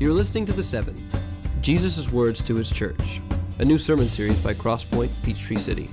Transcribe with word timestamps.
You're 0.00 0.12
listening 0.12 0.44
to 0.46 0.52
The 0.52 0.62
Seven, 0.62 0.94
Jesus' 1.60 2.12
Words 2.12 2.40
to 2.42 2.54
His 2.54 2.70
Church, 2.70 3.20
a 3.58 3.64
new 3.64 3.78
sermon 3.78 4.06
series 4.06 4.38
by 4.38 4.54
Crosspoint 4.54 5.10
Peachtree 5.24 5.56
City. 5.56 5.90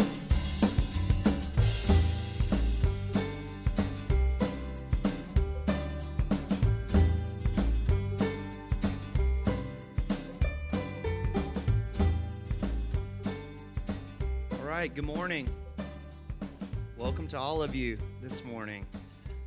all 17.57 17.63
of 17.63 17.73
you 17.73 17.97
this 18.21 18.45
morning. 18.45 18.85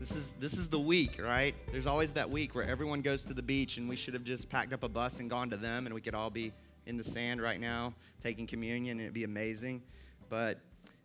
This 0.00 0.16
is 0.16 0.32
this 0.40 0.54
is 0.54 0.66
the 0.66 0.80
week, 0.80 1.22
right? 1.22 1.54
There's 1.70 1.86
always 1.86 2.12
that 2.14 2.28
week 2.28 2.56
where 2.56 2.64
everyone 2.64 3.02
goes 3.02 3.22
to 3.22 3.34
the 3.34 3.42
beach 3.42 3.76
and 3.76 3.88
we 3.88 3.94
should 3.94 4.14
have 4.14 4.24
just 4.24 4.48
packed 4.48 4.72
up 4.72 4.82
a 4.82 4.88
bus 4.88 5.20
and 5.20 5.30
gone 5.30 5.48
to 5.50 5.56
them 5.56 5.86
and 5.86 5.94
we 5.94 6.00
could 6.00 6.16
all 6.16 6.28
be 6.28 6.52
in 6.86 6.96
the 6.96 7.04
sand 7.04 7.40
right 7.40 7.60
now 7.60 7.94
taking 8.20 8.48
communion 8.48 8.98
and 8.98 9.02
it'd 9.02 9.14
be 9.14 9.22
amazing. 9.22 9.80
But 10.28 10.58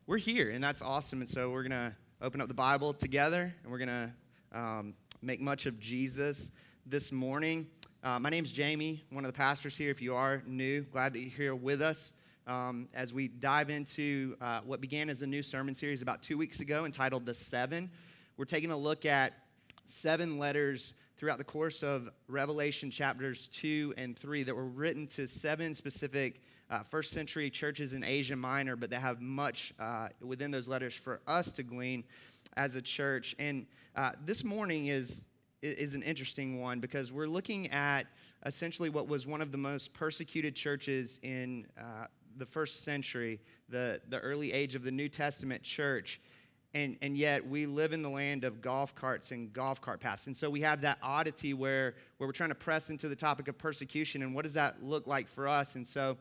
we're 0.07 0.17
here 0.17 0.49
and 0.49 0.63
that's 0.63 0.81
awesome 0.81 1.21
and 1.21 1.29
so 1.29 1.51
we're 1.51 1.61
going 1.61 1.91
to 1.91 1.95
open 2.23 2.41
up 2.41 2.47
the 2.47 2.55
Bible 2.55 2.91
together 2.91 3.53
and 3.61 3.71
we're 3.71 3.77
going 3.77 3.87
to 3.89 4.11
um, 4.51 4.95
make 5.21 5.39
much 5.39 5.67
of 5.67 5.79
Jesus 5.79 6.49
this 6.87 7.11
morning. 7.11 7.67
Uh, 8.03 8.17
my 8.17 8.31
name's 8.31 8.51
Jamie, 8.51 9.03
one 9.11 9.23
of 9.25 9.31
the 9.31 9.37
pastors 9.37 9.77
here. 9.77 9.91
If 9.91 10.01
you 10.01 10.15
are 10.15 10.41
new, 10.47 10.81
glad 10.81 11.13
that 11.13 11.19
you're 11.19 11.29
here 11.29 11.53
with 11.53 11.83
us 11.83 12.13
um, 12.47 12.87
as 12.93 13.13
we 13.13 13.27
dive 13.27 13.69
into 13.69 14.35
uh, 14.41 14.61
what 14.65 14.81
began 14.81 15.09
as 15.09 15.21
a 15.21 15.27
new 15.27 15.41
sermon 15.41 15.73
series 15.73 16.01
about 16.01 16.21
two 16.21 16.37
weeks 16.37 16.59
ago 16.59 16.85
entitled 16.85 17.25
The 17.25 17.33
Seven. 17.33 17.89
We're 18.37 18.45
taking 18.45 18.71
a 18.71 18.77
look 18.77 19.05
at 19.05 19.33
seven 19.85 20.37
letters 20.37 20.93
throughout 21.17 21.37
the 21.37 21.43
course 21.43 21.83
of 21.83 22.09
Revelation 22.27 22.91
chapters 22.91 23.47
2 23.47 23.93
and 23.97 24.17
3 24.17 24.43
that 24.43 24.55
were 24.55 24.65
written 24.65 25.07
to 25.07 25.27
seven 25.27 25.73
specific 25.73 26.41
uh, 26.69 26.83
first 26.83 27.11
century 27.11 27.49
churches 27.49 27.93
in 27.93 28.03
Asia 28.03 28.35
Minor, 28.35 28.75
but 28.75 28.89
that 28.89 28.99
have 28.99 29.21
much 29.21 29.73
uh, 29.79 30.09
within 30.21 30.51
those 30.51 30.67
letters 30.67 30.93
for 30.93 31.21
us 31.27 31.51
to 31.53 31.63
glean 31.63 32.03
as 32.57 32.75
a 32.75 32.81
church. 32.81 33.35
And 33.39 33.65
uh, 33.95 34.11
this 34.25 34.43
morning 34.43 34.87
is, 34.87 35.25
is 35.61 35.93
an 35.93 36.03
interesting 36.03 36.59
one 36.59 36.79
because 36.79 37.11
we're 37.11 37.27
looking 37.27 37.71
at 37.71 38.07
essentially 38.45 38.89
what 38.89 39.07
was 39.07 39.25
one 39.25 39.41
of 39.41 39.51
the 39.51 39.57
most 39.57 39.93
persecuted 39.93 40.55
churches 40.55 41.19
in 41.23 41.65
uh, 41.79 42.05
the 42.37 42.45
first 42.45 42.83
century, 42.83 43.39
the, 43.69 44.01
the 44.09 44.19
early 44.19 44.53
age 44.53 44.75
of 44.75 44.83
the 44.83 44.91
New 44.91 45.09
Testament 45.09 45.63
church. 45.63 46.19
And, 46.73 46.97
and 47.01 47.15
yet 47.15 47.47
we 47.47 47.65
live 47.65 47.93
in 47.93 48.01
the 48.01 48.09
land 48.09 48.43
of 48.43 48.61
golf 48.61 48.93
carts 48.95 49.31
and 49.31 49.53
golf 49.53 49.79
cart 49.79 50.01
paths. 50.01 50.27
And 50.27 50.35
so 50.35 50.49
we 50.49 50.59
have 50.61 50.81
that 50.81 50.97
oddity 51.01 51.53
where, 51.53 51.95
where 52.17 52.27
we're 52.27 52.33
trying 52.33 52.49
to 52.49 52.55
press 52.55 52.89
into 52.89 53.07
the 53.07 53.15
topic 53.15 53.47
of 53.47 53.57
persecution 53.57 54.21
and 54.23 54.35
what 54.35 54.43
does 54.43 54.53
that 54.53 54.83
look 54.83 55.07
like 55.07 55.29
for 55.29 55.47
us? 55.47 55.75
And 55.75 55.87
so 55.87 56.17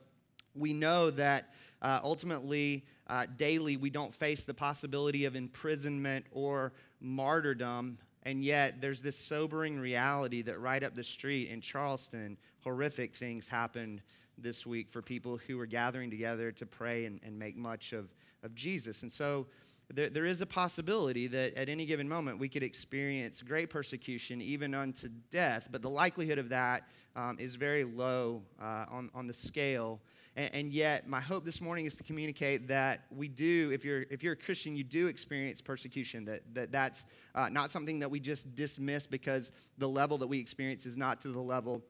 we 0.55 0.73
know 0.73 1.11
that 1.11 1.53
uh, 1.83 2.01
ultimately, 2.03 2.85
uh, 3.09 3.27
daily, 3.37 3.77
we 3.77 3.91
don't 3.91 4.15
face 4.15 4.45
the 4.45 4.55
possibility 4.55 5.25
of 5.25 5.37
imprisonment 5.37 6.25
or 6.31 6.73
martyrdom. 7.01 7.99
And 8.23 8.43
yet, 8.43 8.81
there's 8.81 9.03
this 9.03 9.19
sobering 9.19 9.79
reality 9.79 10.41
that 10.43 10.59
right 10.59 10.83
up 10.83 10.95
the 10.95 11.05
street 11.05 11.51
in 11.51 11.61
Charleston, 11.61 12.39
horrific 12.63 13.15
things 13.15 13.49
happened 13.49 14.01
this 14.39 14.67
week 14.67 14.89
for 14.91 15.03
people 15.03 15.39
who 15.47 15.59
are 15.61 15.67
gathering 15.67 16.11
together 16.11 16.53
to 16.53 16.67
pray 16.67 17.05
and, 17.07 17.21
and 17.25 17.39
make 17.39 17.57
much 17.57 17.93
of, 17.93 18.13
of 18.43 18.55
Jesus. 18.55 19.03
And 19.03 19.11
so 19.11 19.47
there, 19.93 20.11
there 20.11 20.25
is 20.25 20.41
a 20.41 20.47
possibility 20.47 21.27
that 21.29 21.55
at 21.55 21.69
any 21.69 21.87
given 21.87 22.09
moment 22.09 22.39
we 22.39 22.49
could 22.49 22.63
experience 22.63 23.43
great 23.43 23.71
persecution, 23.71 24.41
even 24.41 24.75
unto 24.75 25.09
death, 25.31 25.69
but 25.71 25.83
the 25.83 25.91
likelihood 25.91 26.39
of 26.39 26.49
that 26.49 26.89
um, 27.17 27.37
is 27.39 27.55
very 27.55 27.85
low 27.85 28.43
uh, 28.61 28.87
on, 28.91 29.11
on 29.15 29.27
the 29.27 29.35
scale. 29.35 30.01
And, 30.37 30.51
and, 30.53 30.73
yet, 30.73 31.09
my 31.09 31.21
hope 31.21 31.45
this 31.45 31.61
morning 31.61 31.87
is 31.87 31.95
to 31.97 32.03
communicate 32.03 32.67
that 32.67 33.05
we 33.15 33.29
do, 33.29 33.71
if 33.73 33.85
you're, 33.85 34.05
if 34.11 34.23
you're 34.23 34.33
a 34.33 34.37
Christian, 34.37 34.77
you 34.77 34.83
do 34.83 35.07
experience 35.07 35.61
persecution, 35.61 36.25
that, 36.25 36.41
that 36.55 36.73
that's 36.73 37.07
uh, 37.37 37.49
not 37.49 37.71
something 37.71 38.01
that 38.01 38.11
we 38.11 38.19
just 38.19 38.53
dismiss 38.57 39.07
because 39.07 39.53
the 39.79 39.89
level 39.89 40.19
that 40.19 40.27
we 40.27 40.41
experience 40.41 40.87
is 40.87 40.97
not 40.97 41.21
to 41.23 41.29
the 41.29 41.41
level 41.41 41.83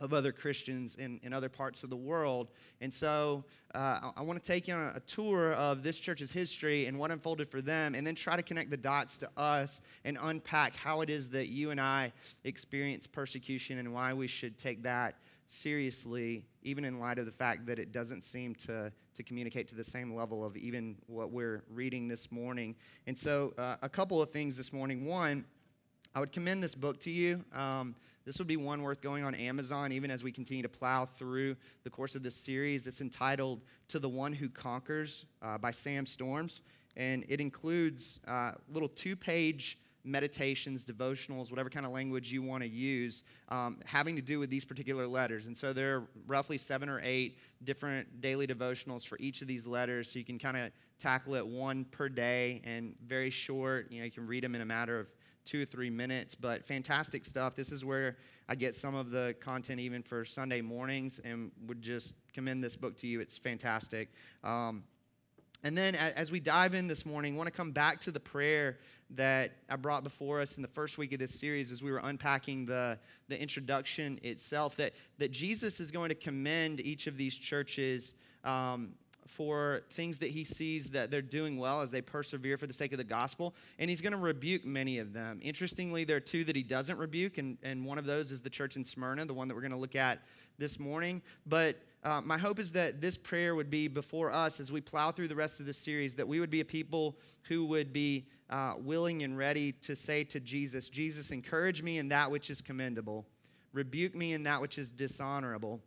of 0.00 0.14
other 0.14 0.32
Christians 0.32 0.96
in, 0.96 1.20
in 1.22 1.32
other 1.32 1.48
parts 1.48 1.84
of 1.84 1.90
the 1.90 1.96
world. 1.96 2.48
And 2.80 2.92
so 2.92 3.44
uh, 3.74 3.78
I, 3.78 4.12
I 4.16 4.22
want 4.22 4.42
to 4.42 4.46
take 4.46 4.66
you 4.66 4.74
on 4.74 4.92
a 4.96 5.00
tour 5.00 5.52
of 5.52 5.82
this 5.82 6.00
church's 6.00 6.32
history 6.32 6.86
and 6.86 6.98
what 6.98 7.10
unfolded 7.10 7.50
for 7.50 7.60
them, 7.60 7.94
and 7.94 8.06
then 8.06 8.14
try 8.14 8.36
to 8.36 8.42
connect 8.42 8.70
the 8.70 8.76
dots 8.76 9.18
to 9.18 9.30
us 9.36 9.80
and 10.04 10.18
unpack 10.20 10.74
how 10.74 11.02
it 11.02 11.10
is 11.10 11.30
that 11.30 11.48
you 11.48 11.70
and 11.70 11.80
I 11.80 12.12
experience 12.44 13.06
persecution 13.06 13.78
and 13.78 13.92
why 13.92 14.14
we 14.14 14.26
should 14.26 14.58
take 14.58 14.82
that 14.84 15.16
seriously, 15.48 16.44
even 16.62 16.84
in 16.84 17.00
light 17.00 17.18
of 17.18 17.26
the 17.26 17.32
fact 17.32 17.66
that 17.66 17.78
it 17.78 17.92
doesn't 17.92 18.22
seem 18.22 18.54
to, 18.54 18.92
to 19.14 19.22
communicate 19.22 19.68
to 19.68 19.74
the 19.74 19.84
same 19.84 20.14
level 20.14 20.44
of 20.44 20.56
even 20.56 20.96
what 21.06 21.30
we're 21.30 21.62
reading 21.68 22.08
this 22.08 22.30
morning. 22.30 22.76
And 23.06 23.18
so, 23.18 23.52
uh, 23.58 23.76
a 23.82 23.88
couple 23.88 24.22
of 24.22 24.30
things 24.30 24.56
this 24.56 24.72
morning. 24.72 25.06
One, 25.06 25.44
I 26.14 26.20
would 26.20 26.32
commend 26.32 26.62
this 26.62 26.74
book 26.74 27.00
to 27.00 27.10
you. 27.10 27.44
Um, 27.52 27.96
this 28.30 28.38
would 28.38 28.46
be 28.46 28.56
one 28.56 28.82
worth 28.82 29.00
going 29.00 29.24
on 29.24 29.34
Amazon, 29.34 29.90
even 29.90 30.08
as 30.08 30.22
we 30.22 30.30
continue 30.30 30.62
to 30.62 30.68
plow 30.68 31.04
through 31.04 31.56
the 31.82 31.90
course 31.90 32.14
of 32.14 32.22
this 32.22 32.36
series. 32.36 32.86
It's 32.86 33.00
entitled 33.00 33.60
To 33.88 33.98
the 33.98 34.08
One 34.08 34.32
Who 34.32 34.48
Conquers 34.48 35.24
uh, 35.42 35.58
by 35.58 35.72
Sam 35.72 36.06
Storms. 36.06 36.62
And 36.96 37.24
it 37.28 37.40
includes 37.40 38.20
uh, 38.28 38.52
little 38.72 38.88
two 38.88 39.16
page 39.16 39.80
meditations, 40.04 40.84
devotionals, 40.84 41.50
whatever 41.50 41.68
kind 41.68 41.84
of 41.84 41.90
language 41.90 42.30
you 42.30 42.40
want 42.40 42.62
to 42.62 42.68
use, 42.68 43.24
um, 43.48 43.80
having 43.84 44.14
to 44.14 44.22
do 44.22 44.38
with 44.38 44.48
these 44.48 44.64
particular 44.64 45.08
letters. 45.08 45.48
And 45.48 45.56
so 45.56 45.72
there 45.72 45.96
are 45.96 46.02
roughly 46.28 46.56
seven 46.56 46.88
or 46.88 47.00
eight 47.02 47.36
different 47.64 48.20
daily 48.20 48.46
devotionals 48.46 49.04
for 49.04 49.18
each 49.18 49.42
of 49.42 49.48
these 49.48 49.66
letters. 49.66 50.12
So 50.12 50.20
you 50.20 50.24
can 50.24 50.38
kind 50.38 50.56
of 50.56 50.70
tackle 51.00 51.34
it 51.34 51.44
one 51.44 51.84
per 51.86 52.08
day 52.08 52.62
and 52.62 52.94
very 53.04 53.30
short. 53.30 53.90
You 53.90 53.98
know, 53.98 54.04
you 54.04 54.12
can 54.12 54.28
read 54.28 54.44
them 54.44 54.54
in 54.54 54.60
a 54.60 54.66
matter 54.66 55.00
of 55.00 55.08
two 55.50 55.62
or 55.62 55.64
three 55.64 55.90
minutes, 55.90 56.36
but 56.36 56.64
fantastic 56.64 57.26
stuff. 57.26 57.56
This 57.56 57.72
is 57.72 57.84
where 57.84 58.16
I 58.48 58.54
get 58.54 58.76
some 58.76 58.94
of 58.94 59.10
the 59.10 59.34
content 59.40 59.80
even 59.80 60.00
for 60.00 60.24
Sunday 60.24 60.60
mornings 60.60 61.20
and 61.24 61.50
would 61.66 61.82
just 61.82 62.14
commend 62.32 62.62
this 62.62 62.76
book 62.76 62.96
to 62.98 63.08
you. 63.08 63.18
It's 63.18 63.36
fantastic. 63.36 64.10
Um, 64.44 64.84
and 65.64 65.76
then 65.76 65.96
as 65.96 66.30
we 66.30 66.38
dive 66.38 66.74
in 66.74 66.86
this 66.86 67.04
morning, 67.04 67.34
I 67.34 67.36
want 67.36 67.48
to 67.48 67.52
come 67.52 67.72
back 67.72 68.00
to 68.02 68.12
the 68.12 68.20
prayer 68.20 68.78
that 69.10 69.50
I 69.68 69.74
brought 69.74 70.04
before 70.04 70.40
us 70.40 70.54
in 70.54 70.62
the 70.62 70.68
first 70.68 70.98
week 70.98 71.12
of 71.12 71.18
this 71.18 71.34
series 71.34 71.72
as 71.72 71.82
we 71.82 71.90
were 71.90 72.00
unpacking 72.04 72.64
the, 72.64 72.96
the 73.28 73.40
introduction 73.40 74.20
itself, 74.22 74.76
that, 74.76 74.92
that 75.18 75.32
Jesus 75.32 75.80
is 75.80 75.90
going 75.90 76.10
to 76.10 76.14
commend 76.14 76.78
each 76.78 77.08
of 77.08 77.16
these 77.16 77.36
churches 77.36 78.14
um, 78.44 78.92
for 79.30 79.82
things 79.90 80.18
that 80.18 80.30
he 80.30 80.42
sees 80.42 80.90
that 80.90 81.10
they're 81.10 81.22
doing 81.22 81.56
well 81.56 81.80
as 81.80 81.92
they 81.92 82.00
persevere 82.02 82.58
for 82.58 82.66
the 82.66 82.72
sake 82.72 82.90
of 82.90 82.98
the 82.98 83.04
gospel, 83.04 83.54
and 83.78 83.88
he's 83.88 84.00
going 84.00 84.12
to 84.12 84.18
rebuke 84.18 84.64
many 84.64 84.98
of 84.98 85.12
them. 85.12 85.38
Interestingly, 85.40 86.02
there 86.02 86.16
are 86.16 86.20
two 86.20 86.42
that 86.44 86.56
he 86.56 86.64
doesn't 86.64 86.98
rebuke, 86.98 87.38
and, 87.38 87.56
and 87.62 87.84
one 87.84 87.96
of 87.96 88.04
those 88.04 88.32
is 88.32 88.42
the 88.42 88.50
church 88.50 88.74
in 88.76 88.84
Smyrna, 88.84 89.24
the 89.24 89.34
one 89.34 89.46
that 89.46 89.54
we're 89.54 89.60
going 89.60 89.70
to 89.70 89.78
look 89.78 89.94
at 89.94 90.22
this 90.58 90.80
morning. 90.80 91.22
But 91.46 91.76
uh, 92.02 92.20
my 92.24 92.38
hope 92.38 92.58
is 92.58 92.72
that 92.72 93.00
this 93.00 93.16
prayer 93.16 93.54
would 93.54 93.70
be 93.70 93.86
before 93.86 94.32
us 94.32 94.58
as 94.58 94.72
we 94.72 94.80
plow 94.80 95.12
through 95.12 95.28
the 95.28 95.36
rest 95.36 95.60
of 95.60 95.66
this 95.66 95.78
series, 95.78 96.16
that 96.16 96.26
we 96.26 96.40
would 96.40 96.50
be 96.50 96.60
a 96.60 96.64
people 96.64 97.16
who 97.44 97.64
would 97.66 97.92
be 97.92 98.26
uh, 98.50 98.74
willing 98.78 99.22
and 99.22 99.38
ready 99.38 99.72
to 99.72 99.94
say 99.94 100.24
to 100.24 100.40
Jesus, 100.40 100.88
Jesus, 100.88 101.30
encourage 101.30 101.82
me 101.82 101.98
in 101.98 102.08
that 102.08 102.30
which 102.30 102.50
is 102.50 102.60
commendable, 102.60 103.26
rebuke 103.72 104.16
me 104.16 104.32
in 104.32 104.42
that 104.42 104.60
which 104.60 104.76
is 104.76 104.90
dishonorable, 104.90 105.80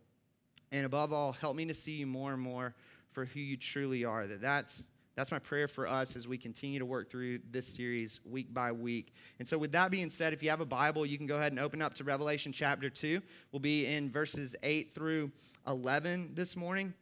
and 0.72 0.86
above 0.86 1.12
all, 1.12 1.32
help 1.32 1.56
me 1.56 1.66
to 1.66 1.74
see 1.74 1.92
you 1.92 2.06
more 2.06 2.32
and 2.32 2.40
more 2.40 2.74
for 3.14 3.24
who 3.24 3.40
you 3.40 3.56
truly 3.56 4.04
are. 4.04 4.26
That 4.26 4.42
that's 4.42 4.86
that's 5.16 5.30
my 5.30 5.38
prayer 5.38 5.68
for 5.68 5.86
us 5.86 6.16
as 6.16 6.26
we 6.26 6.36
continue 6.36 6.80
to 6.80 6.84
work 6.84 7.08
through 7.08 7.38
this 7.50 7.68
series 7.68 8.18
week 8.24 8.52
by 8.52 8.72
week. 8.72 9.14
And 9.38 9.46
so, 9.46 9.56
with 9.56 9.70
that 9.72 9.92
being 9.92 10.10
said, 10.10 10.32
if 10.32 10.42
you 10.42 10.50
have 10.50 10.60
a 10.60 10.66
Bible, 10.66 11.06
you 11.06 11.16
can 11.16 11.28
go 11.28 11.36
ahead 11.36 11.52
and 11.52 11.60
open 11.60 11.80
up 11.80 11.94
to 11.94 12.04
Revelation 12.04 12.52
chapter 12.52 12.90
2. 12.90 13.22
We'll 13.52 13.60
be 13.60 13.86
in 13.86 14.10
verses 14.10 14.56
8 14.62 14.92
through 14.92 15.30
11 15.68 16.32
this 16.34 16.56
morning. 16.56 16.92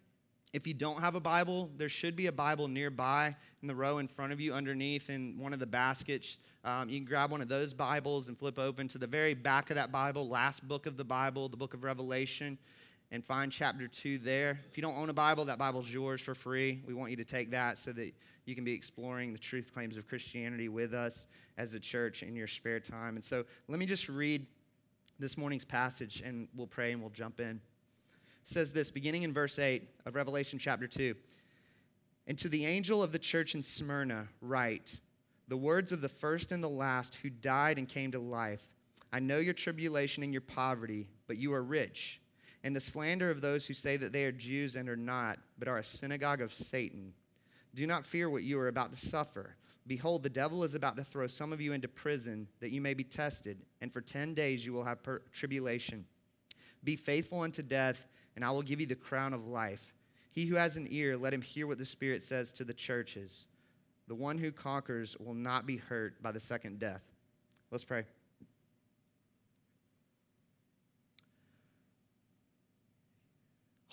If 0.52 0.66
you 0.66 0.74
don't 0.74 1.00
have 1.00 1.14
a 1.14 1.20
Bible, 1.20 1.70
there 1.78 1.88
should 1.88 2.14
be 2.14 2.26
a 2.26 2.32
Bible 2.32 2.68
nearby 2.68 3.34
in 3.62 3.68
the 3.68 3.74
row 3.74 3.96
in 3.96 4.06
front 4.06 4.34
of 4.34 4.40
you 4.40 4.52
underneath 4.52 5.08
in 5.08 5.38
one 5.38 5.54
of 5.54 5.58
the 5.58 5.66
baskets. 5.66 6.36
Um, 6.62 6.90
you 6.90 6.98
can 6.98 7.06
grab 7.06 7.30
one 7.30 7.40
of 7.40 7.48
those 7.48 7.72
Bibles 7.72 8.28
and 8.28 8.38
flip 8.38 8.58
open 8.58 8.86
to 8.88 8.98
the 8.98 9.06
very 9.06 9.32
back 9.32 9.70
of 9.70 9.76
that 9.76 9.90
Bible, 9.90 10.28
last 10.28 10.68
book 10.68 10.84
of 10.84 10.98
the 10.98 11.04
Bible, 11.04 11.48
the 11.48 11.56
book 11.56 11.72
of 11.72 11.82
Revelation 11.82 12.58
and 13.12 13.22
find 13.22 13.52
chapter 13.52 13.86
2 13.86 14.18
there. 14.18 14.58
If 14.70 14.78
you 14.78 14.82
don't 14.82 14.96
own 14.96 15.10
a 15.10 15.12
Bible, 15.12 15.44
that 15.44 15.58
Bible's 15.58 15.92
yours 15.92 16.22
for 16.22 16.34
free. 16.34 16.82
We 16.86 16.94
want 16.94 17.10
you 17.10 17.18
to 17.18 17.24
take 17.24 17.50
that 17.50 17.78
so 17.78 17.92
that 17.92 18.14
you 18.46 18.54
can 18.54 18.64
be 18.64 18.72
exploring 18.72 19.34
the 19.34 19.38
truth 19.38 19.70
claims 19.74 19.98
of 19.98 20.08
Christianity 20.08 20.70
with 20.70 20.94
us 20.94 21.26
as 21.58 21.74
a 21.74 21.78
church 21.78 22.22
in 22.22 22.34
your 22.34 22.46
spare 22.46 22.80
time. 22.80 23.16
And 23.16 23.24
so 23.24 23.44
let 23.68 23.78
me 23.78 23.84
just 23.84 24.08
read 24.08 24.46
this 25.18 25.36
morning's 25.36 25.64
passage 25.64 26.22
and 26.24 26.48
we'll 26.56 26.66
pray 26.66 26.92
and 26.92 27.02
we'll 27.02 27.10
jump 27.10 27.38
in. 27.38 27.50
It 27.50 28.48
says 28.48 28.72
this, 28.72 28.90
beginning 28.90 29.24
in 29.24 29.34
verse 29.34 29.58
8 29.58 29.86
of 30.06 30.14
Revelation 30.14 30.58
chapter 30.58 30.86
2. 30.86 31.14
And 32.26 32.38
to 32.38 32.48
the 32.48 32.64
angel 32.64 33.02
of 33.02 33.12
the 33.12 33.18
church 33.18 33.54
in 33.54 33.62
Smyrna, 33.62 34.28
write, 34.40 35.00
the 35.48 35.56
words 35.58 35.92
of 35.92 36.00
the 36.00 36.08
first 36.08 36.50
and 36.50 36.64
the 36.64 36.68
last 36.68 37.16
who 37.16 37.28
died 37.28 37.76
and 37.76 37.86
came 37.86 38.10
to 38.12 38.18
life. 38.18 38.66
I 39.12 39.20
know 39.20 39.36
your 39.36 39.52
tribulation 39.52 40.22
and 40.22 40.32
your 40.32 40.40
poverty, 40.40 41.08
but 41.26 41.36
you 41.36 41.52
are 41.52 41.62
rich, 41.62 42.21
and 42.64 42.76
the 42.76 42.80
slander 42.80 43.30
of 43.30 43.40
those 43.40 43.66
who 43.66 43.74
say 43.74 43.96
that 43.96 44.12
they 44.12 44.24
are 44.24 44.32
Jews 44.32 44.76
and 44.76 44.88
are 44.88 44.96
not, 44.96 45.38
but 45.58 45.68
are 45.68 45.78
a 45.78 45.84
synagogue 45.84 46.40
of 46.40 46.54
Satan. 46.54 47.12
Do 47.74 47.86
not 47.86 48.06
fear 48.06 48.30
what 48.30 48.44
you 48.44 48.58
are 48.60 48.68
about 48.68 48.92
to 48.92 48.98
suffer. 48.98 49.56
Behold, 49.86 50.22
the 50.22 50.30
devil 50.30 50.62
is 50.62 50.74
about 50.74 50.96
to 50.96 51.04
throw 51.04 51.26
some 51.26 51.52
of 51.52 51.60
you 51.60 51.72
into 51.72 51.88
prison 51.88 52.46
that 52.60 52.70
you 52.70 52.80
may 52.80 52.94
be 52.94 53.02
tested, 53.02 53.58
and 53.80 53.92
for 53.92 54.00
10 54.00 54.34
days 54.34 54.64
you 54.64 54.72
will 54.72 54.84
have 54.84 55.02
per- 55.02 55.22
tribulation. 55.32 56.04
Be 56.84 56.94
faithful 56.94 57.40
unto 57.40 57.62
death, 57.62 58.06
and 58.36 58.44
I 58.44 58.50
will 58.50 58.62
give 58.62 58.80
you 58.80 58.86
the 58.86 58.94
crown 58.94 59.34
of 59.34 59.46
life. 59.46 59.94
He 60.30 60.46
who 60.46 60.54
has 60.56 60.76
an 60.76 60.86
ear, 60.90 61.16
let 61.16 61.34
him 61.34 61.42
hear 61.42 61.66
what 61.66 61.78
the 61.78 61.84
Spirit 61.84 62.22
says 62.22 62.52
to 62.54 62.64
the 62.64 62.72
churches. 62.72 63.46
The 64.06 64.14
one 64.14 64.38
who 64.38 64.52
conquers 64.52 65.16
will 65.18 65.34
not 65.34 65.66
be 65.66 65.76
hurt 65.76 66.22
by 66.22 66.32
the 66.32 66.40
second 66.40 66.78
death. 66.78 67.02
Let's 67.70 67.84
pray. 67.84 68.04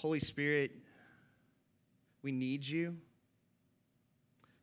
Holy 0.01 0.21
Spirit, 0.21 0.71
we 2.21 2.31
need 2.31 2.65
you. 2.65 2.95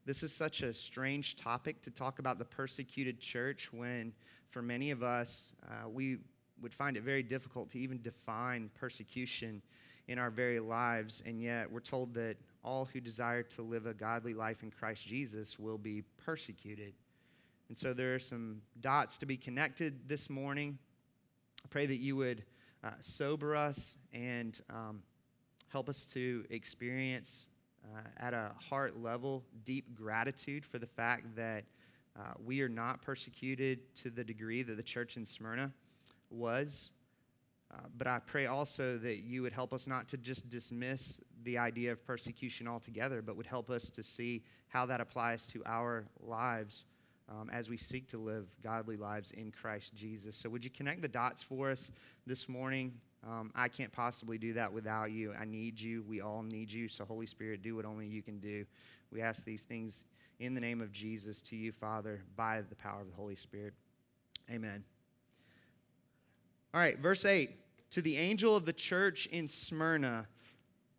This 0.06 0.23
is 0.23 0.33
such 0.33 0.62
a 0.62 0.73
strange 0.73 1.37
topic 1.37 1.83
to 1.83 1.91
talk 1.91 2.21
about 2.21 2.38
the 2.38 2.47
persecuted 2.47 3.21
church 3.21 3.71
when, 3.71 4.15
for 4.49 4.62
many 4.62 4.93
of 4.93 5.03
us, 5.03 5.53
uh, 5.69 5.91
we 5.91 6.17
would 6.62 6.73
find 6.73 6.97
it 6.97 7.03
very 7.03 7.23
difficult 7.23 7.69
to 7.73 7.79
even 7.79 8.00
define 8.00 8.71
persecution 8.81 9.61
in 10.09 10.19
our 10.19 10.31
very 10.31 10.59
lives. 10.59 11.23
And 11.27 11.38
yet, 11.43 11.71
we're 11.71 11.81
told 11.81 12.15
that 12.15 12.38
all 12.65 12.87
who 12.87 12.99
desire 12.99 13.43
to 13.43 13.62
live 13.62 13.85
a 13.85 13.93
godly 13.93 14.33
life 14.33 14.62
in 14.62 14.71
Christ 14.71 15.06
Jesus 15.06 15.59
will 15.59 15.77
be 15.77 16.03
persecuted. 16.25 16.94
And 17.69 17.77
so, 17.77 17.93
there 17.93 18.15
are 18.15 18.19
some 18.19 18.62
dots 18.81 19.19
to 19.19 19.27
be 19.27 19.37
connected 19.37 20.09
this 20.09 20.31
morning. 20.31 20.79
I 21.62 21.69
pray 21.69 21.85
that 21.85 21.99
you 21.99 22.17
would 22.17 22.43
uh, 22.83 22.93
sober 23.03 23.55
us 23.55 23.99
and 24.15 24.59
um, 24.71 25.03
help 25.68 25.88
us 25.88 26.04
to 26.06 26.44
experience 26.50 27.48
uh, 27.84 28.00
at 28.18 28.34
a 28.34 28.52
heart 28.68 29.00
level 29.00 29.44
deep 29.64 29.94
gratitude 29.94 30.64
for 30.64 30.78
the 30.78 30.86
fact 30.86 31.36
that 31.36 31.64
uh, 32.18 32.32
we 32.44 32.62
are 32.62 32.68
not 32.68 33.02
persecuted 33.02 33.94
to 33.94 34.10
the 34.10 34.24
degree 34.24 34.62
that 34.62 34.76
the 34.76 34.82
church 34.82 35.16
in 35.16 35.26
Smyrna 35.26 35.72
was. 36.30 36.90
Uh, 37.72 37.78
but 37.98 38.06
I 38.06 38.20
pray 38.20 38.46
also 38.46 38.96
that 38.98 39.18
you 39.18 39.42
would 39.42 39.52
help 39.52 39.72
us 39.72 39.86
not 39.86 40.08
to 40.08 40.16
just 40.16 40.48
dismiss 40.48 41.20
the 41.42 41.58
idea 41.58 41.92
of 41.92 42.04
persecution 42.06 42.68
altogether, 42.68 43.22
but 43.22 43.36
would 43.36 43.46
help 43.46 43.70
us 43.70 43.90
to 43.90 44.02
see 44.02 44.42
how 44.68 44.86
that 44.86 45.00
applies 45.00 45.46
to 45.48 45.62
our 45.66 46.06
lives 46.20 46.84
um, 47.28 47.50
as 47.52 47.68
we 47.68 47.76
seek 47.76 48.06
to 48.08 48.18
live 48.18 48.46
godly 48.62 48.96
lives 48.96 49.32
in 49.32 49.50
Christ 49.50 49.94
Jesus. 49.94 50.36
So, 50.36 50.48
would 50.48 50.64
you 50.64 50.70
connect 50.70 51.02
the 51.02 51.08
dots 51.08 51.42
for 51.42 51.70
us 51.70 51.90
this 52.26 52.48
morning? 52.48 52.92
Um, 53.26 53.50
I 53.56 53.69
can't 53.69 53.93
possibly 53.93 54.38
do 54.38 54.52
that 54.52 54.73
without 54.73 55.11
you. 55.11 55.34
I 55.38 55.44
need 55.44 55.81
you. 55.81 56.05
We 56.08 56.20
all 56.20 56.43
need 56.43 56.70
you. 56.70 56.88
So, 56.88 57.05
Holy 57.05 57.26
Spirit, 57.26 57.62
do 57.62 57.75
what 57.75 57.84
only 57.84 58.06
you 58.06 58.23
can 58.23 58.38
do. 58.38 58.64
We 59.11 59.20
ask 59.20 59.44
these 59.44 59.64
things 59.64 60.05
in 60.38 60.55
the 60.55 60.61
name 60.61 60.81
of 60.81 60.93
Jesus 60.93 61.43
to 61.43 61.56
you, 61.56 61.73
Father, 61.73 62.23
by 62.37 62.62
the 62.69 62.76
power 62.76 63.00
of 63.00 63.08
the 63.08 63.17
Holy 63.17 63.34
Spirit. 63.34 63.75
Amen. 64.50 64.84
All 66.73 66.81
right, 66.81 66.99
verse 66.99 67.25
8. 67.25 67.50
To 67.93 68.02
the 68.02 68.17
angel 68.17 68.55
of 68.55 68.64
the 68.64 68.73
church 68.73 69.26
in 69.26 69.49
Smyrna, 69.49 70.28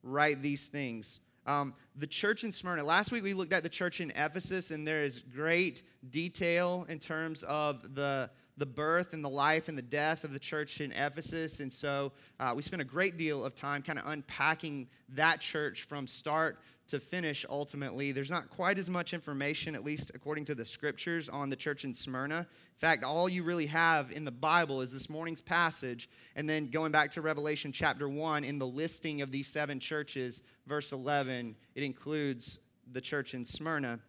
write 0.03 0.41
these 0.41 0.67
things. 0.67 1.21
Um, 1.45 1.73
the 1.95 2.07
church 2.07 2.43
in 2.43 2.51
Smyrna. 2.51 2.83
Last 2.83 3.11
week 3.11 3.23
we 3.23 3.33
looked 3.33 3.53
at 3.53 3.63
the 3.63 3.69
church 3.69 4.01
in 4.01 4.11
Ephesus, 4.11 4.71
and 4.71 4.85
there 4.85 5.03
is 5.03 5.21
great 5.33 5.83
detail 6.09 6.85
in 6.89 6.99
terms 6.99 7.43
of 7.43 7.95
the 7.95 8.29
the 8.57 8.65
birth 8.65 9.13
and 9.13 9.23
the 9.23 9.29
life 9.29 9.69
and 9.69 9.77
the 9.77 9.83
death 9.83 10.23
of 10.23 10.33
the 10.33 10.39
church 10.39 10.81
in 10.81 10.91
Ephesus. 10.91 11.59
And 11.59 11.71
so 11.71 12.11
uh, 12.39 12.53
we 12.55 12.61
spent 12.61 12.81
a 12.81 12.85
great 12.85 13.17
deal 13.17 13.45
of 13.45 13.55
time 13.55 13.81
kind 13.81 13.99
of 13.99 14.05
unpacking 14.07 14.87
that 15.09 15.39
church 15.39 15.83
from 15.83 16.07
start 16.07 16.59
to 16.87 16.99
finish 16.99 17.45
ultimately. 17.49 18.11
There's 18.11 18.31
not 18.31 18.49
quite 18.49 18.77
as 18.77 18.89
much 18.89 19.13
information, 19.13 19.75
at 19.75 19.83
least 19.83 20.11
according 20.15 20.45
to 20.45 20.55
the 20.55 20.65
scriptures, 20.65 21.29
on 21.29 21.49
the 21.49 21.55
church 21.55 21.83
in 21.83 21.93
Smyrna. 21.93 22.39
In 22.39 22.79
fact, 22.79 23.03
all 23.03 23.27
you 23.27 23.43
really 23.43 23.65
have 23.67 24.11
in 24.11 24.23
the 24.23 24.31
Bible 24.31 24.81
is 24.81 24.91
this 24.91 25.09
morning's 25.09 25.41
passage, 25.41 26.09
and 26.35 26.49
then 26.49 26.67
going 26.67 26.91
back 26.91 27.11
to 27.11 27.21
Revelation 27.21 27.71
chapter 27.71 28.07
1, 28.07 28.43
in 28.43 28.57
the 28.57 28.67
listing 28.67 29.21
of 29.21 29.31
these 29.31 29.47
seven 29.47 29.79
churches, 29.79 30.43
verse 30.65 30.91
11, 30.91 31.55
it 31.75 31.83
includes 31.83 32.59
the 32.93 33.01
church 33.01 33.33
in 33.33 33.43
Smyrna. 33.43 33.99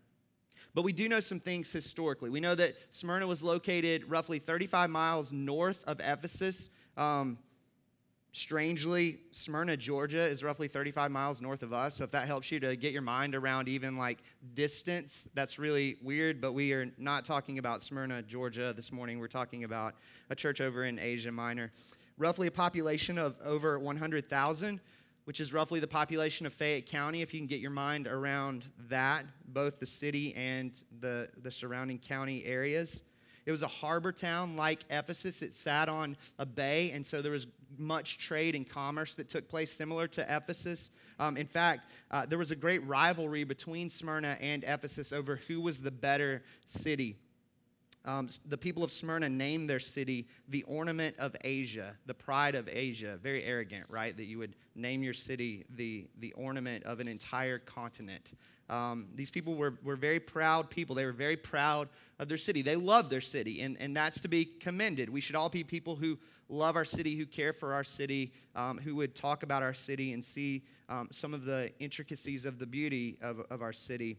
But 0.75 0.83
we 0.83 0.93
do 0.93 1.09
know 1.09 1.21
some 1.21 1.41
things 1.41 1.71
historically. 1.73 2.31
We 2.31 2.41
know 2.41 2.55
that 2.55 2.77
Smyrna 2.91 3.27
was 3.27 3.43
located 3.43 4.09
roughly 4.09 4.39
35 4.39 4.91
miles 4.91 5.33
north 5.33 5.83
of 5.85 6.01
Ephesus. 6.01 6.71
Um, 6.97 7.39
strangely, 8.33 9.19
Smyrna, 9.31 9.77
Georgia 9.77 10.25
is 10.25 10.45
roughly 10.45 10.69
35 10.69 11.11
miles 11.11 11.41
north 11.41 11.63
of 11.63 11.73
us. 11.73 11.97
So 11.97 12.05
if 12.05 12.11
that 12.13 12.27
helps 12.27 12.51
you 12.53 12.61
to 12.61 12.77
get 12.77 12.93
your 12.93 13.03
mind 13.03 13.35
around 13.35 13.69
even 13.69 13.97
like 13.97 14.19
distance, 14.55 15.29
that's 15.35 15.59
really 15.59 15.97
weird. 16.03 16.41
But 16.41 16.53
we 16.53 16.73
are 16.73 16.87
not 16.99 17.25
talking 17.25 17.59
about 17.59 17.83
Smyrna, 17.83 18.23
Georgia 18.23 18.73
this 18.75 18.93
morning. 18.93 19.19
We're 19.19 19.29
talking 19.29 19.65
about 19.65 19.95
a 20.31 20.35
church 20.35 20.61
over 20.61 20.85
in 20.85 20.99
Asia 20.99 21.33
Minor. 21.33 21.73
Roughly 22.17 22.49
a 22.49 22.53
population 22.53 23.17
of 23.17 23.37
over 23.45 23.79
100,000 23.79 24.81
which 25.29 25.41
is 25.41 25.53
roughly 25.53 25.79
the 25.79 25.87
population 25.87 26.47
of 26.47 26.55
Fayette 26.55 26.87
County, 26.87 27.21
if 27.21 27.35
you 27.35 27.41
can 27.41 27.47
get 27.47 27.61
your 27.61 27.71
mind 27.71 28.07
around 28.07 28.65
that, 28.89 29.27
both 29.47 29.79
the 29.79 29.85
city 29.85 30.35
and 30.35 30.83
the, 31.01 31.29
the 31.43 31.51
surrounding 31.51 31.99
county 31.99 32.43
areas. 32.47 33.03
It 33.45 33.51
was 33.51 33.61
a 33.61 33.69
harbor 33.69 34.11
town 34.11 34.57
like 34.57 34.85
Ephesus. 34.89 35.43
It 35.43 35.53
sat 35.53 35.91
on 35.91 36.17
a 36.39 36.47
bay, 36.47 36.93
and 36.93 37.07
so 37.07 37.21
there 37.21 37.33
was 37.33 37.47
much 37.77 38.17
trade 38.17 38.55
and 38.55 38.67
commerce 38.67 39.17
that 39.17 39.29
took 39.29 39.51
place 39.51 39.71
similar 39.71 40.09
to 40.09 40.23
Ephesus. 40.35 40.91
Um, 41.19 41.37
in 41.37 41.47
fact, 41.47 41.93
uh, 42.11 42.25
there 42.25 42.39
was 42.39 42.51
a 42.51 42.57
great 42.57 42.83
rivalry 42.87 43.45
between 43.45 43.91
Smyrna 43.91 44.39
and 44.41 44.65
Ephesus 44.65 45.13
over 45.13 45.37
who 45.47 45.61
was 45.61 45.83
the 45.83 45.91
better 45.91 46.43
city. 46.67 47.17
Um, 48.09 48.31
the 48.47 48.57
people 48.57 48.83
of 48.83 48.91
Smyrna 48.91 49.29
named 49.29 49.69
their 49.69 49.79
city 49.79 50.29
the 50.49 50.63
ornament 50.63 51.15
of 51.19 51.37
Asia, 51.45 51.95
the 52.07 52.15
pride 52.15 52.55
of 52.55 52.67
Asia. 52.67 53.19
Very 53.23 53.45
arrogant, 53.45 53.85
right? 53.91 54.17
That 54.17 54.25
you 54.25 54.39
would 54.39 54.55
name 54.75 55.03
your 55.03 55.13
city 55.13 55.67
the, 55.77 56.07
the 56.19 56.33
ornament 56.33 56.85
of 56.85 57.01
an 57.01 57.09
entire 57.09 57.59
continent. 57.59 58.33
Um, 58.71 59.09
these 59.15 59.31
people 59.31 59.57
were, 59.57 59.75
were 59.85 59.95
very 59.95 60.21
proud 60.21 60.71
people. 60.71 60.95
They 60.95 61.05
were 61.05 61.13
very 61.13 61.37
proud 61.37 61.91
of 62.19 62.31
their 62.31 62.39
city. 62.39 62.63
They 62.63 62.77
loved 62.77 63.11
their 63.11 63.21
city, 63.21 63.61
and, 63.61 63.77
and 63.79 63.95
that's 63.95 64.23
to 64.23 64.29
be 64.29 64.47
commended. 64.47 65.11
We 65.11 65.21
should 65.21 65.37
all 65.37 65.51
be 65.51 65.63
people 65.63 65.95
who 65.95 66.19
love 66.49 66.77
our 66.77 66.87
city, 66.87 67.15
who 67.15 67.27
care 67.27 67.53
for 67.53 67.75
our 67.75 67.85
city, 67.85 68.33
um, 68.57 68.79
who 68.79 68.95
would 68.97 69.15
talk 69.15 69.43
about 69.43 69.63
our 69.63 69.75
city 69.75 70.15
and 70.15 70.25
see 70.25 70.63
um, 70.89 71.09
some 71.13 71.35
of 71.35 71.45
the 71.45 71.71
intricacies 71.79 72.47
of 72.47 72.59
the 72.59 72.67
beauty 72.67 73.19
of, 73.21 73.41
of 73.51 73.61
our 73.61 73.75
city. 73.75 74.17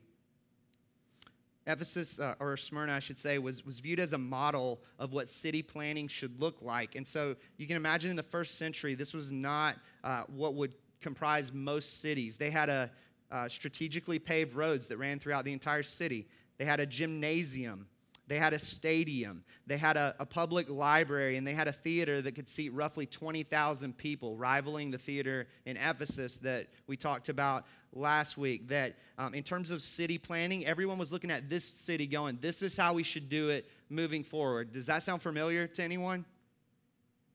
Ephesus, 1.70 2.20
uh, 2.20 2.34
or 2.40 2.58
Smyrna, 2.58 2.94
I 2.94 3.00
should 3.00 3.20
say, 3.20 3.38
was, 3.38 3.64
was 3.64 3.80
viewed 3.80 4.00
as 4.00 4.14
a 4.14 4.18
model 4.18 4.82
of 4.98 5.14
what 5.14 5.30
city 5.30 5.62
planning 5.62 6.08
should 6.08 6.42
look 6.42 6.62
like. 6.62 6.96
And 6.96 7.08
so 7.08 7.36
you 7.58 7.68
can 7.68 7.78
imagine 7.78 8.10
in 8.10 8.16
the 8.16 8.24
first 8.24 8.58
century, 8.58 8.96
this 8.96 9.14
was 9.14 9.32
not 9.32 9.76
uh, 10.04 10.24
what 10.28 10.56
would 10.56 10.74
comprise 11.00 11.54
most 11.54 12.02
cities. 12.02 12.38
They 12.38 12.50
had 12.50 12.70
a 12.70 12.92
uh, 13.32 13.48
strategically 13.48 14.18
paved 14.18 14.56
roads 14.56 14.88
that 14.88 14.98
ran 14.98 15.20
throughout 15.20 15.46
the 15.46 15.54
entire 15.54 15.84
city. 15.84 16.28
They 16.58 16.66
had 16.66 16.80
a 16.80 16.86
gymnasium. 16.86 17.88
They 18.30 18.38
had 18.38 18.54
a 18.54 18.60
stadium. 18.60 19.44
They 19.66 19.78
had 19.78 19.98
a, 19.98 20.16
a 20.20 20.26
public 20.26 20.70
library, 20.70 21.38
and 21.38 21.46
they 21.46 21.56
had 21.56 21.68
a 21.68 21.72
theater 21.72 22.22
that 22.22 22.36
could 22.36 22.48
seat 22.48 22.70
roughly 22.74 23.08
20,000 23.08 23.98
people, 23.98 24.38
rivaling 24.38 24.92
the 24.92 25.00
theater 25.00 25.48
in 25.66 25.78
Ephesus 25.78 26.38
that 26.38 26.68
we 26.86 26.96
talked 26.96 27.30
about 27.30 27.66
last 27.92 28.38
week 28.38 28.68
that 28.68 28.96
um, 29.18 29.34
in 29.34 29.42
terms 29.42 29.72
of 29.72 29.82
city 29.82 30.20
planning, 30.20 30.64
everyone 30.68 31.00
was 31.00 31.12
looking 31.12 31.32
at 31.32 31.50
this 31.50 31.66
city 31.66 32.06
going, 32.06 32.38
this 32.40 32.62
is 32.62 32.78
how 32.78 32.94
we 32.94 33.02
should 33.02 33.30
do 33.30 33.50
it 33.50 33.68
moving 33.90 34.24
forward. 34.24 34.72
Does 34.72 34.86
that 34.86 35.02
sound 35.02 35.24
familiar 35.24 35.66
to 35.66 35.84
anyone? 35.84 36.24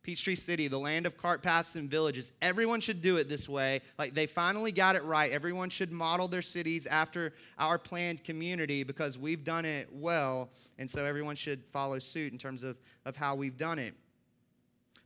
Peachtree 0.04 0.36
City, 0.36 0.68
the 0.68 0.78
land 0.78 1.06
of 1.06 1.16
cart 1.16 1.42
paths 1.42 1.76
and 1.76 1.90
villages. 1.90 2.30
Everyone 2.42 2.78
should 2.78 3.00
do 3.00 3.16
it 3.16 3.26
this 3.26 3.48
way. 3.48 3.80
Like 3.98 4.14
they 4.14 4.26
finally 4.26 4.70
got 4.70 4.96
it 4.96 5.02
right. 5.02 5.32
Everyone 5.32 5.70
should 5.70 5.90
model 5.90 6.28
their 6.28 6.42
cities 6.42 6.86
after 6.86 7.32
our 7.58 7.78
planned 7.78 8.22
community 8.22 8.84
because 8.84 9.18
we've 9.18 9.44
done 9.44 9.64
it 9.64 9.88
well. 9.90 10.50
And 10.78 10.90
so 10.90 11.04
everyone 11.04 11.36
should 11.36 11.64
follow 11.72 11.98
suit 11.98 12.32
in 12.32 12.38
terms 12.38 12.62
of, 12.62 12.76
of 13.06 13.16
how 13.16 13.34
we've 13.34 13.56
done 13.56 13.78
it. 13.78 13.94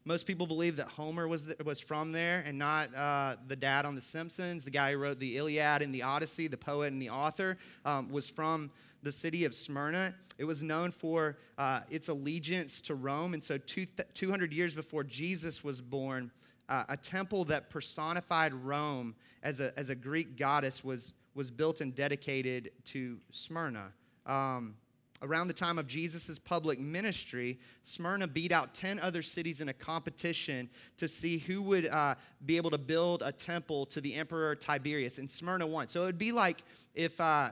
Most 0.05 0.27
people 0.27 0.47
believe 0.47 0.77
that 0.77 0.89
Homer 0.89 1.29
was, 1.29 1.47
the, 1.47 1.63
was 1.65 1.81
from 1.81 2.11
there 2.11 2.43
and 2.45 2.59
not 2.59 2.93
uh, 2.95 3.37
the 3.47 3.55
dad 3.55 3.85
on 3.85 3.95
The 3.95 4.01
Simpsons. 4.01 4.65
The 4.65 4.71
guy 4.71 4.93
who 4.93 4.99
wrote 4.99 5.21
the 5.21 5.37
Iliad 5.37 5.81
and 5.81 5.95
the 5.95 6.03
Odyssey, 6.03 6.49
the 6.49 6.57
poet 6.57 6.93
and 6.93 7.01
the 7.01 7.11
author, 7.11 7.57
um, 7.85 8.11
was 8.11 8.29
from 8.29 8.71
the 9.03 9.13
city 9.13 9.45
of 9.45 9.55
Smyrna. 9.55 10.15
It 10.39 10.45
was 10.45 10.63
known 10.63 10.91
for 10.91 11.39
uh, 11.57 11.81
its 11.91 12.09
allegiance 12.09 12.81
to 12.83 12.95
Rome. 12.95 13.35
And 13.35 13.43
so, 13.43 13.59
two, 13.59 13.87
200 14.15 14.53
years 14.53 14.75
before 14.75 15.05
Jesus 15.05 15.65
was 15.65 15.81
born, 15.81 16.31
uh, 16.69 16.85
a 16.89 16.97
temple 16.97 17.45
that 17.47 17.71
personified 17.71 18.53
Rome 18.53 19.15
as 19.43 19.61
a, 19.61 19.77
as 19.79 19.89
a 19.89 19.95
Greek 19.95 20.37
goddess 20.37 20.85
was, 20.85 21.13
was 21.35 21.51
built 21.51 21.81
and 21.81 21.95
dedicated 21.95 22.71
to 22.87 23.19
Smyrna. 23.31 23.93
Um, 24.27 24.75
Around 25.21 25.49
the 25.49 25.55
time 25.55 25.79
of 25.79 25.89
Jesus' 25.89 26.39
public 26.39 26.79
ministry, 26.79 27.59
Smyrna 27.83 28.29
beat 28.29 28.53
out 28.53 28.73
10 28.73 29.01
other 29.01 29.21
cities 29.21 29.61
in 29.61 29.69
a 29.69 29.73
competition 29.73 30.71
to 30.97 31.09
see 31.09 31.39
who 31.39 31.61
would 31.63 31.89
uh, 31.89 32.15
be 32.47 32.57
able 32.57 32.71
to 32.71 32.79
build 32.79 33.23
a 33.25 33.33
temple 33.33 33.85
to 33.87 34.01
the 34.01 34.15
Emperor 34.15 34.55
Tiberius, 34.55 35.19
and 35.19 35.29
Smyrna 35.29 35.67
won. 35.67 35.89
So 35.89 36.03
it 36.03 36.07
would 36.07 36.19
be 36.19 36.31
like 36.31 36.63
if, 36.95 37.21
uh, 37.21 37.51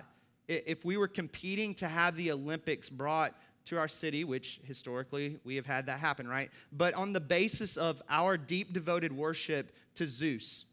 if 0.49 0.85
we 0.85 0.97
were 0.97 1.09
competing 1.09 1.75
to 1.77 1.89
have 1.89 2.17
the 2.17 2.31
Olympics 2.31 2.91
brought 2.91 3.35
to 3.67 3.79
our 3.79 3.89
city, 3.89 4.23
which 4.23 4.61
historically 4.63 5.39
we 5.45 5.57
have 5.57 5.67
had 5.67 5.87
that 5.87 5.99
happen, 5.99 6.29
right? 6.29 6.51
But 6.73 6.95
on 6.95 7.13
the 7.13 7.21
basis 7.21 7.77
of 7.77 8.01
our 8.09 8.37
deep 8.37 8.73
devoted 8.73 9.13
worship 9.13 9.75
to 9.97 10.07
Zeus, 10.07 10.66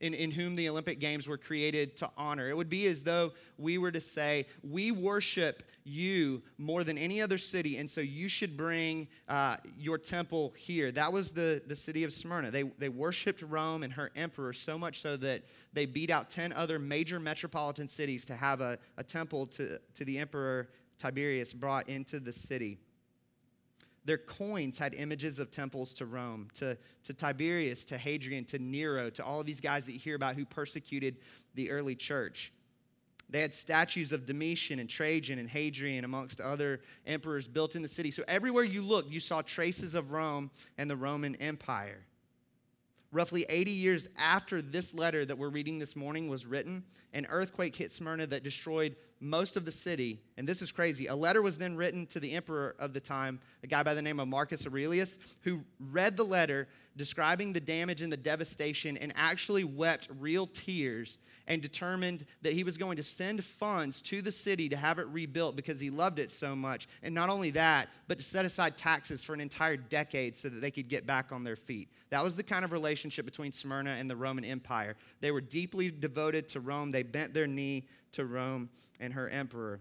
in, 0.00 0.14
in 0.14 0.30
whom 0.30 0.56
the 0.56 0.68
Olympic 0.68 0.98
Games 0.98 1.28
were 1.28 1.36
created 1.36 1.96
to 1.98 2.10
honor. 2.16 2.48
It 2.48 2.56
would 2.56 2.70
be 2.70 2.86
as 2.86 3.02
though 3.02 3.32
we 3.58 3.78
were 3.78 3.92
to 3.92 4.00
say, 4.00 4.46
We 4.62 4.90
worship 4.90 5.62
you 5.84 6.42
more 6.58 6.84
than 6.84 6.98
any 6.98 7.20
other 7.20 7.38
city, 7.38 7.78
and 7.78 7.90
so 7.90 8.00
you 8.00 8.28
should 8.28 8.56
bring 8.56 9.08
uh, 9.28 9.56
your 9.76 9.98
temple 9.98 10.54
here. 10.56 10.92
That 10.92 11.12
was 11.12 11.32
the, 11.32 11.62
the 11.66 11.76
city 11.76 12.04
of 12.04 12.12
Smyrna. 12.12 12.50
They, 12.50 12.62
they 12.62 12.88
worshiped 12.88 13.42
Rome 13.42 13.82
and 13.82 13.92
her 13.92 14.10
emperor 14.16 14.52
so 14.52 14.78
much 14.78 15.00
so 15.00 15.16
that 15.18 15.42
they 15.72 15.86
beat 15.86 16.10
out 16.10 16.30
10 16.30 16.52
other 16.52 16.78
major 16.78 17.18
metropolitan 17.18 17.88
cities 17.88 18.24
to 18.26 18.36
have 18.36 18.60
a, 18.60 18.78
a 18.96 19.04
temple 19.04 19.46
to, 19.46 19.78
to 19.94 20.04
the 20.04 20.18
emperor 20.18 20.68
Tiberius 20.98 21.52
brought 21.52 21.88
into 21.88 22.20
the 22.20 22.32
city. 22.32 22.78
Their 24.10 24.18
coins 24.18 24.76
had 24.76 24.92
images 24.94 25.38
of 25.38 25.52
temples 25.52 25.94
to 25.94 26.04
Rome, 26.04 26.48
to, 26.54 26.76
to 27.04 27.14
Tiberius, 27.14 27.84
to 27.84 27.96
Hadrian, 27.96 28.44
to 28.46 28.58
Nero, 28.58 29.08
to 29.08 29.24
all 29.24 29.38
of 29.38 29.46
these 29.46 29.60
guys 29.60 29.86
that 29.86 29.92
you 29.92 30.00
hear 30.00 30.16
about 30.16 30.34
who 30.34 30.44
persecuted 30.44 31.18
the 31.54 31.70
early 31.70 31.94
church. 31.94 32.52
They 33.28 33.40
had 33.40 33.54
statues 33.54 34.10
of 34.10 34.26
Domitian 34.26 34.80
and 34.80 34.90
Trajan 34.90 35.38
and 35.38 35.48
Hadrian, 35.48 36.04
amongst 36.04 36.40
other 36.40 36.80
emperors, 37.06 37.46
built 37.46 37.76
in 37.76 37.82
the 37.82 37.88
city. 37.88 38.10
So 38.10 38.24
everywhere 38.26 38.64
you 38.64 38.82
looked, 38.82 39.12
you 39.12 39.20
saw 39.20 39.42
traces 39.42 39.94
of 39.94 40.10
Rome 40.10 40.50
and 40.76 40.90
the 40.90 40.96
Roman 40.96 41.36
Empire. 41.36 42.04
Roughly 43.12 43.46
80 43.48 43.70
years 43.70 44.08
after 44.18 44.60
this 44.60 44.92
letter 44.92 45.24
that 45.24 45.38
we're 45.38 45.50
reading 45.50 45.78
this 45.78 45.94
morning 45.94 46.28
was 46.28 46.46
written, 46.46 46.82
an 47.12 47.28
earthquake 47.30 47.76
hit 47.76 47.92
Smyrna 47.92 48.26
that 48.26 48.42
destroyed 48.42 48.96
most 49.20 49.56
of 49.56 49.64
the 49.64 49.72
city. 49.72 50.20
And 50.36 50.48
this 50.48 50.62
is 50.62 50.72
crazy. 50.72 51.06
A 51.06 51.14
letter 51.14 51.42
was 51.42 51.58
then 51.58 51.76
written 51.76 52.06
to 52.06 52.20
the 52.20 52.32
emperor 52.32 52.74
of 52.78 52.92
the 52.92 53.00
time, 53.00 53.40
a 53.62 53.66
guy 53.66 53.82
by 53.82 53.94
the 53.94 54.02
name 54.02 54.18
of 54.18 54.28
Marcus 54.28 54.66
Aurelius, 54.66 55.18
who 55.42 55.62
read 55.78 56.16
the 56.16 56.24
letter 56.24 56.68
describing 56.96 57.52
the 57.52 57.60
damage 57.60 58.02
and 58.02 58.12
the 58.12 58.16
devastation 58.16 58.96
and 58.96 59.12
actually 59.16 59.64
wept 59.64 60.08
real 60.18 60.46
tears 60.46 61.18
and 61.46 61.62
determined 61.62 62.26
that 62.42 62.52
he 62.52 62.64
was 62.64 62.76
going 62.76 62.96
to 62.96 63.02
send 63.02 63.42
funds 63.44 64.02
to 64.02 64.22
the 64.22 64.32
city 64.32 64.68
to 64.68 64.76
have 64.76 64.98
it 64.98 65.06
rebuilt 65.08 65.56
because 65.56 65.80
he 65.80 65.90
loved 65.90 66.18
it 66.18 66.30
so 66.30 66.54
much. 66.54 66.88
And 67.02 67.14
not 67.14 67.28
only 67.28 67.50
that, 67.50 67.88
but 68.08 68.18
to 68.18 68.24
set 68.24 68.44
aside 68.44 68.76
taxes 68.76 69.24
for 69.24 69.34
an 69.34 69.40
entire 69.40 69.76
decade 69.76 70.36
so 70.36 70.48
that 70.48 70.60
they 70.60 70.70
could 70.70 70.88
get 70.88 71.06
back 71.06 71.32
on 71.32 71.44
their 71.44 71.56
feet. 71.56 71.88
That 72.10 72.22
was 72.22 72.36
the 72.36 72.42
kind 72.42 72.64
of 72.64 72.72
relationship 72.72 73.24
between 73.24 73.52
Smyrna 73.52 73.90
and 73.90 74.10
the 74.10 74.16
Roman 74.16 74.44
Empire. 74.44 74.96
They 75.20 75.30
were 75.30 75.40
deeply 75.40 75.90
devoted 75.90 76.48
to 76.48 76.60
Rome, 76.60 76.90
they 76.90 77.02
bent 77.02 77.34
their 77.34 77.46
knee 77.46 77.86
to 78.12 78.26
Rome 78.26 78.68
and 78.98 79.12
her 79.12 79.28
emperor. 79.28 79.80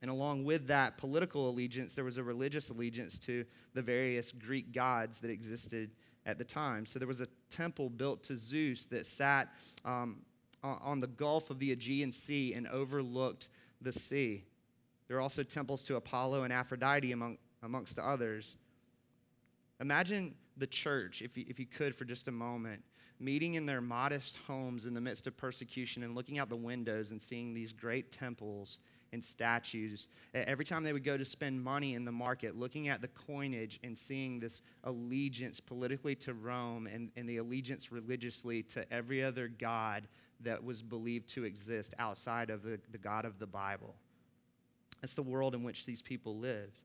And 0.00 0.10
along 0.10 0.44
with 0.44 0.68
that 0.68 0.96
political 0.96 1.48
allegiance, 1.48 1.94
there 1.94 2.04
was 2.04 2.18
a 2.18 2.22
religious 2.22 2.70
allegiance 2.70 3.18
to 3.20 3.44
the 3.74 3.82
various 3.82 4.30
Greek 4.30 4.72
gods 4.72 5.20
that 5.20 5.30
existed 5.30 5.90
at 6.28 6.36
the 6.36 6.44
time. 6.44 6.84
So 6.84 6.98
there 6.98 7.08
was 7.08 7.22
a 7.22 7.26
temple 7.50 7.88
built 7.88 8.22
to 8.24 8.36
Zeus 8.36 8.84
that 8.86 9.06
sat 9.06 9.48
um, 9.84 10.20
on 10.62 11.00
the 11.00 11.06
Gulf 11.06 11.48
of 11.48 11.58
the 11.58 11.72
Aegean 11.72 12.12
Sea 12.12 12.52
and 12.52 12.68
overlooked 12.68 13.48
the 13.80 13.92
sea. 13.92 14.44
There 15.08 15.16
are 15.16 15.20
also 15.20 15.42
temples 15.42 15.82
to 15.84 15.96
Apollo 15.96 16.42
and 16.42 16.52
Aphrodite, 16.52 17.12
among, 17.12 17.38
amongst 17.62 17.98
others. 17.98 18.56
Imagine 19.80 20.34
the 20.58 20.66
church, 20.66 21.22
if 21.22 21.38
you, 21.38 21.46
if 21.48 21.58
you 21.58 21.64
could 21.64 21.94
for 21.94 22.04
just 22.04 22.28
a 22.28 22.32
moment, 22.32 22.84
meeting 23.18 23.54
in 23.54 23.64
their 23.64 23.80
modest 23.80 24.38
homes 24.46 24.84
in 24.84 24.92
the 24.92 25.00
midst 25.00 25.26
of 25.26 25.34
persecution 25.34 26.02
and 26.02 26.14
looking 26.14 26.38
out 26.38 26.50
the 26.50 26.56
windows 26.56 27.10
and 27.10 27.22
seeing 27.22 27.54
these 27.54 27.72
great 27.72 28.12
temples 28.12 28.80
and 29.12 29.24
statues. 29.24 30.08
Every 30.34 30.64
time 30.64 30.84
they 30.84 30.92
would 30.92 31.04
go 31.04 31.16
to 31.16 31.24
spend 31.24 31.62
money 31.62 31.94
in 31.94 32.04
the 32.04 32.12
market, 32.12 32.56
looking 32.56 32.88
at 32.88 33.00
the 33.00 33.08
coinage 33.08 33.80
and 33.82 33.98
seeing 33.98 34.40
this 34.40 34.62
allegiance 34.84 35.60
politically 35.60 36.14
to 36.16 36.34
Rome 36.34 36.86
and, 36.86 37.10
and 37.16 37.28
the 37.28 37.38
allegiance 37.38 37.90
religiously 37.90 38.62
to 38.64 38.92
every 38.92 39.22
other 39.22 39.48
god 39.48 40.08
that 40.40 40.62
was 40.62 40.82
believed 40.82 41.28
to 41.30 41.44
exist 41.44 41.94
outside 41.98 42.50
of 42.50 42.62
the, 42.62 42.78
the 42.92 42.98
God 42.98 43.24
of 43.24 43.38
the 43.38 43.46
Bible. 43.46 43.96
That's 45.00 45.14
the 45.14 45.22
world 45.22 45.54
in 45.54 45.62
which 45.62 45.86
these 45.86 46.02
people 46.02 46.36
lived. 46.38 46.80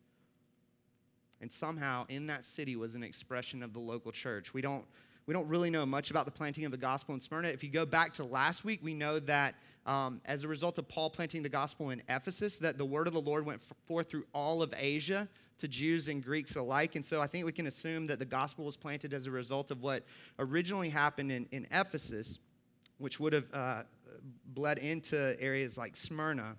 And 1.41 1.51
somehow 1.51 2.05
in 2.09 2.27
that 2.27 2.45
city 2.45 2.75
was 2.75 2.95
an 2.95 3.03
expression 3.03 3.63
of 3.63 3.73
the 3.73 3.79
local 3.79 4.11
church. 4.11 4.53
We 4.53 4.61
don't, 4.61 4.85
we 5.25 5.33
don't 5.33 5.47
really 5.47 5.69
know 5.69 5.85
much 5.85 6.11
about 6.11 6.25
the 6.25 6.31
planting 6.31 6.65
of 6.65 6.71
the 6.71 6.77
gospel 6.77 7.15
in 7.15 7.21
Smyrna. 7.21 7.47
If 7.47 7.63
you 7.63 7.69
go 7.69 7.85
back 7.85 8.13
to 8.13 8.23
last 8.23 8.65
week, 8.65 8.79
we 8.83 8.93
know 8.93 9.19
that 9.19 9.55
um, 9.85 10.21
as 10.25 10.43
a 10.43 10.47
result 10.47 10.77
of 10.77 10.87
Paul 10.87 11.09
planting 11.09 11.43
the 11.43 11.49
gospel 11.49 11.89
in 11.91 12.01
Ephesus, 12.09 12.59
that 12.59 12.77
the 12.77 12.85
word 12.85 13.07
of 13.07 13.13
the 13.13 13.21
Lord 13.21 13.45
went 13.45 13.61
forth 13.87 14.09
through 14.09 14.25
all 14.33 14.61
of 14.61 14.73
Asia 14.77 15.27
to 15.59 15.67
Jews 15.67 16.07
and 16.07 16.23
Greeks 16.23 16.55
alike. 16.55 16.95
And 16.95 17.05
so 17.05 17.21
I 17.21 17.27
think 17.27 17.45
we 17.45 17.51
can 17.51 17.67
assume 17.67 18.07
that 18.07 18.19
the 18.19 18.25
gospel 18.25 18.65
was 18.65 18.75
planted 18.75 19.13
as 19.13 19.27
a 19.27 19.31
result 19.31 19.71
of 19.71 19.81
what 19.81 20.03
originally 20.39 20.89
happened 20.89 21.31
in, 21.31 21.47
in 21.51 21.67
Ephesus, 21.71 22.39
which 22.97 23.19
would 23.19 23.33
have 23.33 23.45
uh, 23.53 23.83
bled 24.47 24.77
into 24.77 25.35
areas 25.39 25.77
like 25.77 25.95
Smyrna. 25.95 26.55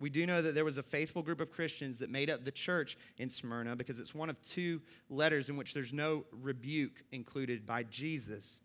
We 0.00 0.10
do 0.10 0.26
know 0.26 0.42
that 0.42 0.54
there 0.54 0.64
was 0.64 0.78
a 0.78 0.82
faithful 0.82 1.22
group 1.22 1.40
of 1.40 1.50
Christians 1.50 2.00
that 2.00 2.10
made 2.10 2.28
up 2.28 2.44
the 2.44 2.50
church 2.50 2.98
in 3.16 3.30
Smyrna 3.30 3.76
because 3.76 4.00
it's 4.00 4.14
one 4.14 4.28
of 4.28 4.40
two 4.42 4.80
letters 5.08 5.48
in 5.48 5.56
which 5.56 5.72
there's 5.72 5.92
no 5.92 6.24
rebuke 6.32 7.04
included 7.12 7.64
by 7.64 7.84
Jesus. 7.84 8.60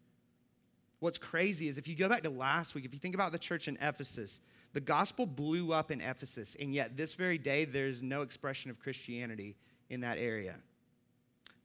What's 0.99 1.17
crazy 1.17 1.69
is 1.69 1.77
if 1.77 1.87
you 1.87 1.95
go 1.95 2.09
back 2.09 2.23
to 2.23 2.29
last 2.29 2.75
week, 2.75 2.83
if 2.83 2.93
you 2.93 2.99
think 2.99 3.15
about 3.15 3.31
the 3.31 3.39
church 3.39 3.67
in 3.67 3.77
Ephesus, 3.81 4.41
the 4.73 4.81
gospel 4.81 5.25
blew 5.25 5.71
up 5.71 5.91
in 5.91 6.01
Ephesus, 6.01 6.55
and 6.59 6.73
yet 6.73 6.97
this 6.97 7.13
very 7.13 7.37
day 7.37 7.65
there's 7.65 8.03
no 8.03 8.21
expression 8.21 8.69
of 8.69 8.79
Christianity 8.79 9.55
in 9.89 10.01
that 10.01 10.17
area. 10.17 10.55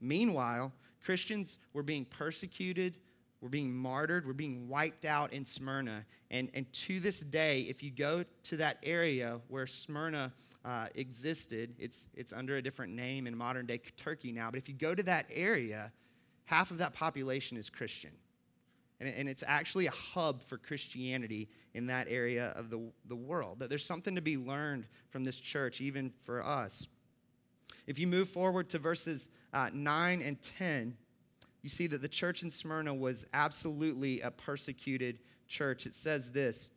Meanwhile, 0.01 0.73
Christians 1.05 1.59
were 1.73 1.83
being 1.83 2.05
persecuted, 2.05 2.95
were 3.41 3.49
being 3.49 3.75
martyred, 3.75 4.27
were 4.27 4.33
being 4.33 4.69
wiped 4.69 5.05
out 5.05 5.33
in 5.33 5.45
Smyrna. 5.45 6.05
And, 6.31 6.51
and 6.55 6.71
to 6.73 7.01
this 7.01 7.21
day, 7.21 7.63
if 7.63 7.83
you 7.83 7.91
go 7.91 8.25
to 8.45 8.57
that 8.57 8.79
area 8.83 9.41
where 9.49 9.67
Smyrna 9.67 10.33
uh, 10.65 10.87
existed, 10.95 11.75
it's, 11.79 12.09
it's 12.15 12.33
under 12.33 12.57
a 12.57 12.63
different 12.63 12.95
name 12.95 13.27
in 13.27 13.37
modern 13.37 13.67
day 13.67 13.81
Turkey 13.97 14.33
now, 14.33 14.51
but 14.51 14.59
if 14.59 14.69
you 14.69 14.75
go 14.75 14.95
to 14.95 15.03
that 15.03 15.27
area, 15.31 15.93
half 16.47 16.71
of 16.71 16.79
that 16.79 16.95
population 16.95 17.57
is 17.57 17.69
Christian. 17.69 18.13
And, 19.01 19.13
and 19.15 19.29
it's 19.29 19.45
actually 19.47 19.87
a 19.87 19.91
hub 19.93 20.43
for 20.43 20.57
Christianity 20.57 21.49
in 21.75 21.87
that 21.87 22.07
area 22.09 22.53
of 22.57 22.71
the, 22.71 22.81
the 23.09 23.17
world. 23.17 23.59
That 23.59 23.69
there's 23.69 23.85
something 23.85 24.15
to 24.15 24.23
be 24.23 24.37
learned 24.37 24.87
from 25.11 25.25
this 25.25 25.41
church, 25.41 25.81
even 25.81 26.13
for 26.25 26.43
us. 26.43 26.87
If 27.87 27.99
you 27.99 28.07
move 28.07 28.29
forward 28.29 28.71
to 28.71 28.79
verses 28.79 29.29
uh, 29.53 29.71
9 29.73 30.23
and 30.23 30.41
10, 30.41 30.97
you 31.65 31.71
see 31.71 31.87
that 31.87 32.03
the 32.03 32.09
church 32.09 32.43
in 32.43 32.51
Smyrna 32.51 32.95
was 32.95 33.27
absolutely 33.33 34.21
a 34.21 34.31
persecuted 34.31 35.19
church. 35.49 35.87
It 35.87 35.95
says 35.95 36.31
this 36.31 36.69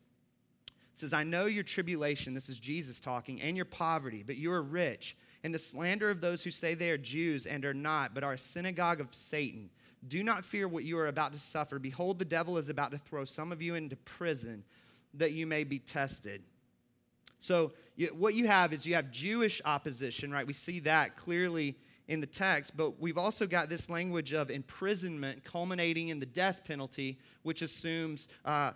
It 0.94 1.00
says, 1.00 1.12
I 1.12 1.25
know 1.25 1.46
your 1.46 1.65
tribulation, 1.65 2.34
this 2.34 2.48
is 2.48 2.58
Jesus 2.58 3.01
talking, 3.01 3.41
and 3.41 3.58
your 3.58 3.65
poverty, 3.65 4.24
but 4.25 4.38
you 4.38 4.50
are 4.50 4.62
rich, 4.62 5.17
and 5.44 5.53
the 5.53 5.60
slander 5.60 6.10
of 6.10 6.22
those 6.22 6.41
who 6.41 6.51
say 6.51 6.74
they 6.74 6.89
are 6.89 6.98
Jews 6.98 7.46
and 7.46 7.65
are 7.65 7.74
not, 7.74 8.13
but 8.13 8.24
are 8.24 8.34
a 8.34 8.38
synagogue 8.38 9.01
of 9.01 9.13
Satan. 9.13 9.70
Do 10.08 10.24
not 10.24 10.46
fear 10.46 10.70
what 10.70 10.86
you 10.86 10.98
are 11.00 11.08
about 11.08 11.34
to 11.34 11.39
suffer. 11.39 11.79
Behold, 11.79 12.17
the 12.17 12.24
devil 12.24 12.58
is 12.58 12.70
about 12.70 12.91
to 12.91 12.98
throw 12.98 13.25
some 13.25 13.51
of 13.51 13.62
you 13.62 13.75
into 13.75 13.98
prison 13.98 14.63
that 15.15 15.34
you 15.34 15.46
may 15.46 15.65
be 15.65 15.79
tested. 15.79 16.44
So, 17.41 17.74
what 18.13 18.36
you 18.36 18.48
have 18.48 18.72
is 18.72 18.86
you 18.86 18.96
have 18.96 19.12
Jewish 19.12 19.62
opposition, 19.65 20.32
right? 20.32 20.48
We 20.48 20.53
see 20.53 20.79
that 20.82 21.17
clearly 21.17 21.75
in 22.08 22.22
the 22.22 22.28
text, 22.28 22.78
but 22.78 23.00
we've 23.00 23.18
also 23.18 23.46
got 23.46 23.70
this 23.70 23.90
language 23.90 24.34
of 24.34 24.50
imprisonment 24.50 25.44
culminating 25.44 26.08
in 26.08 26.20
the 26.20 26.26
death 26.26 26.64
penalty, 26.64 27.20
which 27.44 27.62
assumes 27.62 28.28
uh, 28.46 28.72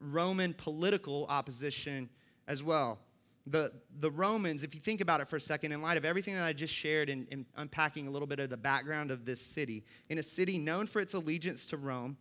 Roman 0.00 0.52
political 0.54 1.26
opposition 1.28 2.08
as 2.48 2.62
well. 2.62 2.98
The, 3.46 3.72
the 4.00 4.10
Romans, 4.10 4.62
if 4.62 4.74
you 4.74 4.80
think 4.80 5.00
about 5.00 5.20
it 5.20 5.28
for 5.28 5.36
a 5.36 5.40
second, 5.40 5.72
in 5.72 5.82
light 5.82 5.96
of 5.96 6.04
everything 6.04 6.34
that 6.34 6.44
I 6.44 6.52
just 6.52 6.74
shared 6.74 7.08
in, 7.08 7.26
in, 7.30 7.46
unpacking 7.56 8.06
a 8.06 8.10
little 8.10 8.28
bit 8.28 8.38
of 8.38 8.50
the 8.50 8.56
background 8.56 9.10
of 9.10 9.24
this 9.24 9.40
city, 9.40 9.84
in 10.08 10.18
a 10.18 10.22
city 10.22 10.58
known 10.58 10.86
for 10.86 11.00
its 11.00 11.14
allegiance 11.14 11.66
to 11.66 11.76
Rome, 11.76 12.16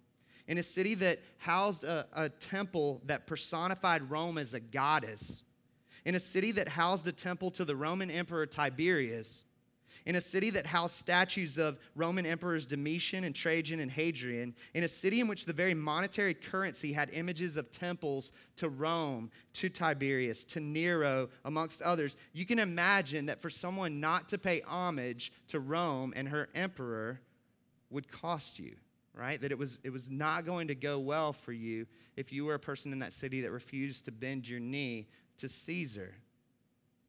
in 0.48 0.58
a 0.58 0.64
city 0.64 0.96
that 0.96 1.20
housed 1.38 1.84
a, 1.84 2.08
a 2.14 2.30
temple 2.30 3.02
that 3.06 3.28
personified 3.28 4.10
Rome 4.10 4.38
as 4.38 4.54
a 4.54 4.60
goddess, 4.60 5.44
in 6.06 6.16
a 6.16 6.20
city 6.20 6.52
that 6.54 6.68
housed 6.68 7.08
a 7.08 7.12
temple 7.12 7.52
to 7.52 7.66
the 7.66 7.76
Roman 7.76 8.10
Emperor 8.10 8.48
Tiberius, 8.48 9.44
in 10.06 10.16
a 10.16 10.22
city 10.22 10.50
that 10.52 10.66
housed 10.66 10.96
statues 10.96 11.58
of 11.58 11.80
Roman 11.96 12.26
emperors 12.26 12.66
Domitian 12.66 13.24
and 13.24 13.36
Trajan 13.36 13.80
and 13.80 13.92
Hadrian, 13.92 14.56
in 14.74 14.84
a 14.84 14.88
city 14.88 15.20
in 15.20 15.28
which 15.28 15.46
the 15.46 15.54
very 15.54 15.74
monetary 15.74 16.34
currency 16.34 16.94
had 16.94 17.10
images 17.14 17.58
of 17.58 17.72
temples 17.72 18.32
to 18.58 18.70
Rome, 18.70 19.32
to 19.54 19.70
Tiberius, 19.70 20.44
to 20.46 20.60
Nero, 20.60 21.30
amongst 21.46 21.82
others, 21.82 22.16
you 22.34 22.46
can 22.46 22.60
imagine 22.60 23.26
that 23.28 23.42
for 23.42 23.50
someone 23.50 24.00
not 24.00 24.30
to 24.30 24.38
pay 24.38 24.62
homage 24.62 25.32
to 25.48 25.60
Rome 25.60 26.14
and 26.16 26.28
her 26.30 26.50
emperor 26.56 27.20
would 27.90 28.12
cost 28.12 28.60
you, 28.60 28.76
right? 29.14 29.40
That 29.40 29.52
it 29.52 29.58
was, 29.58 29.80
it 29.84 29.92
was 29.92 30.10
not 30.10 30.46
going 30.46 30.68
to 30.70 30.76
go 30.76 31.00
well 31.00 31.34
for 31.34 31.52
you 31.52 31.86
if 32.16 32.32
you 32.32 32.46
were 32.46 32.56
a 32.56 32.60
person 32.60 32.92
in 32.94 33.00
that 33.00 33.14
city 33.14 33.42
that 33.42 33.52
refused 33.52 34.06
to 34.06 34.12
bend 34.12 34.48
your 34.48 34.60
knee 34.60 35.08
to 35.38 35.50
Caesar. 35.50 36.16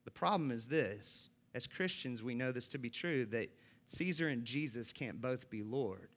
The 0.04 0.10
problem 0.10 0.50
is 0.50 0.66
this 0.66 1.28
as 1.54 1.66
Christians, 1.66 2.22
we 2.22 2.34
know 2.34 2.52
this 2.52 2.68
to 2.68 2.78
be 2.78 2.90
true 2.90 3.26
that 3.26 3.48
Caesar 3.88 4.28
and 4.28 4.44
Jesus 4.44 4.92
can't 4.92 5.20
both 5.20 5.50
be 5.50 5.62
Lord. 5.62 6.08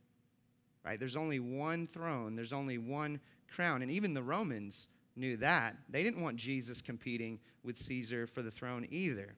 Right? 0.84 1.00
There's 1.00 1.16
only 1.16 1.40
one 1.40 1.88
throne, 1.88 2.36
there's 2.36 2.54
only 2.54 2.78
one 2.78 3.20
crown. 3.54 3.82
And 3.82 3.92
even 3.92 4.14
the 4.14 4.24
Romans 4.24 4.88
knew 5.16 5.38
that. 5.38 5.76
They 5.90 6.04
didn't 6.04 6.22
want 6.22 6.38
Jesus 6.38 6.82
competing 6.82 7.40
with 7.64 7.78
Caesar 7.78 8.28
for 8.28 8.42
the 8.42 8.52
throne 8.52 8.86
either. 8.90 9.36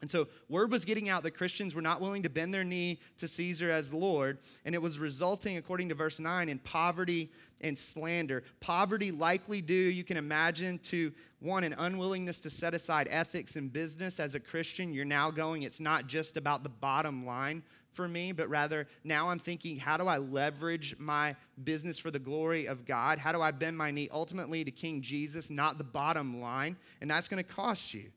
And 0.00 0.10
so, 0.10 0.28
word 0.48 0.70
was 0.70 0.84
getting 0.84 1.08
out 1.08 1.24
that 1.24 1.32
Christians 1.32 1.74
were 1.74 1.82
not 1.82 2.00
willing 2.00 2.22
to 2.22 2.30
bend 2.30 2.54
their 2.54 2.62
knee 2.62 3.00
to 3.18 3.26
Caesar 3.26 3.70
as 3.70 3.92
Lord, 3.92 4.38
and 4.64 4.74
it 4.74 4.80
was 4.80 4.98
resulting, 4.98 5.56
according 5.56 5.88
to 5.88 5.94
verse 5.94 6.20
9, 6.20 6.48
in 6.48 6.58
poverty 6.60 7.30
and 7.60 7.76
slander. 7.76 8.44
Poverty 8.60 9.10
likely 9.10 9.60
due, 9.60 9.74
you 9.74 10.04
can 10.04 10.16
imagine, 10.16 10.78
to 10.84 11.12
one, 11.40 11.64
an 11.64 11.74
unwillingness 11.78 12.40
to 12.42 12.50
set 12.50 12.74
aside 12.74 13.08
ethics 13.10 13.56
and 13.56 13.72
business. 13.72 14.20
As 14.20 14.36
a 14.36 14.40
Christian, 14.40 14.92
you're 14.92 15.04
now 15.04 15.32
going, 15.32 15.62
it's 15.62 15.80
not 15.80 16.06
just 16.06 16.36
about 16.36 16.62
the 16.62 16.68
bottom 16.68 17.26
line 17.26 17.64
for 17.92 18.06
me, 18.06 18.30
but 18.30 18.48
rather 18.48 18.86
now 19.02 19.28
I'm 19.28 19.40
thinking, 19.40 19.76
how 19.76 19.96
do 19.96 20.06
I 20.06 20.18
leverage 20.18 20.94
my 20.98 21.34
business 21.64 21.98
for 21.98 22.12
the 22.12 22.20
glory 22.20 22.66
of 22.66 22.84
God? 22.84 23.18
How 23.18 23.32
do 23.32 23.42
I 23.42 23.50
bend 23.50 23.76
my 23.76 23.90
knee 23.90 24.08
ultimately 24.12 24.64
to 24.64 24.70
King 24.70 25.02
Jesus, 25.02 25.50
not 25.50 25.78
the 25.78 25.84
bottom 25.84 26.40
line? 26.40 26.76
And 27.00 27.10
that's 27.10 27.26
going 27.26 27.42
to 27.42 27.48
cost 27.48 27.94
you. 27.94 28.12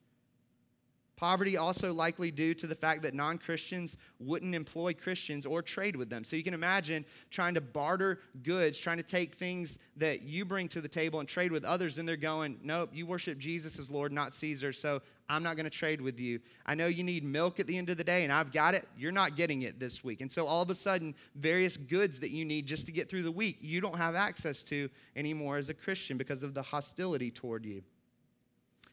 Poverty 1.22 1.56
also 1.56 1.94
likely 1.94 2.32
due 2.32 2.56
to 2.56 2.66
the 2.66 2.74
fact 2.74 3.04
that 3.04 3.14
non 3.14 3.38
Christians 3.38 3.96
wouldn't 4.18 4.56
employ 4.56 4.96
Christians 4.96 5.46
or 5.46 5.62
trade 5.62 5.96
with 5.96 6.10
them. 6.10 6.24
So 6.24 6.36
you 6.36 6.42
can 6.42 6.56
imagine 6.56 7.06
trying 7.30 7.54
to 7.54 7.62
barter 7.62 8.22
goods, 8.42 8.80
trying 8.80 8.98
to 8.98 9.04
take 9.04 9.36
things 9.36 9.78
that 9.98 10.24
you 10.24 10.46
bring 10.46 10.68
to 10.70 10.82
the 10.82 10.88
table 10.88 11.20
and 11.20 11.30
trade 11.30 11.52
with 11.52 11.64
others, 11.64 12.00
and 12.00 12.10
they're 12.10 12.18
going, 12.18 12.60
Nope, 12.64 12.90
you 12.92 13.06
worship 13.06 13.38
Jesus 13.38 13.78
as 13.78 13.92
Lord, 13.92 14.12
not 14.12 14.34
Caesar, 14.34 14.74
so 14.74 15.00
I'm 15.30 15.44
not 15.44 15.58
going 15.58 15.66
to 15.66 15.70
trade 15.70 16.02
with 16.02 16.20
you. 16.20 16.40
I 16.66 16.74
know 16.74 16.88
you 16.88 17.04
need 17.04 17.24
milk 17.24 17.60
at 17.60 17.68
the 17.68 17.78
end 17.78 17.92
of 17.92 17.98
the 17.98 18.04
day, 18.04 18.24
and 18.24 18.34
I've 18.34 18.52
got 18.52 18.74
it. 18.74 18.88
You're 18.98 19.12
not 19.12 19.36
getting 19.36 19.62
it 19.62 19.80
this 19.80 20.04
week. 20.04 20.22
And 20.22 20.32
so 20.32 20.48
all 20.48 20.64
of 20.64 20.72
a 20.72 20.76
sudden, 20.76 21.14
various 21.36 21.78
goods 21.78 22.20
that 22.22 22.32
you 22.32 22.46
need 22.46 22.66
just 22.66 22.88
to 22.88 22.92
get 22.92 23.08
through 23.08 23.22
the 23.22 23.32
week, 23.32 23.60
you 23.62 23.80
don't 23.80 23.98
have 23.98 24.16
access 24.16 24.64
to 24.64 24.90
anymore 25.16 25.58
as 25.58 25.70
a 25.70 25.76
Christian 25.76 26.18
because 26.18 26.42
of 26.42 26.56
the 26.56 26.64
hostility 26.64 27.30
toward 27.30 27.64
you. 27.64 27.84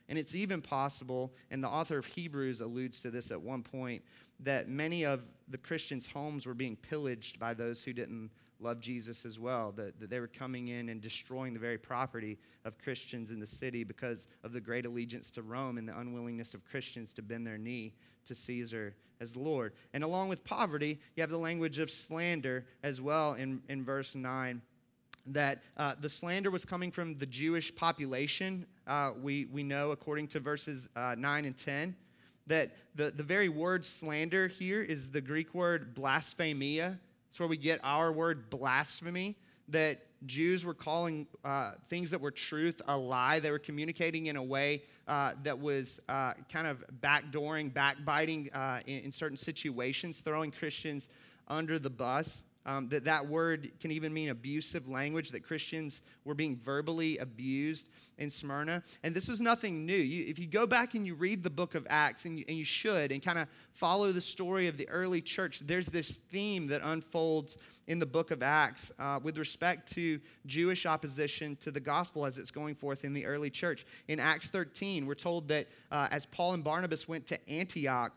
And 0.09 0.19
it's 0.19 0.35
even 0.35 0.62
possible, 0.62 1.33
and 1.50 1.62
the 1.62 1.69
author 1.69 1.99
of 1.99 2.07
Hebrews 2.07 2.61
alludes 2.61 3.00
to 3.03 3.11
this 3.11 3.31
at 3.31 3.41
one 3.41 3.62
point, 3.62 4.03
that 4.41 4.69
many 4.69 5.05
of 5.05 5.23
the 5.49 5.59
Christians' 5.59 6.07
homes 6.07 6.47
were 6.47 6.55
being 6.55 6.77
pillaged 6.77 7.38
by 7.38 7.55
those 7.55 7.83
who 7.83 7.93
didn't 7.93 8.31
love 8.61 8.81
Jesus 8.81 9.25
as 9.25 9.38
well, 9.38 9.73
that, 9.73 10.00
that 10.00 10.11
they 10.11 10.21
were 10.21 10.27
coming 10.27 10.69
in 10.69 10.88
and 10.88 11.00
destroying 11.00 11.55
the 11.55 11.61
very 11.61 11.79
property 11.79 12.38
of 12.65 12.79
Christians 12.79 13.31
in 13.31 13.38
the 13.38 13.47
city 13.47 13.85
because 13.85 14.27
of 14.43 14.53
the 14.53 14.61
great 14.61 14.87
allegiance 14.87 15.31
to 15.33 15.43
Rome 15.43 15.79
and 15.79 15.88
the 15.88 15.99
unwillingness 15.99 16.55
of 16.55 16.65
Christians 16.65 17.12
to 17.15 17.23
bend 17.23 17.47
their 17.47 17.59
knee 17.59 17.95
to 18.27 18.35
Caesar 18.35 18.95
as 19.21 19.37
Lord. 19.37 19.75
And 19.93 20.03
along 20.03 20.29
with 20.29 20.45
poverty, 20.45 20.99
you 21.17 21.21
have 21.21 21.31
the 21.31 21.38
language 21.38 21.79
of 21.79 21.91
slander 21.91 22.67
as 22.83 23.00
well 23.00 23.35
in, 23.35 23.62
in 23.69 23.85
verse 23.85 24.15
9 24.15 24.62
that 25.27 25.62
uh, 25.77 25.95
the 26.01 26.09
slander 26.09 26.51
was 26.51 26.64
coming 26.64 26.90
from 26.90 27.16
the 27.19 27.27
Jewish 27.27 27.75
population. 27.75 28.66
Uh, 28.87 29.12
we, 29.21 29.47
we 29.47 29.62
know, 29.62 29.90
according 29.90 30.29
to 30.29 30.40
verses 30.40 30.88
uh, 30.97 31.14
9 31.16 31.45
and 31.45 31.57
10, 31.57 31.95
that 32.47 32.71
the, 32.95 33.11
the 33.11 33.23
very 33.23 33.49
word 33.49 33.85
slander 33.85 34.49
here 34.49 34.83
is 34.83 35.11
the 35.11 35.21
Greek 35.21 35.55
word 35.55 35.95
blasphemia. 35.95 36.99
It's 37.29 37.38
where 37.38 37.49
we 37.49 37.59
get 37.59 37.81
our 37.83 38.11
word 38.11 38.49
blasphemy, 38.49 39.37
that 39.69 39.99
Jews 40.25 40.64
were 40.64 40.75
calling 40.75 41.27
uh, 41.45 41.73
things 41.90 42.11
that 42.11 42.21
were 42.21 42.31
truth 42.31 42.81
a 42.88 42.97
lie. 42.97 43.38
They 43.38 43.51
were 43.51 43.59
communicating 43.59 44.27
in 44.27 44.37
a 44.37 44.42
way 44.42 44.83
uh, 45.07 45.33
that 45.42 45.59
was 45.59 46.01
uh, 46.09 46.33
kind 46.51 46.66
of 46.66 46.83
backdooring, 47.03 47.73
backbiting 47.73 48.51
in, 48.87 49.01
in 49.01 49.12
certain 49.12 49.37
situations, 49.37 50.21
throwing 50.23 50.51
Christians 50.51 51.11
under 51.49 51.79
the 51.79 51.90
bus. 51.90 52.45
Um, 52.68 52.87
that 52.90 53.04
that 53.04 53.26
word 53.26 53.72
can 53.81 53.90
even 53.92 54.12
mean 54.12 54.28
abusive 54.28 54.90
language, 54.90 55.31
that 55.31 55.42
Christians 55.42 56.02
were 56.26 56.35
being 56.35 56.61
verbally 56.62 57.16
abused 57.16 57.88
in 58.18 58.28
Smyrna. 58.28 58.83
And 59.02 59.14
this 59.14 59.26
was 59.26 59.40
nothing 59.40 59.87
new. 59.87 59.96
You, 59.96 60.26
if 60.28 60.38
you 60.38 60.46
go 60.46 60.66
back 60.66 60.92
and 60.94 61.07
you 61.07 61.14
read 61.14 61.42
the 61.42 61.48
book 61.48 61.74
of 61.74 61.87
Acts, 61.88 62.26
and 62.26 62.38
you, 62.38 62.44
and 62.46 62.59
you 62.59 62.66
should, 62.66 63.11
and 63.11 63.22
kind 63.22 63.38
of 63.38 63.48
follow 63.72 64.12
the 64.12 64.20
story 64.20 64.66
of 64.66 64.76
the 64.76 64.87
early 64.90 65.22
church, 65.22 65.61
there's 65.61 65.87
this 65.87 66.18
theme 66.31 66.66
that 66.66 66.83
unfolds 66.85 67.57
in 67.87 67.98
the 67.98 68.07
book 68.07 68.31
of 68.31 68.42
Acts 68.42 68.92
uh, 68.98 69.18
with 69.22 69.38
respect 69.38 69.90
to 69.94 70.20
Jewish 70.44 70.85
opposition 70.85 71.57
to 71.62 71.70
the 71.70 71.81
gospel 71.81 72.26
as 72.26 72.37
it's 72.37 72.50
going 72.50 72.74
forth 72.74 73.02
in 73.02 73.14
the 73.14 73.24
early 73.24 73.48
church. 73.48 73.87
In 74.09 74.20
Acts 74.20 74.50
13, 74.50 75.07
we're 75.07 75.14
told 75.14 75.48
that 75.48 75.68
uh, 75.90 76.09
as 76.11 76.26
Paul 76.26 76.52
and 76.52 76.62
Barnabas 76.62 77.09
went 77.09 77.26
to 77.28 77.50
Antioch, 77.50 78.12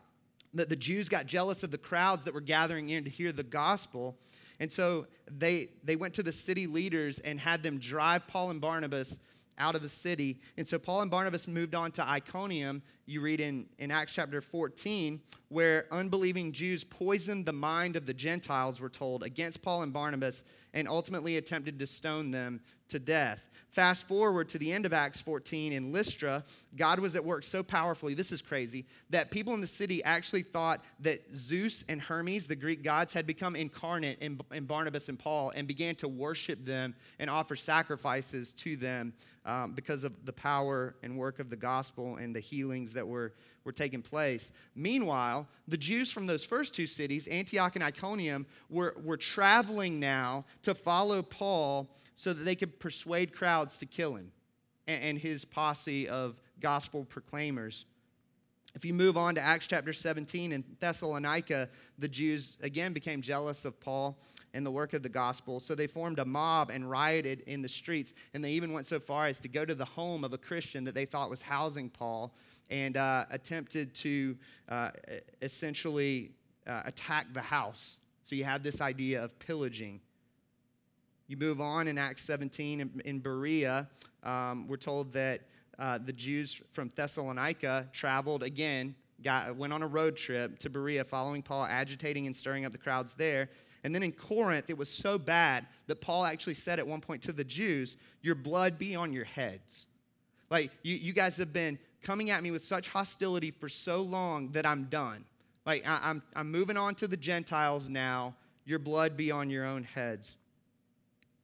that 0.52 0.68
the 0.68 0.76
Jews 0.76 1.08
got 1.08 1.24
jealous 1.24 1.62
of 1.62 1.70
the 1.70 1.78
crowds 1.78 2.24
that 2.26 2.34
were 2.34 2.42
gathering 2.42 2.90
in 2.90 3.04
to 3.04 3.10
hear 3.10 3.32
the 3.32 3.42
gospel. 3.42 4.18
And 4.62 4.70
so 4.70 5.08
they, 5.28 5.70
they 5.82 5.96
went 5.96 6.14
to 6.14 6.22
the 6.22 6.32
city 6.32 6.68
leaders 6.68 7.18
and 7.18 7.40
had 7.40 7.64
them 7.64 7.80
drive 7.80 8.28
Paul 8.28 8.50
and 8.50 8.60
Barnabas 8.60 9.18
out 9.58 9.74
of 9.74 9.82
the 9.82 9.88
city. 9.88 10.38
And 10.56 10.68
so 10.68 10.78
Paul 10.78 11.02
and 11.02 11.10
Barnabas 11.10 11.48
moved 11.48 11.74
on 11.74 11.90
to 11.92 12.08
Iconium. 12.08 12.80
You 13.04 13.22
read 13.22 13.40
in, 13.40 13.66
in 13.80 13.90
Acts 13.90 14.14
chapter 14.14 14.40
14, 14.40 15.20
where 15.48 15.86
unbelieving 15.90 16.52
Jews 16.52 16.84
poisoned 16.84 17.44
the 17.44 17.52
mind 17.52 17.96
of 17.96 18.06
the 18.06 18.14
Gentiles, 18.14 18.80
we're 18.80 18.88
told, 18.88 19.24
against 19.24 19.62
Paul 19.62 19.82
and 19.82 19.92
Barnabas, 19.92 20.44
and 20.72 20.86
ultimately 20.86 21.38
attempted 21.38 21.80
to 21.80 21.86
stone 21.88 22.30
them 22.30 22.60
to 22.92 22.98
death. 22.98 23.50
Fast 23.72 24.06
forward 24.06 24.50
to 24.50 24.58
the 24.58 24.70
end 24.70 24.84
of 24.84 24.92
Acts 24.92 25.22
14 25.22 25.72
in 25.72 25.92
Lystra, 25.92 26.44
God 26.76 26.98
was 26.98 27.16
at 27.16 27.24
work 27.24 27.42
so 27.42 27.62
powerfully, 27.62 28.12
this 28.12 28.30
is 28.30 28.42
crazy, 28.42 28.84
that 29.08 29.30
people 29.30 29.54
in 29.54 29.62
the 29.62 29.66
city 29.66 30.04
actually 30.04 30.42
thought 30.42 30.84
that 31.00 31.22
Zeus 31.34 31.82
and 31.88 31.98
Hermes, 31.98 32.46
the 32.46 32.54
Greek 32.54 32.82
gods, 32.82 33.14
had 33.14 33.26
become 33.26 33.56
incarnate 33.56 34.18
in, 34.20 34.38
in 34.52 34.66
Barnabas 34.66 35.08
and 35.08 35.18
Paul 35.18 35.54
and 35.56 35.66
began 35.66 35.94
to 35.96 36.08
worship 36.08 36.66
them 36.66 36.94
and 37.18 37.30
offer 37.30 37.56
sacrifices 37.56 38.52
to 38.52 38.76
them 38.76 39.14
um, 39.46 39.72
because 39.72 40.04
of 40.04 40.26
the 40.26 40.34
power 40.34 40.94
and 41.02 41.16
work 41.16 41.38
of 41.38 41.48
the 41.48 41.56
gospel 41.56 42.16
and 42.16 42.36
the 42.36 42.40
healings 42.40 42.92
that 42.92 43.08
were, 43.08 43.32
were 43.64 43.72
taking 43.72 44.02
place. 44.02 44.52
Meanwhile, 44.76 45.48
the 45.66 45.78
Jews 45.78 46.12
from 46.12 46.26
those 46.26 46.44
first 46.44 46.74
two 46.74 46.86
cities, 46.86 47.26
Antioch 47.26 47.74
and 47.74 47.82
Iconium, 47.82 48.44
were, 48.68 48.94
were 49.02 49.16
traveling 49.16 49.98
now 49.98 50.44
to 50.60 50.74
follow 50.74 51.22
Paul 51.22 51.88
so 52.16 52.32
that 52.32 52.44
they 52.44 52.54
could 52.54 52.78
persuade 52.78 53.34
crowds 53.34 53.78
to 53.78 53.86
kill 53.86 54.14
him 54.16 54.32
and, 54.86 55.02
and 55.02 55.18
his 55.18 55.44
posse 55.44 56.08
of 56.08 56.40
gospel 56.60 57.04
proclaimers. 57.04 57.84
If 58.74 58.84
you 58.84 58.94
move 58.94 59.16
on 59.18 59.34
to 59.34 59.40
Acts 59.40 59.66
chapter 59.66 59.92
17 59.92 60.52
in 60.52 60.64
Thessalonica, 60.80 61.68
the 61.98 62.08
Jews 62.08 62.56
again 62.62 62.92
became 62.92 63.20
jealous 63.20 63.64
of 63.64 63.78
Paul 63.80 64.18
and 64.54 64.64
the 64.64 64.70
work 64.70 64.94
of 64.94 65.02
the 65.02 65.08
gospel. 65.08 65.60
So 65.60 65.74
they 65.74 65.86
formed 65.86 66.18
a 66.18 66.24
mob 66.24 66.70
and 66.70 66.88
rioted 66.88 67.40
in 67.40 67.60
the 67.62 67.68
streets. 67.68 68.14
And 68.32 68.42
they 68.42 68.52
even 68.52 68.72
went 68.72 68.86
so 68.86 68.98
far 68.98 69.26
as 69.26 69.40
to 69.40 69.48
go 69.48 69.64
to 69.64 69.74
the 69.74 69.84
home 69.84 70.24
of 70.24 70.32
a 70.32 70.38
Christian 70.38 70.84
that 70.84 70.94
they 70.94 71.04
thought 71.04 71.28
was 71.28 71.42
housing 71.42 71.90
Paul 71.90 72.34
and 72.70 72.96
uh, 72.96 73.26
attempted 73.30 73.94
to 73.96 74.36
uh, 74.68 74.90
essentially 75.42 76.32
uh, 76.66 76.82
attack 76.86 77.26
the 77.32 77.42
house. 77.42 77.98
So 78.24 78.36
you 78.36 78.44
have 78.44 78.62
this 78.62 78.80
idea 78.80 79.22
of 79.22 79.38
pillaging. 79.38 80.00
You 81.32 81.38
move 81.38 81.62
on 81.62 81.88
in 81.88 81.96
Acts 81.96 82.20
17 82.24 82.82
in, 82.82 83.02
in 83.06 83.18
Berea, 83.18 83.88
um, 84.22 84.68
we're 84.68 84.76
told 84.76 85.14
that 85.14 85.40
uh, 85.78 85.96
the 85.96 86.12
Jews 86.12 86.60
from 86.72 86.90
Thessalonica 86.94 87.88
traveled 87.90 88.42
again, 88.42 88.94
got, 89.22 89.56
went 89.56 89.72
on 89.72 89.82
a 89.82 89.86
road 89.86 90.14
trip 90.14 90.58
to 90.58 90.68
Berea, 90.68 91.04
following 91.04 91.40
Paul, 91.40 91.64
agitating 91.64 92.26
and 92.26 92.36
stirring 92.36 92.66
up 92.66 92.72
the 92.72 92.76
crowds 92.76 93.14
there. 93.14 93.48
And 93.82 93.94
then 93.94 94.02
in 94.02 94.12
Corinth, 94.12 94.68
it 94.68 94.76
was 94.76 94.90
so 94.90 95.18
bad 95.18 95.68
that 95.86 96.02
Paul 96.02 96.26
actually 96.26 96.52
said 96.52 96.78
at 96.78 96.86
one 96.86 97.00
point 97.00 97.22
to 97.22 97.32
the 97.32 97.44
Jews, 97.44 97.96
Your 98.20 98.34
blood 98.34 98.76
be 98.76 98.94
on 98.94 99.10
your 99.10 99.24
heads. 99.24 99.86
Like, 100.50 100.70
you, 100.82 100.96
you 100.96 101.14
guys 101.14 101.38
have 101.38 101.54
been 101.54 101.78
coming 102.02 102.28
at 102.28 102.42
me 102.42 102.50
with 102.50 102.62
such 102.62 102.90
hostility 102.90 103.52
for 103.52 103.70
so 103.70 104.02
long 104.02 104.50
that 104.50 104.66
I'm 104.66 104.84
done. 104.84 105.24
Like, 105.64 105.88
I, 105.88 105.98
I'm, 106.02 106.22
I'm 106.36 106.52
moving 106.52 106.76
on 106.76 106.94
to 106.96 107.08
the 107.08 107.16
Gentiles 107.16 107.88
now. 107.88 108.34
Your 108.66 108.78
blood 108.78 109.16
be 109.16 109.30
on 109.30 109.48
your 109.48 109.64
own 109.64 109.84
heads. 109.84 110.36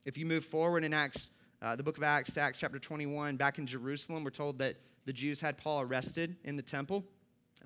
If 0.08 0.16
you 0.16 0.24
move 0.24 0.46
forward 0.46 0.84
in 0.84 0.94
Acts, 0.94 1.32
uh, 1.60 1.76
the 1.76 1.82
book 1.82 1.98
of 1.98 2.02
Acts 2.02 2.32
to 2.32 2.40
Acts 2.40 2.58
chapter 2.58 2.78
21, 2.78 3.36
back 3.36 3.58
in 3.58 3.66
Jerusalem, 3.66 4.24
we're 4.24 4.30
told 4.30 4.58
that 4.58 4.76
the 5.04 5.12
Jews 5.12 5.38
had 5.38 5.58
Paul 5.58 5.82
arrested 5.82 6.34
in 6.44 6.56
the 6.56 6.62
temple. 6.62 7.04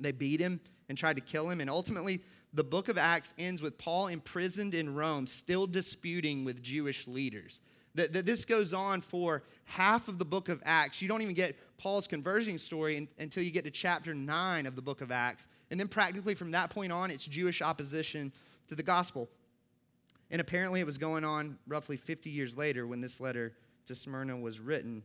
They 0.01 0.11
beat 0.11 0.41
him 0.41 0.59
and 0.89 0.99
tried 0.99 1.15
to 1.15 1.23
kill 1.23 1.49
him. 1.49 1.61
And 1.61 1.71
ultimately, 1.71 2.21
the 2.53 2.65
book 2.65 2.89
of 2.89 2.99
Acts 2.99 3.33
ends 3.39 3.63
with 3.63 3.79
Paul 3.79 4.09
imprisoned 4.09 4.75
in 4.75 4.93
Rome, 4.93 5.29
still 5.29 5.69
disputing 5.69 6.45
with 6.45 6.61
Jewish 6.65 7.07
leaders. 7.07 7.61
That, 7.95 8.13
that 8.13 8.27
this 8.27 8.45
goes 8.45 8.73
on 8.73 9.03
for 9.03 9.45
half 9.63 10.09
of 10.09 10.19
the 10.19 10.25
book 10.25 10.49
of 10.49 10.61
Acts. 10.65 11.01
You 11.01 11.07
don't 11.07 11.23
even 11.23 11.35
get 11.35 11.57
Paul's 11.79 12.09
conversion 12.09 12.59
story 12.59 13.09
until 13.21 13.45
you 13.45 13.53
get 13.53 13.63
to 13.67 13.71
chapter 13.71 14.15
9 14.15 14.67
of 14.67 14.75
the 14.75 14.83
book 14.83 15.01
of 15.01 15.13
Acts. 15.13 15.47
And 15.71 15.79
then, 15.79 15.87
practically 15.87 16.35
from 16.35 16.51
that 16.51 16.71
point 16.71 16.91
on, 16.91 17.13
it's 17.13 17.25
Jewish 17.25 17.63
opposition 17.63 18.33
to 18.67 18.75
the 18.75 18.83
gospel. 18.83 19.29
And 20.33 20.41
apparently, 20.41 20.81
it 20.81 20.87
was 20.87 20.99
going 20.99 21.25
on 21.25 21.59
roughly 21.69 21.97
50 21.97 22.31
years 22.31 22.57
later 22.57 22.87
when 22.87 23.03
this 23.03 23.21
letter 23.21 23.53
to 23.85 23.95
Smyrna 23.95 24.37
was 24.37 24.59
written. 24.59 25.03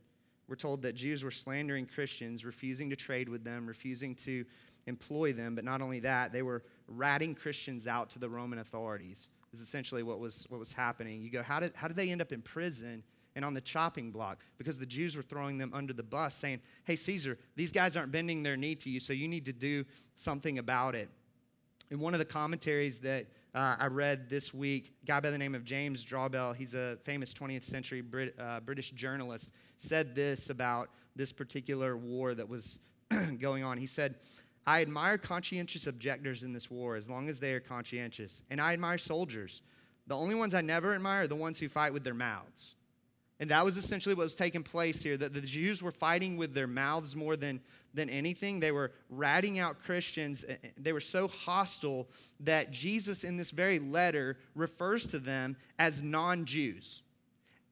We're 0.48 0.56
told 0.56 0.82
that 0.84 0.96
Jews 0.96 1.24
were 1.24 1.32
slandering 1.32 1.86
Christians, 1.86 2.46
refusing 2.46 2.90
to 2.92 2.96
trade 2.96 3.28
with 3.28 3.44
them, 3.44 3.68
refusing 3.68 4.16
to 4.16 4.46
employ 4.86 5.34
them. 5.34 5.54
But 5.54 5.66
not 5.66 5.82
only 5.82 6.00
that, 6.00 6.32
they 6.32 6.42
were 6.42 6.64
ratting 6.88 7.36
Christians 7.36 7.88
out 7.88 8.10
to 8.12 8.20
the 8.20 8.30
Roman 8.30 8.60
authorities, 8.60 9.28
is 9.52 9.60
essentially 9.60 10.02
what 10.02 10.20
was, 10.20 10.46
what 10.48 10.60
was 10.60 10.72
happening. 10.72 11.22
You 11.22 11.30
go, 11.30 11.44
how 11.44 11.60
did, 11.60 11.76
how 11.76 11.90
did 11.90 11.98
they 11.98 12.10
end 12.10 12.22
up 12.22 12.32
in 12.32 12.42
prison 12.42 13.04
and 13.36 13.44
on 13.44 13.54
the 13.54 13.60
chopping 13.60 14.12
block? 14.12 14.40
Because 14.58 14.80
the 14.80 14.86
Jews 14.86 15.18
were 15.18 15.24
throwing 15.24 15.58
them 15.58 15.72
under 15.74 15.92
the 15.92 16.04
bus, 16.04 16.36
saying, 16.36 16.62
hey, 16.86 16.96
Caesar, 16.96 17.38
these 17.58 17.74
guys 17.74 17.98
aren't 17.98 18.14
bending 18.14 18.44
their 18.44 18.56
knee 18.56 18.76
to 18.76 18.90
you, 18.90 19.02
so 19.02 19.12
you 19.12 19.28
need 19.28 19.44
to 19.44 19.54
do 19.54 19.84
something 20.16 20.58
about 20.58 20.96
it. 20.96 21.10
In 21.92 22.00
one 22.00 22.14
of 22.14 22.20
the 22.20 22.26
commentaries 22.26 23.00
that 23.02 23.28
uh, 23.58 23.76
I 23.80 23.88
read 23.88 24.30
this 24.30 24.54
week, 24.54 24.94
a 25.02 25.06
guy 25.08 25.20
by 25.20 25.32
the 25.32 25.38
name 25.38 25.56
of 25.56 25.66
James 25.66 26.06
Drawbell, 26.06 26.56
he's 26.56 26.76
a 26.76 26.98
famous 27.04 27.34
20th 27.34 27.64
century 27.64 28.02
Brit, 28.02 28.36
uh, 28.38 28.60
British 28.60 28.92
journalist, 28.92 29.52
said 29.80 30.14
this 30.14 30.52
about 30.52 30.92
this 31.16 31.34
particular 31.34 31.98
war 31.98 32.36
that 32.36 32.48
was 32.48 32.78
going 33.40 33.64
on. 33.64 33.80
He 33.80 33.88
said, 33.88 34.14
I 34.68 34.82
admire 34.82 35.18
conscientious 35.18 35.88
objectors 35.88 36.44
in 36.44 36.54
this 36.54 36.70
war 36.70 36.98
as 36.98 37.10
long 37.10 37.30
as 37.30 37.40
they 37.40 37.54
are 37.54 37.60
conscientious, 37.60 38.44
and 38.52 38.62
I 38.62 38.74
admire 38.74 39.00
soldiers. 39.00 39.64
The 40.06 40.16
only 40.16 40.36
ones 40.36 40.54
I 40.54 40.62
never 40.62 40.94
admire 40.94 41.24
are 41.24 41.28
the 41.28 41.36
ones 41.36 41.58
who 41.58 41.68
fight 41.68 41.94
with 41.94 42.04
their 42.04 42.14
mouths. 42.14 42.76
And 43.40 43.52
that 43.52 43.64
was 43.64 43.78
essentially 43.78 44.16
what 44.16 44.24
was 44.24 44.36
taking 44.36 44.64
place 44.64 45.02
here 45.02 45.16
that 45.16 45.34
the 45.34 45.42
Jews 45.42 45.84
were 45.84 45.92
fighting 45.92 46.38
with 46.38 46.56
their 46.56 46.66
mouths 46.66 47.16
more 47.16 47.36
than, 47.36 47.62
than 47.94 48.10
anything. 48.10 48.60
They 48.60 48.72
were 48.72 48.92
ratting 49.10 49.60
out 49.60 49.84
Christians. 49.84 50.44
They 50.76 50.92
were 50.92 51.00
so 51.00 51.28
hostile 51.28 52.08
that 52.40 52.72
Jesus, 52.72 53.24
in 53.24 53.38
this 53.38 53.52
very 53.52 53.78
letter, 53.78 54.38
refers 54.56 55.06
to 55.08 55.20
them 55.20 55.56
as 55.78 56.02
non 56.02 56.46
Jews, 56.46 57.04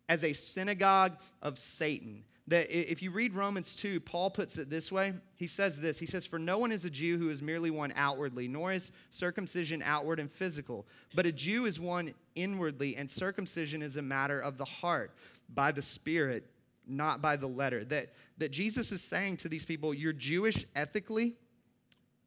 as 0.08 0.24
a 0.24 0.34
synagogue 0.34 1.18
of 1.42 1.58
Satan. 1.58 2.24
That 2.48 2.70
if 2.70 3.02
you 3.02 3.10
read 3.10 3.34
Romans 3.34 3.76
2, 3.76 4.00
Paul 4.02 4.30
puts 4.30 4.58
it 4.58 4.70
this 4.70 4.92
way. 4.92 5.14
He 5.36 5.48
says 5.48 5.80
this 5.80 5.98
He 5.98 6.06
says, 6.06 6.28
For 6.28 6.38
no 6.38 6.60
one 6.60 6.72
is 6.72 6.86
a 6.86 6.92
Jew 6.92 7.18
who 7.18 7.30
is 7.30 7.42
merely 7.42 7.72
one 7.72 7.92
outwardly, 7.96 8.48
nor 8.48 8.72
is 8.72 8.92
circumcision 9.10 9.82
outward 9.84 10.20
and 10.20 10.32
physical. 10.32 10.86
But 11.16 11.26
a 11.26 11.32
Jew 11.32 11.66
is 11.66 11.80
one 11.80 12.14
inwardly, 12.36 12.96
and 12.98 13.10
circumcision 13.10 13.82
is 13.82 13.96
a 13.96 14.02
matter 14.02 14.40
of 14.40 14.60
the 14.60 14.66
heart 14.66 15.12
by 15.54 15.72
the 15.72 15.82
Spirit, 15.82 16.46
not 16.88 17.20
by 17.20 17.36
the 17.36 17.48
letter. 17.48 17.84
That, 17.84 18.14
that 18.38 18.52
Jesus 18.52 18.92
is 18.92 19.02
saying 19.02 19.38
to 19.38 19.50
these 19.50 19.66
people, 19.66 19.92
You're 19.92 20.14
Jewish 20.14 20.66
ethically, 20.76 21.34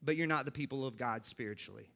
but 0.02 0.16
you're 0.16 0.26
not 0.26 0.46
the 0.46 0.50
people 0.50 0.84
of 0.84 0.96
God 0.96 1.24
spiritually. 1.26 1.90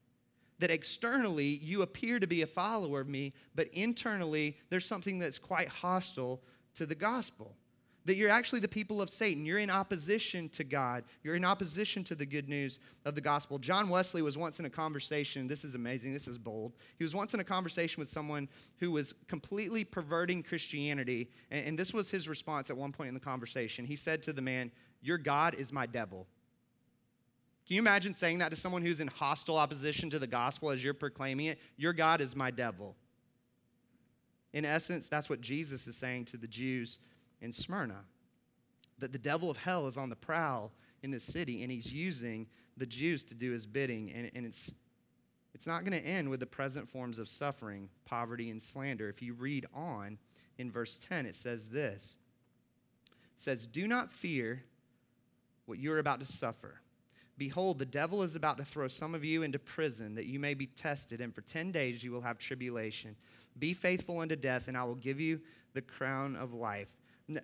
That 0.59 0.71
externally 0.71 1.59
you 1.61 1.81
appear 1.81 2.21
to 2.21 2.27
be 2.27 2.41
a 2.41 2.47
follower 2.47 3.01
of 3.01 3.09
me, 3.09 3.33
but 3.53 3.67
internally 3.73 4.55
there's 4.69 4.85
something 4.85 5.19
that's 5.19 5.39
quite 5.39 5.67
hostile 5.67 6.41
to 6.75 6.85
the 6.85 6.95
gospel 6.95 7.57
that 8.05 8.15
you're 8.15 8.29
actually 8.29 8.59
the 8.59 8.67
people 8.67 9.01
of 9.01 9.09
Satan. 9.09 9.45
You're 9.45 9.59
in 9.59 9.69
opposition 9.69 10.49
to 10.49 10.63
God. 10.63 11.03
You're 11.23 11.35
in 11.35 11.45
opposition 11.45 12.03
to 12.05 12.15
the 12.15 12.25
good 12.25 12.49
news 12.49 12.79
of 13.05 13.15
the 13.15 13.21
gospel. 13.21 13.59
John 13.59 13.89
Wesley 13.89 14.21
was 14.21 14.37
once 14.37 14.59
in 14.59 14.65
a 14.65 14.69
conversation. 14.69 15.47
This 15.47 15.63
is 15.63 15.75
amazing. 15.75 16.13
This 16.13 16.27
is 16.27 16.37
bold. 16.37 16.73
He 16.97 17.03
was 17.03 17.15
once 17.15 17.33
in 17.33 17.39
a 17.39 17.45
conversation 17.45 18.01
with 18.01 18.09
someone 18.09 18.49
who 18.79 18.91
was 18.91 19.13
completely 19.27 19.83
perverting 19.83 20.43
Christianity. 20.43 21.29
And, 21.49 21.67
and 21.67 21.79
this 21.79 21.93
was 21.93 22.11
his 22.11 22.27
response 22.27 22.69
at 22.69 22.77
one 22.77 22.91
point 22.91 23.07
in 23.07 23.13
the 23.13 23.19
conversation. 23.19 23.85
He 23.85 23.95
said 23.95 24.21
to 24.23 24.33
the 24.33 24.41
man, 24.41 24.71
Your 25.01 25.17
God 25.17 25.55
is 25.55 25.71
my 25.71 25.85
devil. 25.85 26.27
Can 27.65 27.75
you 27.75 27.81
imagine 27.81 28.13
saying 28.13 28.39
that 28.39 28.49
to 28.49 28.57
someone 28.57 28.81
who's 28.81 28.99
in 28.99 29.07
hostile 29.07 29.57
opposition 29.57 30.09
to 30.09 30.19
the 30.19 30.27
gospel 30.27 30.69
as 30.69 30.83
you're 30.83 30.93
proclaiming 30.93 31.45
it? 31.45 31.59
Your 31.77 31.93
God 31.93 32.19
is 32.19 32.35
my 32.35 32.51
devil. 32.51 32.97
In 34.51 34.65
essence, 34.65 35.07
that's 35.07 35.29
what 35.29 35.39
Jesus 35.39 35.87
is 35.87 35.95
saying 35.95 36.25
to 36.25 36.37
the 36.37 36.47
Jews 36.47 36.99
in 37.43 37.51
Smyrna. 37.51 38.05
That 38.97 39.11
the 39.11 39.19
devil 39.19 39.51
of 39.51 39.57
hell 39.57 39.85
is 39.85 39.97
on 39.97 40.09
the 40.09 40.15
prowl 40.15 40.71
in 41.03 41.11
this 41.11 41.25
city, 41.25 41.61
and 41.61 41.71
he's 41.71 41.93
using 41.93 42.47
the 42.77 42.85
Jews 42.85 43.23
to 43.25 43.35
do 43.35 43.51
his 43.51 43.67
bidding. 43.67 44.11
And, 44.11 44.31
and 44.33 44.45
it's, 44.45 44.73
it's 45.53 45.67
not 45.67 45.83
going 45.83 45.99
to 45.99 46.07
end 46.07 46.29
with 46.29 46.39
the 46.39 46.47
present 46.47 46.89
forms 46.89 47.19
of 47.19 47.27
suffering, 47.27 47.89
poverty, 48.05 48.49
and 48.49 48.63
slander. 48.63 49.09
If 49.09 49.21
you 49.21 49.33
read 49.33 49.67
on 49.73 50.17
in 50.57 50.71
verse 50.71 50.97
10, 50.97 51.25
it 51.25 51.35
says 51.35 51.69
this 51.69 52.15
It 53.35 53.41
says, 53.41 53.67
Do 53.67 53.87
not 53.87 54.11
fear 54.11 54.63
what 55.65 55.79
you're 55.79 55.99
about 55.99 56.21
to 56.21 56.25
suffer. 56.25 56.79
Behold, 57.37 57.79
the 57.79 57.85
devil 57.85 58.21
is 58.21 58.35
about 58.35 58.57
to 58.57 58.63
throw 58.63 58.87
some 58.87 59.15
of 59.15 59.25
you 59.25 59.41
into 59.41 59.57
prison 59.57 60.15
that 60.15 60.27
you 60.27 60.39
may 60.39 60.53
be 60.53 60.67
tested, 60.67 61.19
and 61.19 61.33
for 61.33 61.41
10 61.41 61.71
days 61.71 62.03
you 62.03 62.11
will 62.11 62.21
have 62.21 62.37
tribulation. 62.37 63.15
Be 63.57 63.73
faithful 63.73 64.19
unto 64.19 64.35
death, 64.35 64.67
and 64.67 64.77
I 64.77 64.83
will 64.83 64.95
give 64.95 65.19
you 65.19 65.41
the 65.73 65.81
crown 65.81 66.35
of 66.35 66.53
life. 66.53 66.89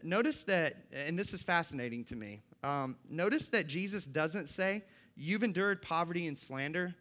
Notice 0.04 0.44
that, 0.44 0.76
and 0.92 1.18
this 1.18 1.34
is 1.34 1.42
fascinating 1.42 2.04
to 2.06 2.16
me. 2.16 2.42
Um, 2.64 2.98
notice 3.10 3.48
that 3.50 3.68
Jesus 3.68 4.06
doesn't 4.06 4.50
say, 4.50 4.84
You've 5.16 5.44
endured 5.44 5.82
poverty 5.82 6.28
and 6.28 6.38
slander. 6.38 6.96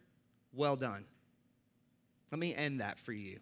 Well 0.53 0.75
done. 0.75 1.05
Let 2.31 2.39
me 2.39 2.53
end 2.53 2.81
that 2.81 2.99
for 2.99 3.13
you. 3.13 3.39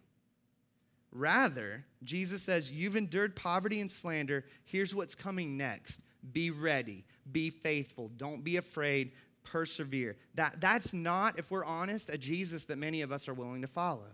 Rather, 1.10 1.84
Jesus 2.04 2.42
says, 2.42 2.70
You've 2.70 2.96
endured 2.96 3.34
poverty 3.34 3.80
and 3.80 3.90
slander. 3.90 4.44
Here's 4.64 4.94
what's 4.94 5.14
coming 5.14 5.56
next. 5.56 6.00
Be 6.32 6.50
ready. 6.50 7.04
Be 7.30 7.50
faithful. 7.50 8.10
Don't 8.16 8.44
be 8.44 8.56
afraid. 8.56 9.12
Persevere. 9.44 10.16
That, 10.34 10.60
that's 10.60 10.92
not, 10.92 11.38
if 11.38 11.50
we're 11.50 11.64
honest, 11.64 12.10
a 12.10 12.18
Jesus 12.18 12.64
that 12.66 12.78
many 12.78 13.00
of 13.02 13.12
us 13.12 13.28
are 13.28 13.34
willing 13.34 13.62
to 13.62 13.68
follow. 13.68 14.06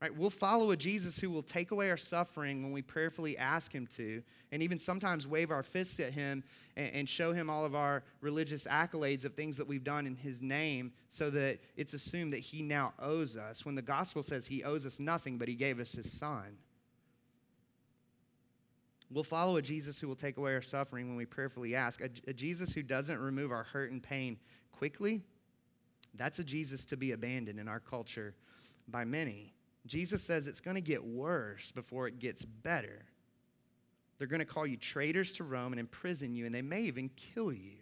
Right? 0.00 0.14
We'll 0.16 0.30
follow 0.30 0.70
a 0.70 0.76
Jesus 0.76 1.18
who 1.18 1.28
will 1.28 1.42
take 1.42 1.72
away 1.72 1.90
our 1.90 1.96
suffering 1.96 2.62
when 2.62 2.70
we 2.70 2.82
prayerfully 2.82 3.36
ask 3.36 3.72
him 3.72 3.88
to, 3.96 4.22
and 4.52 4.62
even 4.62 4.78
sometimes 4.78 5.26
wave 5.26 5.50
our 5.50 5.64
fists 5.64 5.98
at 5.98 6.12
him 6.12 6.44
and, 6.76 6.94
and, 6.94 7.08
show 7.08 7.32
him 7.32 7.50
all 7.50 7.64
of 7.64 7.74
our 7.74 8.04
religious 8.20 8.64
accolades 8.64 9.24
of 9.24 9.34
things 9.34 9.56
that 9.56 9.66
we've 9.66 9.82
done 9.82 10.06
in 10.06 10.14
his 10.14 10.40
name 10.40 10.92
so 11.08 11.30
that 11.30 11.58
it's 11.76 11.94
assumed 11.94 12.32
that 12.32 12.38
he 12.38 12.62
now 12.62 12.92
owes 13.00 13.36
us, 13.36 13.66
when 13.66 13.74
the 13.74 13.82
gospel 13.82 14.22
says 14.22 14.46
he 14.46 14.62
owes 14.62 14.86
us 14.86 15.00
nothing, 15.00 15.36
but 15.36 15.48
he 15.48 15.56
gave 15.56 15.80
us 15.80 15.90
his 15.92 16.12
son. 16.12 16.58
We'll 19.10 19.24
follow 19.24 19.56
a 19.56 19.62
Jesus 19.62 19.98
who 19.98 20.06
will 20.06 20.14
take 20.14 20.36
away 20.36 20.54
our 20.54 20.62
suffering 20.62 21.08
when 21.08 21.16
we 21.16 21.24
prayerfully 21.26 21.74
ask. 21.74 22.00
A, 22.00 22.10
a 22.28 22.32
Jesus 22.32 22.72
who 22.72 22.84
doesn't 22.84 23.18
remove 23.18 23.50
our 23.50 23.64
hurt 23.64 23.90
and 23.90 24.00
pain 24.00 24.38
quickly, 24.70 25.22
that's 26.14 26.38
a 26.38 26.44
Jesus 26.44 26.84
to 26.84 26.96
be 26.96 27.10
abandoned 27.10 27.58
in 27.58 27.66
our 27.66 27.80
culture 27.80 28.36
by 28.86 29.04
many. 29.04 29.54
Jesus 29.88 30.22
says 30.22 30.46
it's 30.46 30.60
going 30.60 30.76
to 30.76 30.80
get 30.80 31.04
worse 31.04 31.72
before 31.72 32.06
it 32.06 32.18
gets 32.18 32.44
better. 32.44 33.04
They're 34.18 34.26
going 34.26 34.40
to 34.40 34.46
call 34.46 34.66
you 34.66 34.76
traitors 34.76 35.32
to 35.34 35.44
Rome 35.44 35.72
and 35.72 35.80
imprison 35.80 36.34
you, 36.34 36.46
and 36.46 36.54
they 36.54 36.62
may 36.62 36.82
even 36.82 37.10
kill 37.16 37.52
you. 37.52 37.76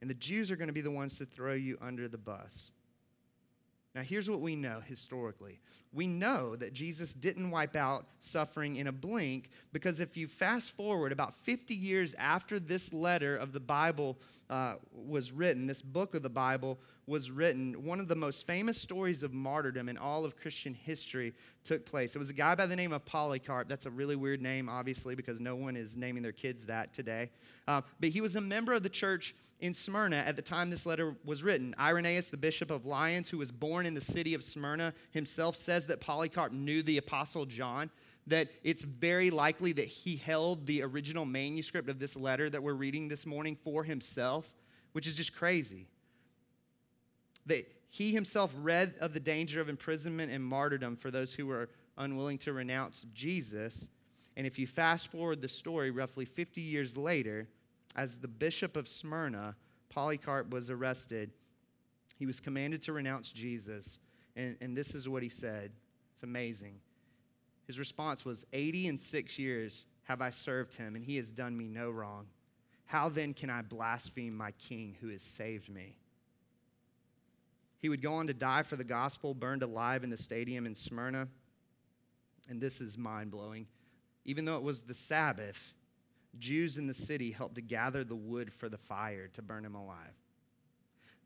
And 0.00 0.08
the 0.08 0.14
Jews 0.14 0.50
are 0.50 0.56
going 0.56 0.68
to 0.68 0.72
be 0.72 0.80
the 0.80 0.90
ones 0.90 1.18
to 1.18 1.26
throw 1.26 1.54
you 1.54 1.78
under 1.80 2.08
the 2.08 2.18
bus. 2.18 2.72
Now, 3.94 4.00
here's 4.00 4.30
what 4.30 4.40
we 4.40 4.56
know 4.56 4.80
historically 4.80 5.60
we 5.92 6.06
know 6.06 6.56
that 6.56 6.72
Jesus 6.72 7.12
didn't 7.12 7.50
wipe 7.50 7.76
out 7.76 8.06
suffering 8.18 8.76
in 8.76 8.86
a 8.86 8.92
blink 8.92 9.50
because 9.72 10.00
if 10.00 10.16
you 10.16 10.26
fast 10.26 10.74
forward 10.74 11.12
about 11.12 11.34
50 11.34 11.74
years 11.74 12.14
after 12.14 12.58
this 12.58 12.94
letter 12.94 13.36
of 13.36 13.52
the 13.52 13.60
Bible 13.60 14.16
uh, 14.48 14.76
was 14.94 15.32
written, 15.32 15.66
this 15.66 15.82
book 15.82 16.14
of 16.14 16.22
the 16.22 16.30
Bible 16.30 16.78
was 17.12 17.30
written, 17.30 17.84
one 17.84 18.00
of 18.00 18.08
the 18.08 18.16
most 18.16 18.46
famous 18.46 18.80
stories 18.80 19.22
of 19.22 19.34
martyrdom 19.34 19.90
in 19.90 19.98
all 19.98 20.24
of 20.24 20.34
Christian 20.34 20.72
history 20.72 21.34
took 21.62 21.84
place. 21.84 22.16
It 22.16 22.18
was 22.18 22.30
a 22.30 22.32
guy 22.34 22.54
by 22.54 22.64
the 22.64 22.74
name 22.74 22.90
of 22.90 23.04
Polycarp. 23.04 23.68
That's 23.68 23.84
a 23.84 23.90
really 23.90 24.16
weird 24.16 24.40
name, 24.40 24.66
obviously, 24.66 25.14
because 25.14 25.38
no 25.38 25.54
one 25.54 25.76
is 25.76 25.94
naming 25.94 26.22
their 26.22 26.32
kids 26.32 26.64
that 26.66 26.94
today. 26.94 27.30
Uh, 27.68 27.82
but 28.00 28.08
he 28.08 28.22
was 28.22 28.34
a 28.34 28.40
member 28.40 28.72
of 28.72 28.82
the 28.82 28.88
church 28.88 29.34
in 29.60 29.74
Smyrna 29.74 30.16
at 30.16 30.36
the 30.36 30.42
time 30.42 30.70
this 30.70 30.86
letter 30.86 31.14
was 31.22 31.44
written. 31.44 31.74
Irenaeus, 31.78 32.30
the 32.30 32.38
bishop 32.38 32.70
of 32.70 32.86
Lyons, 32.86 33.28
who 33.28 33.36
was 33.36 33.52
born 33.52 33.84
in 33.84 33.92
the 33.92 34.00
city 34.00 34.32
of 34.32 34.42
Smyrna, 34.42 34.94
himself 35.10 35.54
says 35.54 35.84
that 35.86 36.00
Polycarp 36.00 36.50
knew 36.52 36.82
the 36.82 36.96
apostle 36.96 37.44
John, 37.44 37.90
that 38.26 38.48
it's 38.64 38.84
very 38.84 39.28
likely 39.30 39.72
that 39.72 39.86
he 39.86 40.16
held 40.16 40.66
the 40.66 40.82
original 40.82 41.26
manuscript 41.26 41.90
of 41.90 41.98
this 41.98 42.16
letter 42.16 42.48
that 42.48 42.62
we're 42.62 42.72
reading 42.72 43.08
this 43.08 43.26
morning 43.26 43.54
for 43.62 43.84
himself, 43.84 44.50
which 44.92 45.06
is 45.06 45.18
just 45.18 45.34
crazy. 45.36 45.88
That 47.46 47.64
he 47.90 48.12
himself 48.12 48.54
read 48.56 48.94
of 49.00 49.12
the 49.12 49.20
danger 49.20 49.60
of 49.60 49.68
imprisonment 49.68 50.32
and 50.32 50.42
martyrdom 50.42 50.96
for 50.96 51.10
those 51.10 51.34
who 51.34 51.46
were 51.46 51.68
unwilling 51.98 52.38
to 52.38 52.52
renounce 52.52 53.06
Jesus. 53.12 53.90
And 54.36 54.46
if 54.46 54.58
you 54.58 54.66
fast 54.66 55.08
forward 55.08 55.42
the 55.42 55.48
story 55.48 55.90
roughly 55.90 56.24
50 56.24 56.60
years 56.60 56.96
later, 56.96 57.48
as 57.94 58.16
the 58.16 58.28
bishop 58.28 58.76
of 58.76 58.88
Smyrna, 58.88 59.56
Polycarp 59.90 60.50
was 60.50 60.70
arrested 60.70 61.30
He 62.18 62.26
was 62.26 62.40
commanded 62.40 62.82
to 62.82 62.92
renounce 62.92 63.32
Jesus, 63.32 63.98
and, 64.36 64.56
and 64.60 64.76
this 64.76 64.94
is 64.94 65.08
what 65.08 65.22
he 65.22 65.28
said. 65.28 65.72
It's 66.14 66.22
amazing. 66.22 66.76
His 67.66 67.78
response 67.78 68.24
was 68.24 68.46
80 68.52 68.88
and 68.88 69.00
six 69.00 69.38
years 69.38 69.86
have 70.04 70.20
I 70.20 70.30
served 70.30 70.76
him, 70.76 70.94
and 70.94 71.04
he 71.04 71.16
has 71.16 71.30
done 71.30 71.56
me 71.56 71.68
no 71.68 71.90
wrong. 71.90 72.26
How 72.86 73.08
then 73.08 73.34
can 73.34 73.50
I 73.50 73.62
blaspheme 73.62 74.36
my 74.36 74.52
king 74.52 74.96
who 75.00 75.08
has 75.08 75.22
saved 75.22 75.68
me? 75.68 75.96
He 77.82 77.88
would 77.88 78.00
go 78.00 78.14
on 78.14 78.28
to 78.28 78.34
die 78.34 78.62
for 78.62 78.76
the 78.76 78.84
gospel, 78.84 79.34
burned 79.34 79.64
alive 79.64 80.04
in 80.04 80.10
the 80.10 80.16
stadium 80.16 80.66
in 80.66 80.74
Smyrna. 80.76 81.26
And 82.48 82.60
this 82.60 82.80
is 82.80 82.96
mind 82.96 83.32
blowing. 83.32 83.66
Even 84.24 84.44
though 84.44 84.56
it 84.56 84.62
was 84.62 84.82
the 84.82 84.94
Sabbath, 84.94 85.74
Jews 86.38 86.78
in 86.78 86.86
the 86.86 86.94
city 86.94 87.32
helped 87.32 87.56
to 87.56 87.60
gather 87.60 88.04
the 88.04 88.14
wood 88.14 88.52
for 88.52 88.68
the 88.68 88.78
fire 88.78 89.28
to 89.34 89.42
burn 89.42 89.64
him 89.64 89.74
alive. 89.74 90.14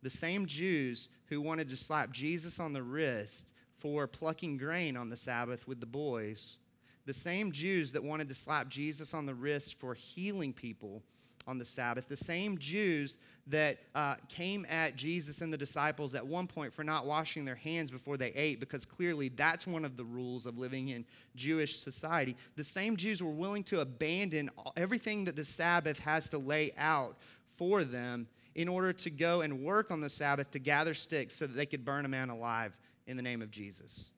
The 0.02 0.08
same 0.08 0.46
Jews 0.46 1.10
who 1.26 1.42
wanted 1.42 1.68
to 1.68 1.76
slap 1.76 2.10
Jesus 2.10 2.58
on 2.58 2.72
the 2.72 2.82
wrist 2.82 3.52
for 3.78 4.06
plucking 4.06 4.56
grain 4.56 4.96
on 4.96 5.10
the 5.10 5.16
Sabbath 5.16 5.68
with 5.68 5.80
the 5.80 5.86
boys, 5.86 6.56
the 7.04 7.12
same 7.12 7.52
Jews 7.52 7.92
that 7.92 8.02
wanted 8.02 8.28
to 8.30 8.34
slap 8.34 8.68
Jesus 8.68 9.12
on 9.12 9.26
the 9.26 9.34
wrist 9.34 9.78
for 9.78 9.92
healing 9.92 10.54
people 10.54 11.02
on 11.46 11.58
the 11.58 11.64
Sabbath, 11.64 12.08
the 12.08 12.16
same 12.16 12.58
Jews 12.58 13.18
that 13.46 13.78
uh, 13.94 14.16
came 14.28 14.66
at 14.68 14.96
Jesus 14.96 15.40
and 15.40 15.52
the 15.52 15.56
disciples 15.56 16.14
at 16.14 16.26
one 16.26 16.46
point 16.46 16.72
for 16.74 16.82
not 16.82 17.06
washing 17.06 17.44
their 17.44 17.54
hands 17.54 17.90
before 17.90 18.16
they 18.16 18.32
ate, 18.32 18.58
because 18.58 18.84
clearly 18.84 19.28
that's 19.28 19.66
one 19.66 19.84
of 19.84 19.96
the 19.96 20.04
rules 20.04 20.46
of 20.46 20.58
living 20.58 20.88
in 20.88 21.04
Jewish 21.36 21.76
society. 21.76 22.36
The 22.56 22.64
same 22.64 22.96
Jews 22.96 23.22
were 23.22 23.30
willing 23.30 23.62
to 23.64 23.80
abandon 23.80 24.50
everything 24.76 25.24
that 25.26 25.36
the 25.36 25.44
Sabbath 25.44 26.00
has 26.00 26.28
to 26.30 26.38
lay 26.38 26.72
out 26.76 27.16
for 27.56 27.84
them 27.84 28.26
in 28.56 28.68
order 28.68 28.92
to 28.92 29.10
go 29.10 29.42
and 29.42 29.62
work 29.62 29.90
on 29.90 30.00
the 30.00 30.10
Sabbath 30.10 30.50
to 30.50 30.58
gather 30.58 30.94
sticks 30.94 31.36
so 31.36 31.46
that 31.46 31.54
they 31.54 31.66
could 31.66 31.84
burn 31.84 32.04
a 32.04 32.08
man 32.08 32.30
alive 32.30 32.76
in 33.06 33.16
the 33.16 33.22
name 33.22 33.42
of 33.42 33.50
Jesus. 33.50 34.10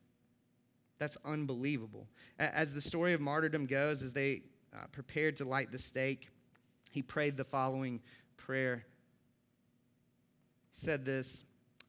That's 0.97 1.17
unbelievable. 1.23 2.07
As 2.39 2.73
the 2.73 2.81
story 2.81 3.13
of 3.13 3.21
martyrdom 3.21 3.67
goes, 3.67 4.01
as 4.01 4.13
they 4.13 4.41
uh, 4.73 4.85
prepared 4.91 5.37
to 5.37 5.45
light 5.45 5.71
the 5.71 5.79
stake, 5.79 6.29
he 6.89 7.01
prayed 7.01 7.37
the 7.37 7.43
following 7.43 8.01
prayer. 8.37 8.85
He 10.71 10.79
said 10.79 11.05
this 11.05 11.43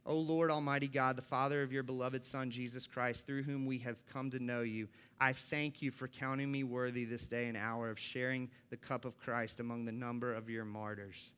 O 0.07 0.17
Lord 0.17 0.51
Almighty 0.51 0.89
God, 0.89 1.17
the 1.17 1.23
Father 1.23 1.63
of 1.63 1.73
your 1.73 1.83
beloved 1.83 2.25
Son, 2.25 2.51
Jesus 2.51 2.87
Christ, 2.87 3.27
through 3.27 3.43
whom 3.43 3.67
we 3.67 3.79
have 3.79 4.05
come 4.07 4.31
to 4.31 4.39
know 4.39 4.63
you, 4.63 4.89
I 5.21 5.35
thank 5.35 5.83
you 5.83 5.91
for 5.91 6.09
counting 6.09 6.51
me 6.51 6.65
worthy 6.65 7.05
this 7.05 7.29
day 7.29 7.47
and 7.47 7.57
hour 7.57 7.91
of 7.91 7.99
sharing 7.99 8.51
the 8.71 8.77
cup 8.77 9.05
of 9.05 9.19
Christ 9.19 9.61
among 9.61 9.85
the 9.85 9.93
number 9.93 10.33
of 10.35 10.49
your 10.49 10.65
martyrs. 10.65 11.31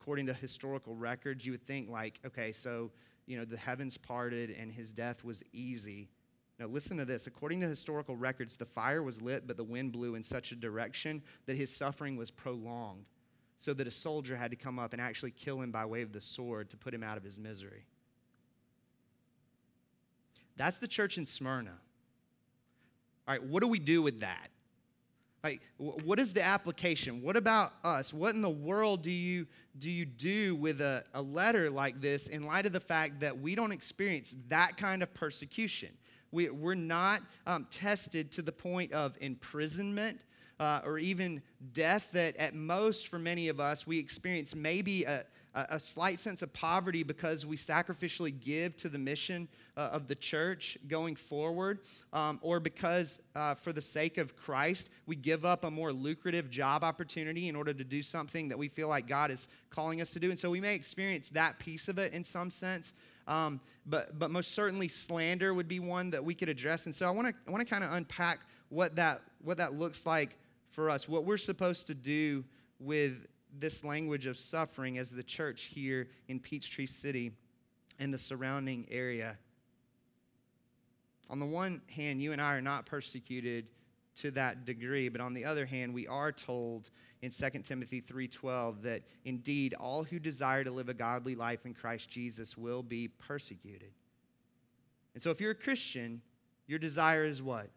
According 0.00 0.26
to 0.26 0.32
historical 0.32 0.94
records, 0.94 1.44
you 1.44 1.52
would 1.52 1.66
think, 1.66 1.90
like, 1.90 2.20
okay, 2.24 2.52
so, 2.52 2.90
you 3.26 3.36
know, 3.36 3.44
the 3.44 3.56
heavens 3.56 3.98
parted 3.98 4.50
and 4.50 4.72
his 4.72 4.92
death 4.92 5.24
was 5.24 5.42
easy. 5.52 6.08
Now, 6.60 6.66
listen 6.66 6.98
to 6.98 7.06
this. 7.06 7.26
According 7.26 7.62
to 7.62 7.66
historical 7.66 8.16
records, 8.16 8.58
the 8.58 8.66
fire 8.66 9.02
was 9.02 9.22
lit, 9.22 9.46
but 9.46 9.56
the 9.56 9.64
wind 9.64 9.92
blew 9.92 10.14
in 10.14 10.22
such 10.22 10.52
a 10.52 10.54
direction 10.54 11.22
that 11.46 11.56
his 11.56 11.74
suffering 11.74 12.18
was 12.18 12.30
prolonged, 12.30 13.06
so 13.56 13.72
that 13.72 13.86
a 13.86 13.90
soldier 13.90 14.36
had 14.36 14.50
to 14.50 14.58
come 14.58 14.78
up 14.78 14.92
and 14.92 15.00
actually 15.00 15.30
kill 15.30 15.62
him 15.62 15.70
by 15.70 15.86
way 15.86 16.02
of 16.02 16.12
the 16.12 16.20
sword 16.20 16.68
to 16.68 16.76
put 16.76 16.92
him 16.92 17.02
out 17.02 17.16
of 17.16 17.24
his 17.24 17.38
misery. 17.38 17.86
That's 20.58 20.78
the 20.78 20.86
church 20.86 21.16
in 21.16 21.24
Smyrna. 21.24 21.72
All 23.26 23.34
right, 23.34 23.42
what 23.42 23.62
do 23.62 23.68
we 23.68 23.78
do 23.78 24.02
with 24.02 24.20
that? 24.20 24.50
Like, 25.42 25.62
what 25.78 26.18
is 26.18 26.34
the 26.34 26.42
application? 26.42 27.22
What 27.22 27.38
about 27.38 27.72
us? 27.82 28.12
What 28.12 28.34
in 28.34 28.42
the 28.42 28.50
world 28.50 29.00
do 29.00 29.10
you 29.10 29.46
do, 29.78 29.88
you 29.88 30.04
do 30.04 30.56
with 30.56 30.82
a, 30.82 31.04
a 31.14 31.22
letter 31.22 31.70
like 31.70 32.02
this 32.02 32.26
in 32.26 32.44
light 32.44 32.66
of 32.66 32.74
the 32.74 32.80
fact 32.80 33.20
that 33.20 33.40
we 33.40 33.54
don't 33.54 33.72
experience 33.72 34.34
that 34.48 34.76
kind 34.76 35.02
of 35.02 35.14
persecution? 35.14 35.88
We, 36.32 36.48
we're 36.50 36.74
not 36.74 37.20
um, 37.46 37.66
tested 37.70 38.30
to 38.32 38.42
the 38.42 38.52
point 38.52 38.92
of 38.92 39.16
imprisonment 39.20 40.20
uh, 40.60 40.82
or 40.84 40.98
even 40.98 41.42
death, 41.72 42.10
that 42.12 42.36
at 42.36 42.54
most 42.54 43.08
for 43.08 43.18
many 43.18 43.48
of 43.48 43.58
us, 43.58 43.86
we 43.86 43.98
experience 43.98 44.54
maybe 44.54 45.04
a, 45.04 45.24
a 45.54 45.80
slight 45.80 46.20
sense 46.20 46.42
of 46.42 46.52
poverty 46.52 47.02
because 47.02 47.44
we 47.44 47.56
sacrificially 47.56 48.38
give 48.38 48.76
to 48.76 48.88
the 48.88 48.98
mission 48.98 49.48
uh, 49.76 49.90
of 49.92 50.06
the 50.06 50.14
church 50.14 50.78
going 50.86 51.16
forward, 51.16 51.80
um, 52.12 52.38
or 52.42 52.60
because 52.60 53.18
uh, 53.34 53.54
for 53.54 53.72
the 53.72 53.80
sake 53.80 54.18
of 54.18 54.36
Christ, 54.36 54.90
we 55.06 55.16
give 55.16 55.44
up 55.44 55.64
a 55.64 55.70
more 55.70 55.92
lucrative 55.92 56.50
job 56.50 56.84
opportunity 56.84 57.48
in 57.48 57.56
order 57.56 57.74
to 57.74 57.84
do 57.84 58.02
something 58.02 58.48
that 58.48 58.58
we 58.58 58.68
feel 58.68 58.88
like 58.88 59.08
God 59.08 59.30
is 59.30 59.48
calling 59.70 60.00
us 60.00 60.12
to 60.12 60.20
do. 60.20 60.30
And 60.30 60.38
so 60.38 60.50
we 60.50 60.60
may 60.60 60.74
experience 60.74 61.28
that 61.30 61.58
piece 61.58 61.88
of 61.88 61.98
it 61.98 62.12
in 62.12 62.22
some 62.22 62.50
sense. 62.50 62.94
Um, 63.26 63.60
but, 63.86 64.18
but 64.18 64.30
most 64.30 64.52
certainly 64.54 64.88
slander 64.88 65.54
would 65.54 65.68
be 65.68 65.80
one 65.80 66.10
that 66.10 66.24
we 66.24 66.34
could 66.34 66.48
address. 66.48 66.86
And 66.86 66.94
so 66.94 67.06
I 67.06 67.10
want 67.10 67.28
to 67.28 67.34
I 67.46 67.50
want 67.50 67.66
to 67.66 67.70
kind 67.70 67.84
of 67.84 67.92
unpack 67.92 68.40
what 68.68 68.96
that 68.96 69.22
what 69.42 69.58
that 69.58 69.74
looks 69.74 70.06
like 70.06 70.36
for 70.70 70.90
us, 70.90 71.08
what 71.08 71.24
we're 71.24 71.36
supposed 71.36 71.86
to 71.88 71.94
do 71.94 72.44
with 72.78 73.26
this 73.58 73.84
language 73.84 74.26
of 74.26 74.36
suffering 74.36 74.98
as 74.98 75.10
the 75.10 75.22
church 75.22 75.62
here 75.64 76.08
in 76.28 76.40
Peachtree 76.40 76.86
City 76.86 77.32
and 77.98 78.12
the 78.12 78.18
surrounding 78.18 78.86
area. 78.90 79.38
On 81.28 81.38
the 81.38 81.46
one 81.46 81.82
hand, 81.88 82.22
you 82.22 82.32
and 82.32 82.40
I 82.40 82.54
are 82.54 82.62
not 82.62 82.86
persecuted 82.86 83.68
to 84.16 84.30
that 84.32 84.64
degree, 84.64 85.08
but 85.08 85.20
on 85.20 85.34
the 85.34 85.44
other 85.44 85.66
hand, 85.66 85.94
we 85.94 86.06
are 86.06 86.32
told 86.32 86.90
in 87.22 87.30
2 87.30 87.64
Timothy 87.64 88.00
3:12 88.00 88.82
that 88.82 89.02
indeed 89.24 89.74
all 89.74 90.04
who 90.04 90.18
desire 90.18 90.64
to 90.64 90.70
live 90.70 90.88
a 90.88 90.94
godly 90.94 91.34
life 91.34 91.66
in 91.66 91.74
Christ 91.74 92.10
Jesus 92.10 92.56
will 92.56 92.82
be 92.82 93.08
persecuted. 93.08 93.92
And 95.14 95.22
so 95.22 95.30
if 95.30 95.40
you're 95.40 95.50
a 95.52 95.54
Christian, 95.56 96.22
your 96.66 96.78
desire 96.78 97.24
is 97.24 97.42
what? 97.42 97.70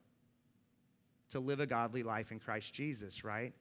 To 1.30 1.40
live 1.40 1.60
a 1.60 1.66
godly 1.66 2.04
life 2.04 2.32
in 2.32 2.40
Christ 2.40 2.74
Jesus, 2.74 3.24
right? 3.24 3.54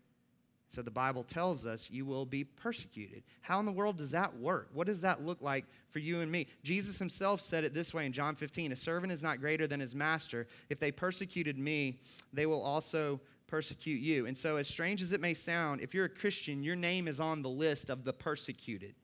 So 0.72 0.80
the 0.80 0.90
Bible 0.90 1.22
tells 1.22 1.66
us 1.66 1.90
you 1.90 2.06
will 2.06 2.24
be 2.24 2.44
persecuted. 2.44 3.24
How 3.42 3.60
in 3.60 3.66
the 3.66 3.72
world 3.72 3.98
does 3.98 4.12
that 4.12 4.38
work? 4.38 4.70
What 4.72 4.86
does 4.86 5.02
that 5.02 5.22
look 5.22 5.42
like 5.42 5.66
for 5.90 5.98
you 5.98 6.22
and 6.22 6.32
me? 6.32 6.46
Jesus 6.62 6.96
himself 6.98 7.42
said 7.42 7.62
it 7.62 7.74
this 7.74 7.92
way 7.92 8.06
in 8.06 8.12
John 8.14 8.34
15 8.34 8.72
A 8.72 8.76
servant 8.76 9.12
is 9.12 9.22
not 9.22 9.38
greater 9.38 9.66
than 9.66 9.80
his 9.80 9.94
master. 9.94 10.46
If 10.70 10.80
they 10.80 10.90
persecuted 10.90 11.58
me, 11.58 11.98
they 12.32 12.46
will 12.46 12.62
also 12.62 13.20
persecute 13.48 14.00
you. 14.00 14.24
And 14.24 14.36
so, 14.36 14.56
as 14.56 14.66
strange 14.66 15.02
as 15.02 15.12
it 15.12 15.20
may 15.20 15.34
sound, 15.34 15.82
if 15.82 15.92
you're 15.92 16.06
a 16.06 16.08
Christian, 16.08 16.62
your 16.62 16.76
name 16.76 17.06
is 17.06 17.20
on 17.20 17.42
the 17.42 17.50
list 17.50 17.90
of 17.90 18.04
the 18.04 18.14
persecuted. 18.14 18.94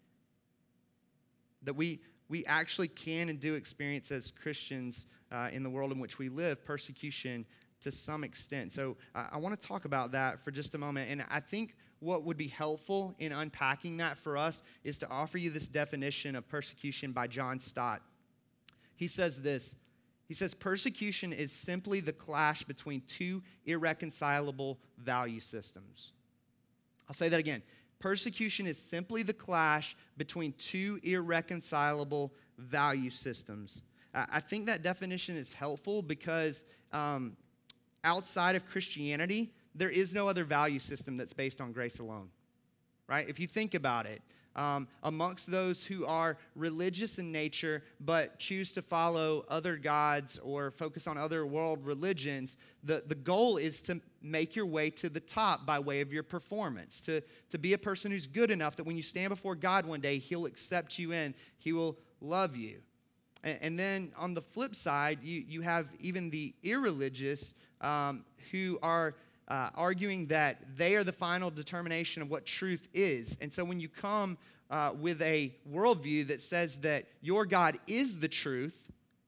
That 1.65 1.75
we, 1.75 2.01
we 2.31 2.47
actually 2.47 2.89
can 2.89 3.29
and 3.29 3.39
do 3.39 3.53
experience 3.57 4.11
as 4.11 4.31
Christians 4.31 5.05
uh, 5.31 5.51
in 5.53 5.65
the 5.65 5.71
world 5.71 5.93
in 5.93 5.99
which 5.99 6.19
we 6.19 6.31
live 6.31 6.65
persecution 6.65 7.45
to 7.81 7.91
some 7.91 8.25
extent. 8.25 8.73
So 8.73 8.97
uh, 9.15 9.29
I 9.33 9.39
want 9.39 9.59
to 9.61 9.67
talk 9.67 9.85
about 9.85 10.13
that 10.13 10.43
for 10.43 10.51
just 10.51 10.75
a 10.75 10.79
moment. 10.79 11.11
And 11.11 11.25
I 11.31 11.41
think 11.41 11.77
what 12.01 12.25
would 12.25 12.37
be 12.37 12.49
helpful 12.49 13.15
in 13.19 13.33
unpacking 13.33 13.97
that 13.99 14.19
for 14.19 14.37
us 14.37 14.63
is 14.85 14.99
to 14.99 15.09
offer 15.09 15.39
you 15.39 15.51
this 15.51 15.69
definition 15.69 16.37
of 16.37 16.49
persecution 16.49 17.13
by 17.13 17.27
John 17.27 17.59
Stott. 17.59 18.03
He 18.97 19.09
says 19.09 19.41
this 19.41 19.77
he 20.29 20.35
says 20.35 20.53
persecution 20.53 21.33
is 21.33 21.51
simply 21.51 22.01
the 22.01 22.13
clash 22.13 22.63
between 22.65 23.01
two 23.09 23.43
irreconcilable 23.65 24.79
value 24.99 25.41
systems. 25.41 26.13
I'll 27.09 27.15
say 27.15 27.31
that 27.31 27.41
again. 27.41 27.63
Persecution 27.99 28.67
is 28.67 28.79
simply 28.79 29.23
the 29.23 29.33
clash 29.33 29.97
between 30.19 30.53
two 30.59 31.01
irreconcilable 31.03 32.35
value 32.59 33.09
systems. 33.09 33.81
I 34.15 34.41
think 34.41 34.67
that 34.67 34.83
definition 34.83 35.37
is 35.37 35.53
helpful 35.53 36.03
because 36.03 36.65
um, 36.93 37.37
outside 38.05 38.57
of 38.57 38.67
Christianity, 38.67 39.53
there 39.75 39.91
is 39.91 40.15
no 40.15 40.29
other 40.29 40.45
value 40.45 40.79
system 40.79 41.17
that's 41.17 41.33
based 41.33 41.61
on 41.61 41.73
grace 41.73 41.99
alone, 41.99 42.31
right? 43.07 43.29
If 43.29 43.39
you 43.39 43.47
think 43.47 43.75
about 43.75 44.07
it, 44.07 44.23
um, 44.59 44.89
amongst 45.05 45.51
those 45.51 45.87
who 45.87 46.05
are 46.05 46.37
religious 46.57 47.21
in 47.21 47.31
nature 47.31 47.85
but 48.01 48.41
choose 48.41 48.73
to 48.73 48.83
follow 48.83 49.45
other 49.49 49.77
gods 49.77 50.37
or 50.43 50.73
focus 50.73 51.07
on 51.07 51.17
other 51.17 51.47
world 51.47 51.87
religions, 51.87 52.57
the, 52.83 53.05
the 53.07 53.15
goal 53.15 53.57
is 53.57 53.81
to 53.83 54.01
make 54.21 54.57
your 54.57 54.67
way 54.67 54.91
to 54.91 55.09
the 55.09 55.21
top 55.21 55.65
by 55.65 55.79
way 55.79 56.01
of 56.01 56.13
your 56.13 56.25
performance, 56.25 57.01
to, 57.03 57.23
to 57.51 57.59
be 57.59 57.73
a 57.73 57.79
person 57.79 58.11
who's 58.11 58.27
good 58.27 58.51
enough 58.51 58.75
that 58.75 58.85
when 58.85 58.97
you 58.97 59.03
stand 59.03 59.29
before 59.29 59.55
God 59.55 59.87
one 59.87 60.01
day, 60.01 60.19
He'll 60.19 60.47
accept 60.47 60.99
you 60.99 61.13
in, 61.13 61.35
He 61.59 61.73
will 61.73 61.97
love 62.21 62.57
you. 62.57 62.81
And, 63.45 63.59
and 63.61 63.79
then 63.79 64.13
on 64.17 64.35
the 64.35 64.43
flip 64.43 64.75
side, 64.75 65.21
you, 65.23 65.45
you 65.47 65.61
have 65.61 65.87
even 66.01 66.31
the 66.31 66.53
irreligious 66.65 67.55
um, 67.81 68.25
who 68.51 68.79
are 68.83 69.15
uh, 69.49 69.71
arguing 69.75 70.27
that 70.27 70.59
they 70.77 70.97
are 70.97 71.05
the 71.05 71.13
final 71.13 71.51
determination 71.51 72.23
of 72.23 72.31
what 72.31 72.45
truth 72.45 72.89
is. 72.93 73.39
And 73.41 73.53
so 73.53 73.65
when 73.65 73.81
you 73.81 73.89
come 73.89 74.37
uh, 74.71 74.93
with 74.99 75.23
a 75.23 75.55
worldview 75.73 76.27
that 76.29 76.43
says 76.43 76.79
that 76.79 77.07
your 77.23 77.47
God 77.47 77.79
is 77.87 78.19
the 78.19 78.29
truth, 78.29 78.79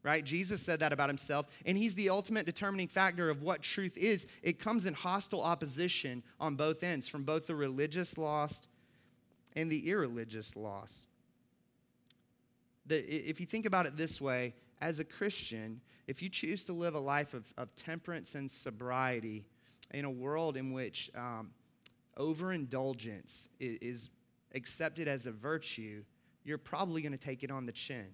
right? 0.02 0.24
Jesus 0.24 0.62
said 0.62 0.80
that 0.80 0.92
about 0.92 1.08
himself, 1.08 1.46
and 1.64 1.76
he's 1.78 1.94
the 1.94 2.10
ultimate 2.10 2.46
determining 2.46 2.88
factor 2.88 3.30
of 3.30 3.42
what 3.42 3.62
truth 3.62 3.96
is. 3.96 4.26
It 4.42 4.58
comes 4.58 4.84
in 4.86 4.94
hostile 4.94 5.42
opposition 5.42 6.22
on 6.38 6.56
both 6.56 6.82
ends, 6.82 7.08
from 7.08 7.24
both 7.24 7.46
the 7.46 7.54
religious 7.54 8.18
lost 8.18 8.66
and 9.56 9.70
the 9.70 9.90
irreligious 9.90 10.56
lost. 10.56 11.06
that 12.86 13.04
if 13.08 13.40
you 13.40 13.46
think 13.46 13.66
about 13.66 13.86
it 13.86 13.96
this 13.96 14.20
way, 14.20 14.54
as 14.80 14.98
a 14.98 15.04
Christian, 15.04 15.80
if 16.10 16.20
you 16.20 16.28
choose 16.28 16.64
to 16.64 16.72
live 16.72 16.96
a 16.96 17.00
life 17.00 17.34
of, 17.34 17.44
of 17.56 17.76
temperance 17.76 18.34
and 18.34 18.50
sobriety 18.50 19.44
in 19.92 20.04
a 20.04 20.10
world 20.10 20.56
in 20.56 20.72
which 20.72 21.08
um, 21.14 21.50
overindulgence 22.16 23.48
is, 23.60 23.78
is 23.80 24.10
accepted 24.52 25.06
as 25.06 25.26
a 25.26 25.30
virtue, 25.30 26.02
you're 26.42 26.58
probably 26.58 27.00
going 27.00 27.12
to 27.12 27.18
take 27.18 27.44
it 27.44 27.50
on 27.52 27.64
the 27.64 27.70
chin. 27.70 28.08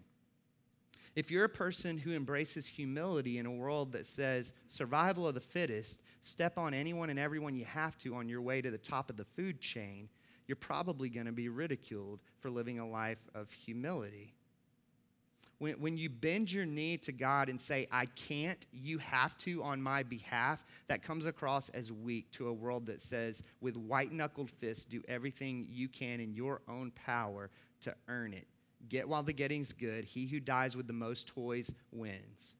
If 1.15 1.31
you're 1.31 1.45
a 1.45 1.49
person 1.49 1.97
who 1.97 2.13
embraces 2.13 2.67
humility 2.67 3.39
in 3.39 3.47
a 3.47 3.51
world 3.51 3.93
that 3.93 4.05
says 4.05 4.53
survival 4.69 5.27
of 5.27 5.33
the 5.33 5.41
fittest, 5.41 6.03
step 6.21 6.59
on 6.59 6.75
anyone 6.75 7.09
and 7.09 7.19
everyone 7.19 7.55
you 7.55 7.65
have 7.65 7.97
to 8.01 8.15
on 8.15 8.29
your 8.29 8.43
way 8.43 8.61
to 8.61 8.71
the 8.71 8.77
top 8.77 9.09
of 9.09 9.17
the 9.17 9.25
food 9.25 9.59
chain, 9.59 10.11
you're 10.47 10.57
probably 10.57 11.09
going 11.09 11.25
to 11.25 11.33
be 11.33 11.49
ridiculed 11.49 12.21
for 12.41 12.51
living 12.51 12.79
a 12.79 12.87
life 12.87 13.27
of 13.35 13.51
humility. 13.51 14.35
When, 15.59 15.75
when 15.81 15.97
you 15.97 16.11
bend 16.11 16.53
your 16.53 16.66
knee 16.66 16.99
to 16.99 17.12
God 17.12 17.49
and 17.49 17.61
say, 17.61 17.87
I 17.90 18.07
can't, 18.07 18.64
you 18.73 18.99
have 18.99 19.37
to 19.38 19.62
on 19.62 19.81
my 19.81 20.03
behalf, 20.03 20.62
that 20.88 21.03
comes 21.03 21.25
across 21.25 21.71
as 21.71 21.90
weak 21.90 22.31
to 22.33 22.49
a 22.49 22.53
world 22.53 22.87
that 22.87 23.01
says, 23.01 23.42
with 23.61 23.77
white 23.77 24.12
knuckled 24.12 24.51
fists, 24.51 24.85
do 24.85 25.03
everything 25.09 25.66
you 25.71 25.88
can 25.88 26.21
in 26.21 26.35
your 26.35 26.61
own 26.69 26.90
power 26.90 27.51
to 27.83 27.95
earn 28.09 28.35
it. 28.35 28.47
Get 28.88 29.09
while 29.09 29.23
the 29.23 29.33
getting's 29.33 29.73
good. 29.73 30.05
He 30.05 30.27
who 30.27 30.40
dies 30.40 30.77
with 30.77 30.87
the 30.87 30.92
most 30.92 31.27
toys 31.27 31.73
wins. 31.90 32.55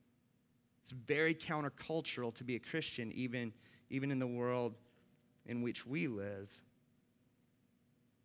It's 0.82 0.92
very 0.92 1.35
countercultural 1.35 2.35
to 2.35 2.44
be 2.44 2.56
a 2.56 2.61
Christian, 2.61 3.12
even, 3.12 3.52
even 3.90 4.11
in 4.11 4.18
the 4.18 4.26
world 4.26 4.74
in 5.44 5.61
which 5.61 5.87
we 5.87 6.06
live. 6.06 6.50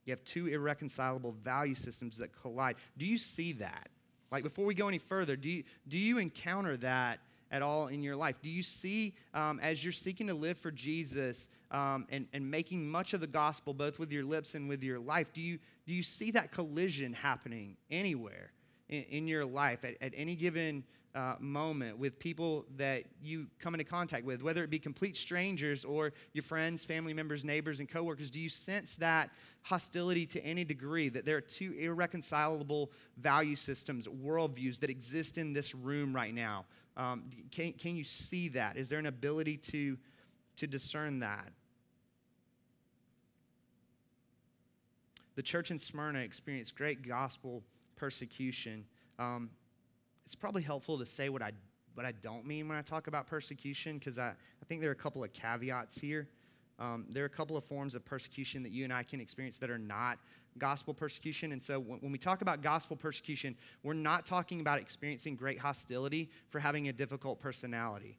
You 0.05 0.12
have 0.12 0.23
two 0.23 0.47
irreconcilable 0.47 1.34
value 1.43 1.75
systems 1.75 2.17
that 2.17 2.34
collide. 2.39 2.77
Do 2.97 3.05
you 3.05 3.17
see 3.17 3.53
that? 3.53 3.89
Like, 4.31 4.43
before 4.43 4.65
we 4.65 4.73
go 4.73 4.87
any 4.87 4.97
further, 4.97 5.35
do 5.35 5.49
you, 5.49 5.63
do 5.87 5.97
you 5.97 6.17
encounter 6.17 6.77
that 6.77 7.19
at 7.51 7.61
all 7.61 7.87
in 7.87 8.01
your 8.01 8.15
life? 8.15 8.37
Do 8.41 8.49
you 8.49 8.63
see, 8.63 9.13
um, 9.33 9.59
as 9.61 9.83
you're 9.83 9.91
seeking 9.91 10.27
to 10.27 10.33
live 10.33 10.57
for 10.57 10.71
Jesus 10.71 11.49
um, 11.69 12.07
and, 12.09 12.27
and 12.31 12.49
making 12.49 12.89
much 12.89 13.13
of 13.13 13.19
the 13.19 13.27
gospel, 13.27 13.73
both 13.73 13.99
with 13.99 14.11
your 14.11 14.23
lips 14.23 14.55
and 14.55 14.69
with 14.69 14.83
your 14.83 14.99
life, 14.99 15.33
do 15.33 15.41
you, 15.41 15.59
do 15.85 15.93
you 15.93 16.03
see 16.03 16.31
that 16.31 16.51
collision 16.51 17.11
happening 17.11 17.75
anywhere 17.89 18.51
in, 18.87 19.03
in 19.03 19.27
your 19.27 19.43
life 19.43 19.83
at, 19.83 19.95
at 20.01 20.13
any 20.15 20.35
given 20.35 20.83
uh, 21.13 21.36
moment 21.39 21.97
with 21.97 22.17
people 22.19 22.65
that 22.78 23.04
you 23.21 23.47
come 23.60 23.74
into 23.74 23.84
contact 23.84 24.26
with, 24.26 24.41
whether 24.41 24.63
it 24.63 24.69
be 24.69 24.80
complete 24.80 25.17
strangers 25.17 25.84
or 25.84 26.13
your 26.34 26.43
friends, 26.43 26.86
family 26.86 27.13
members, 27.13 27.43
neighbors, 27.43 27.80
and 27.80 27.89
coworkers? 27.89 28.30
Do 28.30 28.39
you 28.39 28.50
sense 28.50 28.95
that 28.97 29.30
hostility 29.63 30.26
to 30.28 30.43
any 30.45 30.63
degree, 30.63 31.10
that 31.10 31.26
there 31.26 31.38
are 31.38 31.41
two 31.41 31.74
irreconcilable 31.74 32.91
value 33.17 33.56
systems, 33.56 34.08
worldviews 34.08 34.80
that 34.80 34.89
exist 34.89 35.38
in 35.38 35.54
this 35.54 35.76
room 35.76 36.15
right 36.15 36.34
now? 36.34 36.65
Um, 36.97 37.30
can, 37.52 37.74
can 37.74 37.95
you 37.95 38.04
see 38.04 38.50
that? 38.50 38.78
Is 38.78 38.89
there 38.89 39.00
an 39.00 39.06
ability 39.06 39.58
to, 39.58 39.97
to 40.58 40.67
discern 40.67 41.19
that? 41.19 41.52
The 45.36 45.41
church 45.41 45.71
in 45.71 45.80
Smyrna 45.80 46.19
experienced 46.19 46.76
great 46.76 47.08
gospel 47.08 47.63
persecution. 47.95 48.86
Um, 49.17 49.50
it's 50.25 50.36
probably 50.36 50.62
helpful 50.62 50.97
to 50.99 51.05
say 51.05 51.29
what 51.29 51.41
I, 51.41 51.51
what 51.93 52.05
I 52.05 52.12
don't 52.13 52.45
mean 52.45 52.67
when 52.67 52.77
I 52.77 52.81
talk 52.81 53.07
about 53.07 53.27
persecution, 53.27 53.97
because 53.97 54.17
I, 54.17 54.29
I 54.29 54.65
think 54.67 54.81
there 54.81 54.89
are 54.89 54.93
a 54.93 54.95
couple 54.95 55.23
of 55.23 55.34
caveats 55.34 55.97
here. 55.97 56.27
Um, 56.79 57.05
there 57.10 57.23
are 57.23 57.27
a 57.27 57.29
couple 57.29 57.57
of 57.57 57.63
forms 57.63 57.93
of 57.93 58.03
persecution 58.03 58.63
that 58.63 58.71
you 58.71 58.84
and 58.84 58.91
I 58.91 59.03
can 59.03 59.21
experience 59.21 59.60
that 59.60 59.69
are 59.69 59.77
not 59.77 60.17
gospel 60.57 60.93
persecution. 60.93 61.51
And 61.51 61.63
so 61.63 61.79
when, 61.79 61.99
when, 61.99 62.12
we 62.12 62.17
talk 62.17 62.41
about 62.41 62.62
gospel 62.62 62.95
persecution, 62.95 63.55
we're 63.84 63.93
not 63.93 64.25
talking 64.25 64.62
about 64.62 64.79
experiencing 64.79 65.36
great 65.36 65.60
hostility 65.60 66.29
for 66.49 66.60
having 66.60 66.88
a 66.88 66.93
difficult 66.93 67.39
personality. 67.39 68.17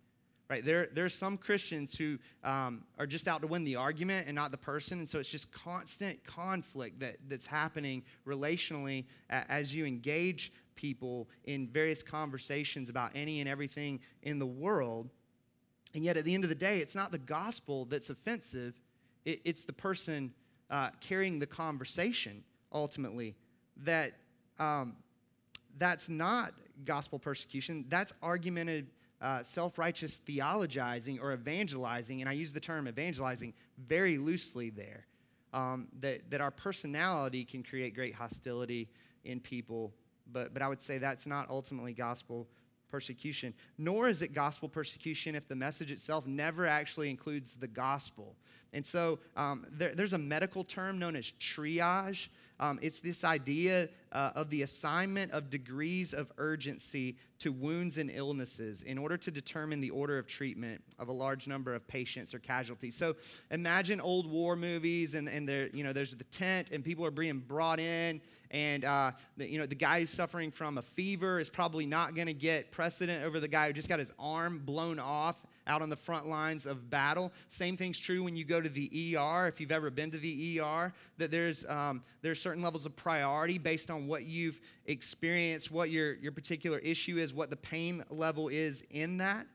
Right? 0.50 0.64
There, 0.64 0.88
there 0.92 1.04
are 1.04 1.10
some 1.10 1.38
Christians 1.38 1.96
who 1.96 2.18
um, 2.44 2.84
are 2.98 3.06
just 3.06 3.26
out 3.26 3.40
to 3.40 3.46
win 3.46 3.64
the 3.64 3.76
argument 3.76 4.26
and 4.26 4.34
not 4.34 4.50
the 4.50 4.58
person. 4.58 4.98
And 4.98 5.08
so 5.08 5.18
it's 5.18 5.30
just 5.30 5.50
constant 5.50 6.22
conflict 6.24 7.00
that, 7.00 7.16
that's 7.28 7.46
happening 7.46 8.02
relationally 8.26 9.06
as 9.30 9.74
you 9.74 9.86
engage 9.86 10.52
people 10.76 11.28
in 11.44 11.68
various 11.68 12.02
conversations 12.02 12.90
about 12.90 13.12
any 13.14 13.40
and 13.40 13.48
everything 13.48 14.00
in 14.22 14.38
the 14.38 14.46
world. 14.46 15.08
And 15.94 16.04
yet, 16.04 16.16
at 16.16 16.24
the 16.24 16.34
end 16.34 16.44
of 16.44 16.48
the 16.48 16.56
day, 16.56 16.78
it's 16.78 16.94
not 16.94 17.12
the 17.12 17.18
gospel 17.18 17.84
that's 17.84 18.10
offensive, 18.10 18.80
it, 19.24 19.40
it's 19.44 19.64
the 19.64 19.72
person 19.72 20.32
uh, 20.70 20.90
carrying 21.00 21.38
the 21.38 21.46
conversation 21.46 22.42
ultimately 22.72 23.36
that 23.84 24.12
um, 24.58 24.96
that's 25.78 26.08
not 26.08 26.52
gospel 26.84 27.18
persecution, 27.18 27.84
that's 27.88 28.12
argumented 28.22 28.88
uh, 29.22 29.42
self 29.42 29.78
righteous 29.78 30.20
theologizing 30.26 31.20
or 31.22 31.32
evangelizing, 31.32 32.20
and 32.20 32.28
I 32.28 32.32
use 32.32 32.52
the 32.52 32.60
term 32.60 32.88
evangelizing 32.88 33.54
very 33.78 34.18
loosely 34.18 34.70
there, 34.70 35.06
um, 35.54 35.88
that, 36.00 36.28
that 36.30 36.40
our 36.40 36.50
personality 36.50 37.44
can 37.44 37.62
create 37.62 37.94
great 37.94 38.14
hostility 38.14 38.88
in 39.24 39.38
people, 39.40 39.92
but, 40.32 40.52
but 40.52 40.60
I 40.60 40.68
would 40.68 40.82
say 40.82 40.98
that's 40.98 41.26
not 41.26 41.48
ultimately 41.48 41.92
gospel 41.92 42.48
persecution. 42.90 43.54
Nor 43.78 44.08
is 44.08 44.22
it 44.22 44.34
gospel 44.34 44.68
persecution 44.68 45.34
if 45.34 45.48
the 45.48 45.54
message 45.54 45.90
itself 45.90 46.26
never 46.26 46.66
actually 46.66 47.08
includes 47.08 47.56
the 47.56 47.68
gospel. 47.68 48.36
And 48.72 48.86
so 48.86 49.18
um, 49.36 49.64
there, 49.70 49.94
there's 49.94 50.12
a 50.12 50.18
medical 50.18 50.64
term 50.64 50.98
known 50.98 51.16
as 51.16 51.32
triage. 51.40 52.28
Um, 52.62 52.78
it's 52.80 53.00
this 53.00 53.24
idea 53.24 53.88
uh, 54.12 54.30
of 54.36 54.48
the 54.48 54.62
assignment 54.62 55.32
of 55.32 55.50
degrees 55.50 56.14
of 56.14 56.30
urgency 56.38 57.16
to 57.40 57.50
wounds 57.50 57.98
and 57.98 58.08
illnesses 58.08 58.84
in 58.84 58.98
order 58.98 59.16
to 59.16 59.32
determine 59.32 59.80
the 59.80 59.90
order 59.90 60.16
of 60.16 60.28
treatment 60.28 60.80
of 60.96 61.08
a 61.08 61.12
large 61.12 61.48
number 61.48 61.74
of 61.74 61.88
patients 61.88 62.32
or 62.32 62.38
casualties. 62.38 62.94
So 62.94 63.16
imagine 63.50 64.00
old 64.00 64.30
war 64.30 64.54
movies, 64.54 65.14
and, 65.14 65.28
and 65.28 65.48
there, 65.48 65.70
you 65.70 65.82
know, 65.82 65.92
there's 65.92 66.14
the 66.14 66.22
tent, 66.24 66.70
and 66.70 66.84
people 66.84 67.04
are 67.04 67.10
being 67.10 67.40
brought 67.40 67.80
in, 67.80 68.20
and 68.52 68.84
uh, 68.84 69.10
the, 69.36 69.50
you 69.50 69.58
know, 69.58 69.66
the 69.66 69.74
guy 69.74 69.98
who's 69.98 70.10
suffering 70.10 70.52
from 70.52 70.78
a 70.78 70.82
fever 70.82 71.40
is 71.40 71.50
probably 71.50 71.84
not 71.84 72.14
going 72.14 72.28
to 72.28 72.34
get 72.34 72.70
precedent 72.70 73.24
over 73.24 73.40
the 73.40 73.48
guy 73.48 73.66
who 73.66 73.72
just 73.72 73.88
got 73.88 73.98
his 73.98 74.12
arm 74.20 74.60
blown 74.64 75.00
off 75.00 75.42
out 75.66 75.82
on 75.82 75.88
the 75.88 75.96
front 75.96 76.26
lines 76.26 76.66
of 76.66 76.90
battle. 76.90 77.32
Same 77.48 77.76
thing's 77.76 77.98
true 77.98 78.24
when 78.24 78.36
you 78.36 78.44
go 78.44 78.60
to 78.60 78.68
the 78.68 79.16
ER. 79.16 79.46
If 79.46 79.60
you've 79.60 79.72
ever 79.72 79.90
been 79.90 80.10
to 80.10 80.18
the 80.18 80.60
ER, 80.60 80.92
that 81.18 81.30
there's 81.30 81.64
um, 81.66 82.02
there's 82.22 82.40
certain 82.40 82.62
levels 82.62 82.86
of 82.86 82.96
priority 82.96 83.58
based 83.58 83.90
on 83.90 84.06
what 84.06 84.24
you've 84.24 84.58
experienced, 84.86 85.70
what 85.70 85.90
your 85.90 86.14
your 86.14 86.32
particular 86.32 86.78
issue 86.78 87.18
is, 87.18 87.32
what 87.32 87.50
the 87.50 87.56
pain 87.56 88.04
level 88.10 88.48
is 88.48 88.82
in 88.90 89.18
that. 89.18 89.46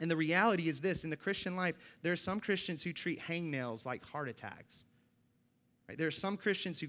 And 0.00 0.10
the 0.10 0.16
reality 0.16 0.68
is 0.68 0.80
this: 0.80 1.04
in 1.04 1.10
the 1.10 1.16
Christian 1.16 1.56
life, 1.56 1.76
there 2.02 2.12
are 2.12 2.16
some 2.16 2.40
Christians 2.40 2.82
who 2.82 2.92
treat 2.92 3.20
hangnails 3.20 3.84
like 3.84 4.04
heart 4.04 4.28
attacks. 4.28 4.84
Right? 5.88 5.98
There 5.98 6.06
are 6.06 6.12
some 6.12 6.36
Christians 6.36 6.80
who 6.80 6.88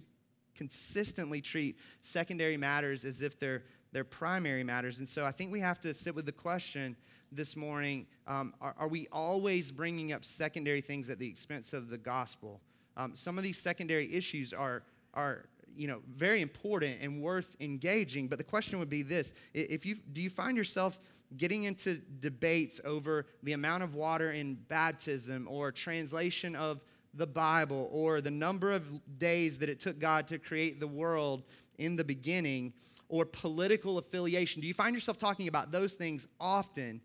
consistently 0.56 1.40
treat 1.40 1.78
secondary 2.02 2.58
matters 2.58 3.06
as 3.06 3.22
if 3.22 3.40
they're 3.40 3.64
they're 3.92 4.04
primary 4.04 4.64
matters. 4.64 5.00
And 5.00 5.10
so 5.10 5.26
I 5.26 5.32
think 5.32 5.52
we 5.52 5.62
have 5.62 5.80
to 5.80 5.94
sit 5.94 6.14
with 6.14 6.26
the 6.26 6.32
question 6.32 6.96
this 7.32 7.56
morning 7.56 8.08
um, 8.28 8.54
are, 8.62 8.76
are, 8.78 8.88
we 8.88 9.08
always 9.12 9.72
bringing 9.72 10.14
up 10.14 10.24
secondary 10.26 10.82
things 10.82 11.10
at 11.10 11.20
the 11.20 11.28
expense 11.28 11.74
of 11.74 11.90
the 11.90 11.98
gospel? 11.98 12.62
Um, 12.98 13.16
some 13.16 13.38
of 13.38 13.44
these 13.44 13.58
secondary 13.58 14.14
issues 14.14 14.54
are, 14.54 14.84
are 15.14 15.46
you 15.76 15.88
know, 15.88 16.02
very 16.16 16.42
important 16.42 16.98
and 17.02 17.22
worth 17.22 17.56
engaging. 17.60 18.28
But 18.28 18.38
the 18.38 18.44
question 18.44 18.80
would 18.80 18.90
be 18.90 19.04
this 19.04 19.34
if 19.54 19.86
you, 19.86 19.98
do 20.14 20.22
you 20.22 20.30
find 20.30 20.58
yourself 20.58 21.00
getting 21.38 21.64
into 21.64 22.02
debates 22.20 22.82
over 22.84 23.26
the 23.44 23.54
amount 23.54 23.84
of 23.84 23.96
water 23.96 24.32
in 24.32 24.56
baptism 24.56 25.48
or 25.50 25.72
translation 25.72 26.56
of 26.56 26.82
the 27.14 27.28
Bible 27.28 27.90
or 27.92 28.22
the 28.22 28.32
number 28.32 28.72
of 28.72 28.84
days 29.18 29.58
that 29.60 29.70
it 29.70 29.80
took 29.80 30.00
God 30.00 30.28
to 30.28 30.40
create 30.40 30.80
the 30.80 30.88
world 30.88 31.44
in 31.78 31.96
the 31.96 32.04
beginning 32.04 32.74
or 33.08 33.26
political 33.26 33.98
affiliation? 33.98 34.62
Do 34.62 34.68
you 34.68 34.74
find 34.74 34.96
yourself 34.96 35.18
talking 35.18 35.48
about 35.48 35.72
those 35.72 35.94
things 35.94 36.28
often 36.40 37.02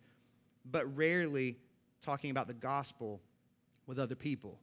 but 0.70 0.96
rarely 0.96 1.56
talking 2.02 2.30
about 2.30 2.46
the 2.46 2.54
gospel 2.54 3.20
with 3.86 3.98
other 3.98 4.14
people. 4.14 4.58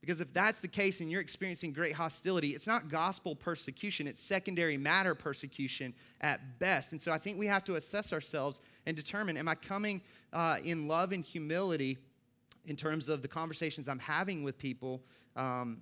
Because 0.00 0.20
if 0.20 0.32
that's 0.32 0.60
the 0.60 0.68
case 0.68 1.00
and 1.00 1.10
you're 1.10 1.20
experiencing 1.20 1.72
great 1.72 1.92
hostility, 1.92 2.50
it's 2.50 2.66
not 2.66 2.88
gospel 2.88 3.34
persecution, 3.34 4.06
it's 4.06 4.22
secondary 4.22 4.76
matter 4.76 5.14
persecution 5.14 5.92
at 6.20 6.58
best. 6.60 6.92
And 6.92 7.02
so 7.02 7.10
I 7.10 7.18
think 7.18 7.36
we 7.36 7.48
have 7.48 7.64
to 7.64 7.74
assess 7.74 8.12
ourselves 8.12 8.60
and 8.86 8.96
determine 8.96 9.36
am 9.36 9.48
I 9.48 9.56
coming 9.56 10.02
uh, 10.32 10.58
in 10.64 10.86
love 10.86 11.12
and 11.12 11.24
humility 11.24 11.98
in 12.66 12.76
terms 12.76 13.08
of 13.08 13.22
the 13.22 13.28
conversations 13.28 13.88
I'm 13.88 13.98
having 13.98 14.44
with 14.44 14.56
people 14.56 15.02
um, 15.34 15.78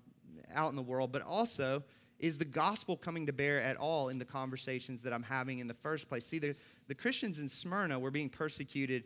out 0.54 0.70
in 0.70 0.76
the 0.76 0.82
world, 0.82 1.12
but 1.12 1.22
also 1.22 1.82
is 2.18 2.38
the 2.38 2.44
gospel 2.46 2.96
coming 2.96 3.26
to 3.26 3.32
bear 3.32 3.60
at 3.60 3.76
all 3.76 4.08
in 4.08 4.18
the 4.18 4.24
conversations 4.24 5.02
that 5.02 5.12
I'm 5.12 5.22
having 5.22 5.58
in 5.58 5.66
the 5.66 5.74
first 5.74 6.08
place? 6.08 6.24
See, 6.24 6.38
the, 6.38 6.56
the 6.88 6.94
Christians 6.94 7.38
in 7.38 7.48
Smyrna 7.48 7.98
were 7.98 8.10
being 8.10 8.30
persecuted 8.30 9.04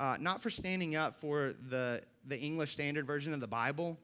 uh, 0.00 0.16
not 0.18 0.42
for 0.42 0.48
standing 0.48 0.96
up 0.96 1.20
for 1.20 1.52
the, 1.68 2.00
the 2.26 2.38
English 2.38 2.72
Standard 2.72 3.06
Version 3.06 3.34
of 3.34 3.40
the 3.40 3.46
Bible. 3.46 3.98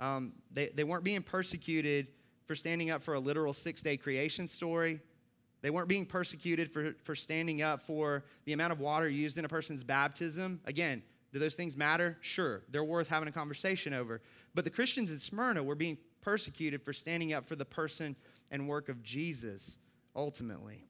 Um, 0.00 0.32
they, 0.52 0.70
they 0.74 0.84
weren't 0.84 1.04
being 1.04 1.22
persecuted 1.22 2.08
for 2.46 2.56
standing 2.56 2.90
up 2.90 3.02
for 3.02 3.14
a 3.14 3.20
literal 3.20 3.52
six 3.52 3.80
day 3.80 3.96
creation 3.96 4.48
story. 4.48 5.00
They 5.62 5.70
weren't 5.70 5.88
being 5.88 6.04
persecuted 6.04 6.70
for, 6.70 6.94
for 7.04 7.14
standing 7.14 7.62
up 7.62 7.82
for 7.82 8.24
the 8.44 8.52
amount 8.52 8.72
of 8.72 8.80
water 8.80 9.08
used 9.08 9.38
in 9.38 9.44
a 9.44 9.48
person's 9.48 9.84
baptism. 9.84 10.60
Again, 10.64 11.02
do 11.32 11.38
those 11.38 11.54
things 11.54 11.76
matter? 11.76 12.18
Sure. 12.20 12.62
They're 12.70 12.84
worth 12.84 13.08
having 13.08 13.28
a 13.28 13.32
conversation 13.32 13.94
over. 13.94 14.20
But 14.54 14.64
the 14.64 14.70
Christians 14.70 15.10
in 15.10 15.18
Smyrna 15.18 15.62
were 15.62 15.74
being 15.76 15.96
persecuted 16.22 16.82
for 16.82 16.92
standing 16.92 17.32
up 17.32 17.46
for 17.46 17.56
the 17.56 17.64
person 17.64 18.16
and 18.50 18.68
work 18.68 18.88
of 18.88 19.02
Jesus 19.02 19.78
ultimately. 20.14 20.88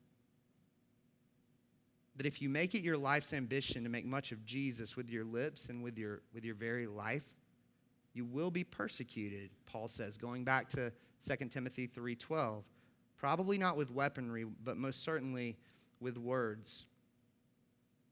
That 2.16 2.26
if 2.26 2.40
you 2.40 2.48
make 2.48 2.74
it 2.74 2.80
your 2.80 2.96
life's 2.96 3.32
ambition 3.32 3.84
to 3.84 3.90
make 3.90 4.06
much 4.06 4.32
of 4.32 4.44
Jesus 4.46 4.96
with 4.96 5.10
your 5.10 5.24
lips 5.24 5.68
and 5.68 5.82
with 5.82 5.98
your, 5.98 6.22
with 6.32 6.44
your 6.44 6.54
very 6.54 6.86
life, 6.86 7.24
you 8.14 8.24
will 8.24 8.50
be 8.50 8.64
persecuted, 8.64 9.50
Paul 9.66 9.88
says, 9.88 10.16
going 10.16 10.42
back 10.42 10.70
to 10.70 10.90
2 11.22 11.50
Timothy 11.50 11.86
3:12. 11.86 12.64
Probably 13.18 13.58
not 13.58 13.76
with 13.76 13.90
weaponry, 13.90 14.44
but 14.44 14.76
most 14.76 15.02
certainly 15.02 15.56
with 16.00 16.16
words. 16.16 16.86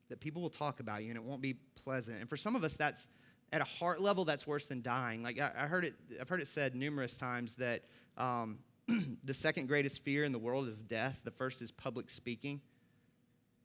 That 0.08 0.20
people 0.20 0.42
will 0.42 0.50
talk 0.50 0.80
about 0.80 1.02
you 1.02 1.08
and 1.08 1.16
it 1.16 1.22
won't 1.22 1.40
be 1.40 1.54
pleasant. 1.74 2.20
And 2.20 2.28
for 2.28 2.36
some 2.36 2.56
of 2.56 2.64
us, 2.64 2.76
that's 2.76 3.08
at 3.52 3.60
a 3.60 3.64
heart 3.64 4.00
level, 4.00 4.24
that's 4.24 4.46
worse 4.46 4.66
than 4.66 4.82
dying. 4.82 5.22
Like 5.22 5.38
I, 5.38 5.52
I 5.56 5.66
heard 5.66 5.84
it, 5.84 5.94
I've 6.20 6.28
heard 6.28 6.40
it 6.40 6.48
said 6.48 6.74
numerous 6.74 7.16
times 7.16 7.54
that 7.56 7.84
um, 8.16 8.58
the 9.24 9.34
second 9.34 9.68
greatest 9.68 10.02
fear 10.02 10.24
in 10.24 10.32
the 10.32 10.38
world 10.38 10.68
is 10.68 10.82
death. 10.82 11.20
The 11.24 11.30
first 11.30 11.62
is 11.62 11.70
public 11.70 12.10
speaking. 12.10 12.60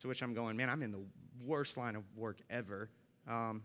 To 0.02 0.08
which 0.08 0.22
I'm 0.22 0.34
going, 0.34 0.56
man, 0.56 0.70
I'm 0.70 0.82
in 0.82 0.92
the 0.92 1.02
worst 1.46 1.78
line 1.78 1.96
of 1.96 2.04
work 2.16 2.38
ever. 2.50 2.90
Um, 3.28 3.64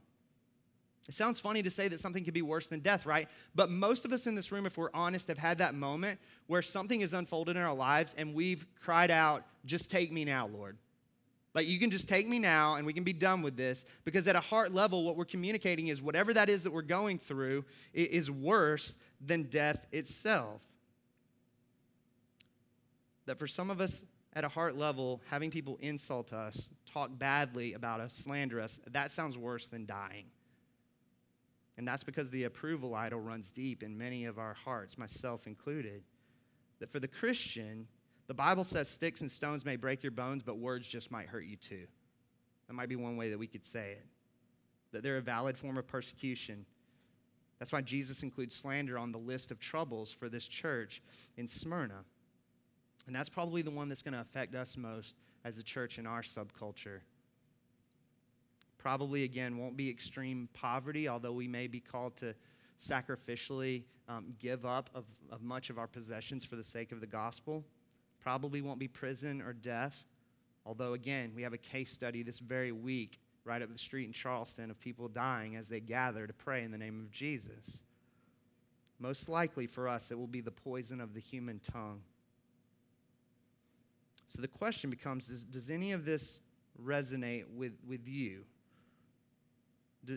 it 1.09 1.15
sounds 1.15 1.39
funny 1.39 1.63
to 1.63 1.71
say 1.71 1.89
that 1.89 2.01
something 2.01 2.25
could 2.25 2.35
be 2.35 2.43
worse 2.43 2.69
than 2.69 2.81
death, 2.81 3.05
right? 3.05 3.29
But 3.55 3.71
most 3.71 4.05
of 4.05 4.13
us 4.13 4.27
in 4.27 4.35
this 4.35 4.51
room, 4.51 4.65
if 4.65 4.79
we're 4.79 4.91
honest, 4.95 5.29
have 5.29 5.39
had 5.39 5.59
that 5.59 5.75
moment 5.75 6.19
where 6.47 6.63
something 6.63 7.01
has 7.01 7.13
unfolded 7.13 7.57
in 7.57 7.63
our 7.63 7.75
lives 7.75 8.15
and 8.17 8.35
we've 8.35 8.67
cried 8.81 9.11
out, 9.11 9.45
Just 9.67 9.91
take 9.91 10.11
me 10.13 10.25
now, 10.25 10.47
Lord. 10.47 10.79
Like, 11.55 11.69
you 11.69 11.79
can 11.79 11.91
just 11.91 12.09
take 12.09 12.27
me 12.27 12.39
now 12.41 12.75
and 12.75 12.87
we 12.87 12.93
can 12.93 13.05
be 13.05 13.13
done 13.13 13.43
with 13.43 13.57
this. 13.57 13.87
Because 14.05 14.27
at 14.27 14.35
a 14.35 14.41
heart 14.41 14.75
level, 14.75 15.05
what 15.05 15.17
we're 15.17 15.25
communicating 15.25 15.87
is 15.87 16.03
whatever 16.03 16.33
that 16.35 16.49
is 16.49 16.65
that 16.65 16.73
we're 16.73 16.83
going 16.83 17.19
through 17.19 17.65
is 17.93 18.31
worse 18.31 18.97
than 19.21 19.45
death 19.45 19.87
itself. 19.93 20.63
That 23.27 23.39
for 23.39 23.47
some 23.47 23.71
of 23.71 23.81
us, 23.81 24.05
at 24.37 24.45
a 24.45 24.49
heart 24.49 24.77
level, 24.77 25.23
having 25.29 25.51
people 25.51 25.79
insult 25.81 26.33
us, 26.33 26.71
talk 26.93 27.11
badly 27.19 27.75
about 27.75 28.01
us, 28.01 28.15
slander 28.15 28.61
us, 28.61 28.81
that 28.91 29.13
sounds 29.13 29.39
worse 29.39 29.67
than 29.69 29.87
dying. 29.87 30.27
And 31.77 31.87
that's 31.87 32.05
because 32.05 32.31
the 32.31 32.45
approval 32.45 32.95
idol 32.95 33.21
runs 33.21 33.51
deep 33.51 33.83
in 33.83 33.99
many 33.99 34.25
of 34.25 34.39
our 34.39 34.55
hearts, 34.55 34.97
myself 34.99 35.47
included. 35.47 36.03
That 36.81 36.91
for 36.91 37.01
the 37.01 37.09
Christian, 37.09 37.87
the 38.27 38.35
Bible 38.35 38.65
says 38.65 38.89
sticks 38.89 39.21
and 39.21 39.31
stones 39.31 39.65
may 39.65 39.77
break 39.77 40.03
your 40.03 40.13
bones, 40.13 40.43
but 40.43 40.59
words 40.59 40.87
just 40.87 41.11
might 41.11 41.29
hurt 41.29 41.45
you 41.45 41.57
too. 41.57 41.87
That 42.69 42.75
might 42.75 42.89
be 42.89 42.97
one 42.97 43.17
way 43.17 43.31
that 43.31 43.39
we 43.39 43.47
could 43.47 43.65
say 43.65 43.93
it. 43.93 44.07
That 44.93 45.03
they're 45.03 45.17
a 45.17 45.23
valid 45.23 45.59
form 45.59 45.77
of 45.77 45.87
persecution. 45.87 46.65
That's 47.59 47.73
why 47.73 47.83
Jesus 47.83 48.23
includes 48.23 48.55
slander 48.55 48.99
on 48.99 49.13
the 49.13 49.19
list 49.19 49.51
of 49.51 49.59
troubles 49.59 50.13
for 50.13 50.29
this 50.29 50.49
church 50.49 51.03
in 51.37 51.47
Smyrna. 51.49 52.05
And 53.07 53.15
that's 53.15 53.29
probably 53.29 53.63
the 53.63 53.71
one 53.71 53.89
that's 53.89 54.03
going 54.03 54.15
to 54.15 54.21
affect 54.21 54.55
us 54.55 54.77
most 54.77 55.17
as 55.45 55.59
a 55.59 55.63
church 55.63 55.99
in 55.99 56.07
our 56.07 56.23
subculture. 56.23 57.01
Probably, 58.79 59.25
again, 59.25 59.59
won't 59.59 59.77
be 59.77 59.89
extreme 59.91 60.49
poverty, 60.53 61.09
although 61.09 61.33
we 61.33 61.49
may 61.49 61.67
be 61.67 61.81
called 61.81 62.17
to 62.19 62.35
sacrificially 62.81 63.85
um, 64.09 64.35
give 64.39 64.67
up 64.67 64.91
of, 64.95 65.05
of 65.31 65.43
much 65.43 65.71
of 65.71 65.79
our 65.79 65.87
possessions 65.87 66.45
for 66.45 66.57
the 66.57 66.65
sake 66.65 66.93
of 66.93 67.01
the 67.01 67.07
gospel. 67.07 67.65
Probably 68.21 68.61
won't 68.61 68.79
be 68.79 68.89
prison 68.89 69.43
or 69.43 69.53
death, 69.53 70.05
although, 70.67 70.95
again, 70.95 71.33
we 71.35 71.43
have 71.43 71.53
a 71.53 71.59
case 71.59 71.93
study 71.93 72.23
this 72.23 72.39
very 72.39 72.73
week 72.73 73.19
right 73.45 73.61
up 73.61 73.71
the 73.71 73.79
street 73.79 74.07
in 74.07 74.13
Charleston 74.13 74.71
of 74.71 74.81
people 74.81 75.09
dying 75.09 75.57
as 75.57 75.69
they 75.69 75.81
gather 75.81 76.27
to 76.27 76.33
pray 76.33 76.63
in 76.63 76.71
the 76.71 76.79
name 76.79 77.01
of 77.01 77.11
Jesus. 77.11 77.83
Most 78.99 79.29
likely 79.29 79.67
for 79.67 79.89
us, 79.89 80.11
it 80.11 80.19
will 80.19 80.27
be 80.27 80.41
the 80.41 80.51
poison 80.51 81.01
of 81.01 81.13
the 81.13 81.21
human 81.21 81.61
tongue. 81.61 82.01
So 84.29 84.43
the 84.43 84.49
question 84.49 84.91
becomes 84.91 85.27
does, 85.29 85.45
does 85.45 85.71
any 85.71 85.93
of 85.93 86.05
this 86.05 86.41
resonate 86.83 87.45
with, 87.55 87.73
with 87.87 88.09
you? 88.09 88.45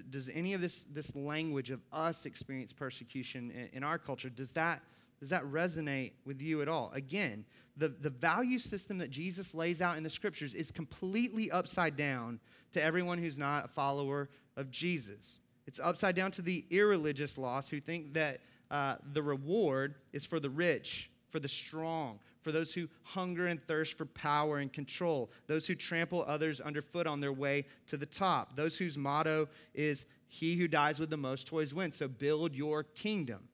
does 0.09 0.29
any 0.33 0.53
of 0.53 0.61
this, 0.61 0.85
this 0.91 1.15
language 1.15 1.71
of 1.71 1.81
us 1.91 2.25
experience 2.25 2.73
persecution 2.73 3.51
in, 3.51 3.77
in, 3.77 3.83
our 3.83 3.97
culture, 3.97 4.29
does 4.29 4.51
that, 4.53 4.81
does 5.19 5.29
that 5.29 5.43
resonate 5.45 6.11
with 6.25 6.41
you 6.41 6.61
at 6.61 6.67
all? 6.67 6.91
Again, 6.93 7.45
the, 7.75 7.89
the 7.89 8.09
value 8.09 8.59
system 8.59 8.97
that 8.97 9.09
Jesus 9.09 9.53
lays 9.53 9.81
out 9.81 9.97
in 9.97 10.03
the 10.03 10.09
scriptures 10.09 10.53
is 10.53 10.71
completely 10.71 11.51
upside 11.51 11.95
down 11.95 12.39
to 12.73 12.83
everyone 12.83 13.17
who's 13.17 13.37
not 13.37 13.65
a 13.65 13.67
follower 13.67 14.29
of 14.55 14.71
Jesus. 14.71 15.39
It's 15.67 15.79
upside 15.79 16.15
down 16.15 16.31
to 16.31 16.41
the 16.41 16.65
irreligious 16.69 17.37
lost 17.37 17.69
who 17.69 17.79
think 17.79 18.13
that 18.13 18.41
uh, 18.71 18.95
the 19.13 19.21
reward 19.21 19.95
is 20.11 20.25
for 20.25 20.39
the 20.39 20.49
rich, 20.49 21.09
for 21.29 21.39
the 21.39 21.47
strong, 21.47 22.19
for 22.47 22.53
those 22.53 22.71
who 22.71 22.87
hunger 23.03 23.47
and 23.47 23.61
thirst 23.61 23.97
for 23.97 24.05
power 24.05 24.59
and 24.59 24.71
control, 24.71 25.29
those 25.47 25.67
who 25.67 25.75
trample 25.75 26.23
others 26.25 26.61
underfoot 26.61 27.05
on 27.05 27.19
their 27.19 27.33
way 27.33 27.65
to 27.87 27.97
the 27.97 28.05
top, 28.05 28.55
those 28.55 28.77
whose 28.77 28.97
motto 28.97 29.49
is, 29.73 30.05
He 30.29 30.55
who 30.55 30.69
dies 30.69 30.97
with 30.97 31.09
the 31.09 31.17
most 31.17 31.45
toys 31.45 31.73
wins. 31.73 31.97
So 31.97 32.07
build 32.07 32.55
your 32.55 32.83
kingdom. 32.83 33.49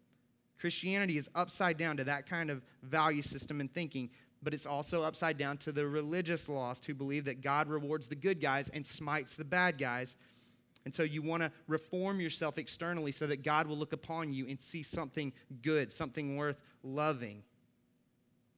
Christianity 0.60 1.18
is 1.18 1.28
upside 1.34 1.76
down 1.78 1.98
to 1.98 2.04
that 2.04 2.30
kind 2.30 2.52
of 2.52 2.62
value 2.84 3.24
system 3.24 3.62
and 3.62 3.74
thinking, 3.74 4.12
but 4.44 4.54
it's 4.54 4.68
also 4.68 5.02
upside 5.02 5.40
down 5.40 5.58
to 5.58 5.72
the 5.72 5.88
religious 5.88 6.48
lost 6.48 6.86
who 6.86 6.94
believe 6.94 7.26
that 7.26 7.42
God 7.42 7.68
rewards 7.68 8.08
the 8.08 8.16
good 8.16 8.40
guys 8.40 8.70
and 8.70 8.86
smites 8.86 9.36
the 9.36 9.44
bad 9.44 9.80
guys. 9.80 10.18
And 10.86 10.94
so 10.94 11.02
you 11.02 11.24
want 11.24 11.42
to 11.42 11.52
reform 11.68 12.22
yourself 12.22 12.60
externally 12.60 13.12
so 13.12 13.26
that 13.26 13.42
God 13.42 13.66
will 13.66 13.78
look 13.78 13.94
upon 13.94 14.34
you 14.34 14.48
and 14.48 14.62
see 14.62 14.84
something 14.84 15.34
good, 15.64 15.92
something 15.92 16.38
worth 16.38 16.62
loving. 16.84 17.42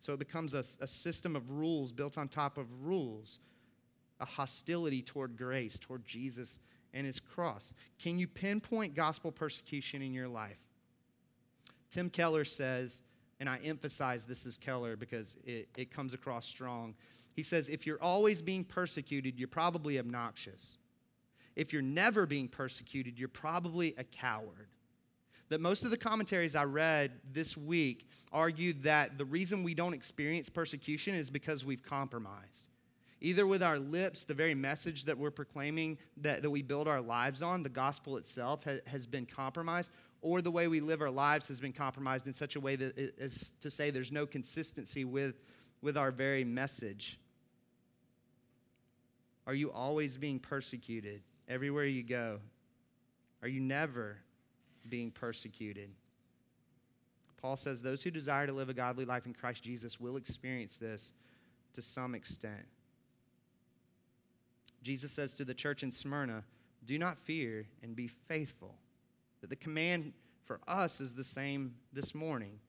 So 0.06 0.14
it 0.14 0.20
becomes 0.20 0.54
a, 0.54 0.64
a 0.82 0.88
system 0.88 1.36
of 1.36 1.50
rules 1.50 1.92
built 1.92 2.16
on 2.16 2.28
top 2.28 2.60
of 2.60 2.68
rules, 2.84 3.40
a 4.20 4.26
hostility 4.26 5.02
toward 5.02 5.36
grace, 5.36 5.80
toward 5.80 6.06
Jesus 6.06 6.60
and 6.94 7.08
his 7.08 7.20
cross. 7.20 7.74
Can 7.98 8.20
you 8.20 8.28
pinpoint 8.28 8.94
gospel 8.94 9.32
persecution 9.32 10.04
in 10.04 10.14
your 10.14 10.28
life? 10.28 10.60
Tim 11.90 12.12
Keller 12.12 12.46
says, 12.46 13.02
and 13.40 13.50
I 13.50 13.58
emphasize 13.66 14.26
this 14.26 14.46
is 14.46 14.60
Keller 14.60 14.96
because 14.96 15.38
it, 15.44 15.70
it 15.76 15.90
comes 15.90 16.14
across 16.14 16.46
strong. 16.46 16.94
He 17.34 17.42
says, 17.42 17.68
if 17.68 17.88
you're 17.88 18.02
always 18.02 18.44
being 18.44 18.64
persecuted, 18.64 19.40
you're 19.40 19.48
probably 19.48 19.98
obnoxious. 19.98 20.78
If 21.56 21.74
you're 21.74 21.82
never 21.82 22.28
being 22.28 22.48
persecuted, 22.48 23.18
you're 23.18 23.28
probably 23.28 23.96
a 23.98 24.04
coward 24.04 24.68
that 25.50 25.62
most 25.62 25.84
of 25.84 25.92
the 25.92 25.98
commentaries 25.98 26.56
I 26.56 26.64
read 26.64 27.12
this 27.32 27.56
week 27.56 28.10
argued 28.32 28.84
that 28.84 29.18
the 29.18 29.26
reason 29.26 29.64
we 29.64 29.74
don't 29.74 29.94
experience 29.94 30.50
persecution 30.50 31.16
is 31.16 31.30
because 31.30 31.64
we've 31.64 31.84
compromised. 31.84 32.70
Either 33.22 33.48
with 33.48 33.64
our 33.64 33.80
lips, 33.80 34.26
the 34.26 34.34
very 34.34 34.54
message 34.54 35.06
that 35.06 35.18
we're 35.18 35.32
proclaiming 35.32 35.98
that, 36.18 36.42
that 36.42 36.50
we 36.50 36.62
build 36.62 36.88
our 36.88 37.02
lives 37.02 37.42
on, 37.42 37.64
the 37.64 37.70
gospel 37.70 38.18
itself 38.18 38.64
ha, 38.66 38.74
has 38.88 39.06
been 39.06 39.26
compromised, 39.26 39.92
or 40.22 40.42
the 40.42 40.52
way 40.52 40.68
we 40.68 40.80
live 40.80 41.02
our 41.02 41.10
lives 41.10 41.48
has 41.48 41.60
been 41.60 41.72
compromised 41.72 42.28
in 42.28 42.34
such 42.34 42.56
a 42.56 42.60
way 42.60 42.76
that 42.76 42.98
is 42.98 43.54
to 43.62 43.70
say 43.70 43.90
there's 43.90 44.12
no 44.12 44.26
consistency 44.26 45.06
with, 45.06 45.36
with 45.82 45.98
our 45.98 46.12
very 46.12 46.44
message. 46.44 47.20
Are 49.48 49.54
you 49.54 49.72
always 49.72 50.18
being 50.18 50.40
persecuted 50.40 51.22
everywhere 51.48 51.86
you 51.86 52.04
go? 52.04 52.40
Are 53.42 53.48
you 53.48 53.62
never 53.62 54.18
being 54.90 55.12
persecuted. 55.12 55.90
Paul 57.42 57.58
says 57.58 57.82
those 57.82 58.02
who 58.02 58.12
desire 58.12 58.48
to 58.48 58.54
live 58.54 58.70
a 58.70 58.74
godly 58.74 59.06
life 59.06 59.26
in 59.26 59.34
Christ 59.34 59.64
Jesus 59.64 60.00
will 60.00 60.18
experience 60.18 60.78
this 60.78 61.14
to 61.74 61.82
some 61.82 62.16
extent. 62.16 62.66
Jesus 64.82 65.12
says 65.12 65.34
to 65.36 65.46
the 65.46 65.54
church 65.54 65.84
in 65.84 65.92
Smyrna, 65.92 66.44
Do 66.86 66.98
not 66.98 67.18
fear 67.18 67.68
and 67.84 67.96
be 67.96 68.08
faithful. 68.08 68.76
That 69.42 69.50
the 69.50 69.56
command 69.56 70.14
for 70.46 70.60
us 70.68 71.02
is 71.02 71.14
the 71.14 71.24
same 71.24 71.76
this 71.94 72.16
morning. 72.16 72.60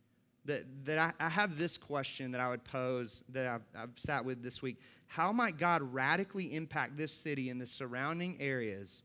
That, 0.45 0.65
that 0.85 0.99
I, 0.99 1.13
I 1.25 1.29
have 1.29 1.59
this 1.59 1.77
question 1.77 2.33
that 2.33 2.41
I 2.41 2.49
would 2.49 2.65
pose 2.65 3.25
that 3.31 3.47
I've, 3.47 3.65
I've 3.77 3.91
sat 3.97 4.25
with 4.25 4.43
this 4.43 4.63
week. 4.63 4.79
How 5.07 5.33
might 5.33 5.57
God 5.57 5.83
radically 5.93 6.55
impact 6.55 6.97
this 6.97 7.13
city 7.13 7.51
and 7.51 7.61
the 7.61 7.67
surrounding 7.67 8.37
areas 8.41 9.03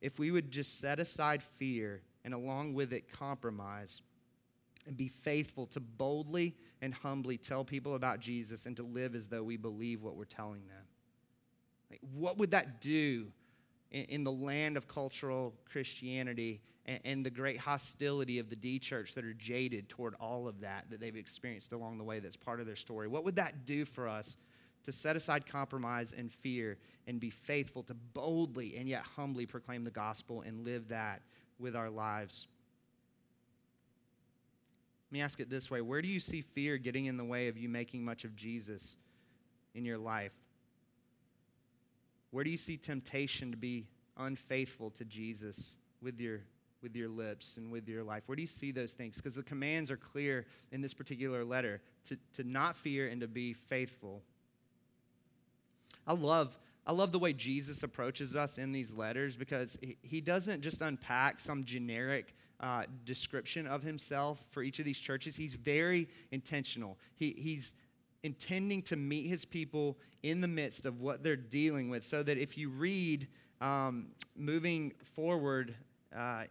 if 0.00 0.18
we 0.18 0.30
would 0.30 0.50
just 0.50 0.80
set 0.80 0.98
aside 0.98 1.42
fear 1.42 2.02
and 2.24 2.34
along 2.34 2.74
with 2.74 2.92
it, 2.92 3.12
compromise. 3.12 4.02
And 4.86 4.96
be 4.96 5.08
faithful 5.08 5.66
to 5.68 5.80
boldly 5.80 6.54
and 6.82 6.92
humbly 6.92 7.38
tell 7.38 7.64
people 7.64 7.94
about 7.94 8.20
Jesus 8.20 8.66
and 8.66 8.76
to 8.76 8.82
live 8.82 9.14
as 9.14 9.28
though 9.28 9.42
we 9.42 9.56
believe 9.56 10.02
what 10.02 10.16
we're 10.16 10.24
telling 10.24 10.66
them. 10.66 10.84
Like, 11.90 12.00
what 12.12 12.38
would 12.38 12.50
that 12.50 12.80
do 12.80 13.28
in, 13.90 14.04
in 14.04 14.24
the 14.24 14.32
land 14.32 14.76
of 14.76 14.86
cultural 14.86 15.54
Christianity 15.70 16.60
and, 16.84 17.00
and 17.04 17.26
the 17.26 17.30
great 17.30 17.58
hostility 17.58 18.38
of 18.38 18.50
the 18.50 18.56
D 18.56 18.78
church 18.78 19.14
that 19.14 19.24
are 19.24 19.32
jaded 19.32 19.88
toward 19.88 20.14
all 20.20 20.48
of 20.48 20.60
that 20.60 20.90
that 20.90 21.00
they've 21.00 21.16
experienced 21.16 21.72
along 21.72 21.96
the 21.98 22.04
way 22.04 22.18
that's 22.18 22.36
part 22.36 22.60
of 22.60 22.66
their 22.66 22.76
story? 22.76 23.08
What 23.08 23.24
would 23.24 23.36
that 23.36 23.64
do 23.64 23.84
for 23.84 24.08
us 24.08 24.36
to 24.84 24.92
set 24.92 25.16
aside 25.16 25.46
compromise 25.46 26.12
and 26.16 26.30
fear 26.30 26.76
and 27.06 27.18
be 27.18 27.30
faithful 27.30 27.82
to 27.84 27.94
boldly 27.94 28.76
and 28.76 28.88
yet 28.88 29.02
humbly 29.02 29.46
proclaim 29.46 29.84
the 29.84 29.90
gospel 29.90 30.42
and 30.42 30.64
live 30.64 30.88
that 30.88 31.22
with 31.58 31.76
our 31.76 31.90
lives. 31.90 32.46
Let 35.10 35.12
me 35.12 35.20
ask 35.22 35.40
it 35.40 35.50
this 35.50 35.70
way 35.70 35.80
Where 35.80 36.02
do 36.02 36.08
you 36.08 36.20
see 36.20 36.40
fear 36.40 36.78
getting 36.78 37.06
in 37.06 37.16
the 37.16 37.24
way 37.24 37.48
of 37.48 37.56
you 37.56 37.68
making 37.68 38.04
much 38.04 38.24
of 38.24 38.34
Jesus 38.34 38.96
in 39.74 39.84
your 39.84 39.98
life? 39.98 40.32
Where 42.30 42.44
do 42.44 42.50
you 42.50 42.56
see 42.56 42.76
temptation 42.76 43.50
to 43.52 43.56
be 43.56 43.86
unfaithful 44.16 44.90
to 44.90 45.04
Jesus 45.04 45.76
with 46.02 46.20
your 46.20 46.40
with 46.84 46.94
your 46.94 47.08
lips 47.08 47.56
and 47.56 47.72
with 47.72 47.88
your 47.88 48.04
life? 48.04 48.24
Where 48.26 48.36
do 48.36 48.42
you 48.42 48.46
see 48.46 48.70
those 48.70 48.92
things? 48.92 49.16
Because 49.16 49.34
the 49.34 49.42
commands 49.42 49.90
are 49.90 49.96
clear 49.96 50.46
in 50.70 50.82
this 50.82 50.92
particular 50.92 51.44
letter 51.44 51.80
to, 52.04 52.18
to 52.34 52.44
not 52.44 52.76
fear 52.76 53.08
and 53.08 53.22
to 53.22 53.26
be 53.26 53.54
faithful. 53.54 54.22
I 56.06 56.12
love, 56.12 56.56
I 56.86 56.92
love 56.92 57.12
the 57.12 57.18
way 57.18 57.32
Jesus 57.32 57.82
approaches 57.82 58.36
us 58.36 58.58
in 58.58 58.72
these 58.72 58.92
letters 58.92 59.36
because 59.36 59.78
he, 60.02 60.20
doesn't 60.20 60.60
just 60.60 60.82
unpack 60.82 61.40
some 61.40 61.64
generic 61.64 62.34
uh, 62.60 62.84
description 63.04 63.66
of 63.66 63.82
himself 63.82 64.42
for 64.50 64.62
each 64.62 64.78
of 64.78 64.84
these 64.84 64.98
churches. 64.98 65.34
He's 65.34 65.54
very 65.54 66.08
intentional. 66.30 66.98
He, 67.14 67.34
he's 67.38 67.72
intending 68.22 68.82
to 68.82 68.96
meet 68.96 69.28
his 69.28 69.44
people 69.44 69.98
in 70.22 70.40
the 70.40 70.48
midst 70.48 70.84
of 70.84 71.00
what 71.00 71.22
they're 71.22 71.36
dealing 71.36 71.88
with 71.88 72.04
so 72.04 72.22
that 72.22 72.36
if 72.36 72.58
you 72.58 72.68
read 72.68 73.28
um, 73.60 74.08
moving 74.36 74.92
forward 75.14 75.74
uh, 76.14 76.44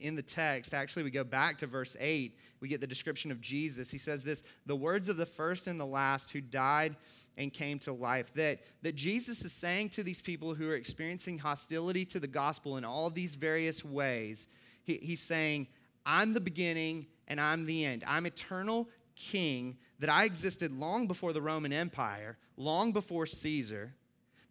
in 0.00 0.16
the 0.16 0.22
text, 0.22 0.74
actually, 0.74 1.04
we 1.04 1.10
go 1.10 1.24
back 1.24 1.58
to 1.58 1.66
verse 1.66 1.96
8, 1.98 2.36
we 2.60 2.68
get 2.68 2.80
the 2.80 2.86
description 2.86 3.30
of 3.30 3.40
Jesus. 3.40 3.90
He 3.90 3.98
says 3.98 4.24
this 4.24 4.42
the 4.66 4.76
words 4.76 5.08
of 5.08 5.16
the 5.16 5.26
first 5.26 5.66
and 5.66 5.78
the 5.78 5.86
last 5.86 6.30
who 6.30 6.40
died 6.40 6.96
and 7.36 7.52
came 7.52 7.78
to 7.80 7.92
life. 7.92 8.32
That, 8.34 8.60
that 8.82 8.94
Jesus 8.94 9.44
is 9.44 9.52
saying 9.52 9.90
to 9.90 10.02
these 10.02 10.20
people 10.20 10.54
who 10.54 10.70
are 10.70 10.74
experiencing 10.74 11.38
hostility 11.38 12.04
to 12.06 12.20
the 12.20 12.26
gospel 12.26 12.76
in 12.76 12.84
all 12.84 13.10
these 13.10 13.34
various 13.34 13.84
ways, 13.84 14.48
he, 14.84 14.96
he's 14.96 15.22
saying, 15.22 15.68
I'm 16.04 16.34
the 16.34 16.40
beginning 16.40 17.06
and 17.28 17.40
I'm 17.40 17.66
the 17.66 17.84
end. 17.84 18.04
I'm 18.06 18.26
eternal 18.26 18.88
king, 19.14 19.78
that 19.98 20.10
I 20.10 20.24
existed 20.24 20.72
long 20.72 21.06
before 21.06 21.32
the 21.32 21.40
Roman 21.40 21.72
Empire, 21.72 22.36
long 22.56 22.92
before 22.92 23.26
Caesar 23.26 23.94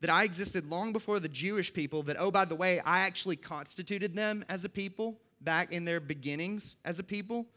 that 0.06 0.14
I 0.14 0.24
existed 0.24 0.70
long 0.70 0.94
before 0.94 1.20
the 1.20 1.28
Jewish 1.28 1.74
people, 1.74 2.04
that, 2.04 2.18
oh, 2.20 2.30
by 2.30 2.46
the 2.46 2.56
way, 2.56 2.80
I 2.82 3.00
actually 3.00 3.38
constituted 3.38 4.16
them 4.16 4.46
as 4.50 4.64
a 4.64 4.70
people 4.70 5.20
back 5.42 5.72
in 5.72 5.86
their 5.86 6.00
beginnings 6.00 6.76
as 6.86 7.00
a 7.00 7.04
people 7.04 7.48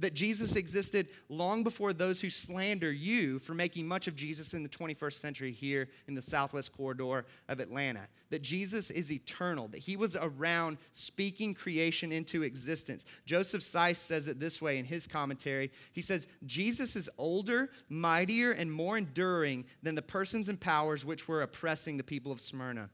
that 0.00 0.14
Jesus 0.14 0.56
existed 0.56 1.08
long 1.28 1.62
before 1.62 1.92
those 1.92 2.20
who 2.20 2.30
slander 2.30 2.90
you 2.92 3.38
for 3.38 3.54
making 3.54 3.86
much 3.86 4.06
of 4.06 4.16
Jesus 4.16 4.54
in 4.54 4.62
the 4.62 4.68
21st 4.68 5.14
century 5.14 5.52
here 5.52 5.88
in 6.06 6.14
the 6.14 6.22
southwest 6.22 6.72
corridor 6.72 7.26
of 7.48 7.60
Atlanta. 7.60 8.08
That 8.30 8.42
Jesus 8.42 8.90
is 8.90 9.10
eternal, 9.10 9.68
that 9.68 9.80
he 9.80 9.96
was 9.96 10.16
around 10.16 10.78
speaking 10.92 11.54
creation 11.54 12.12
into 12.12 12.42
existence. 12.42 13.04
Joseph 13.26 13.62
Seiss 13.62 13.96
says 13.96 14.26
it 14.26 14.40
this 14.40 14.60
way 14.62 14.78
in 14.78 14.84
his 14.84 15.06
commentary. 15.06 15.70
He 15.92 16.02
says, 16.02 16.26
Jesus 16.46 16.96
is 16.96 17.10
older, 17.18 17.70
mightier, 17.88 18.52
and 18.52 18.72
more 18.72 18.98
enduring 18.98 19.64
than 19.82 19.94
the 19.94 20.02
persons 20.02 20.48
and 20.48 20.60
powers 20.60 21.04
which 21.04 21.28
were 21.28 21.42
oppressing 21.42 21.96
the 21.96 22.04
people 22.04 22.32
of 22.32 22.40
Smyrna. 22.40 22.90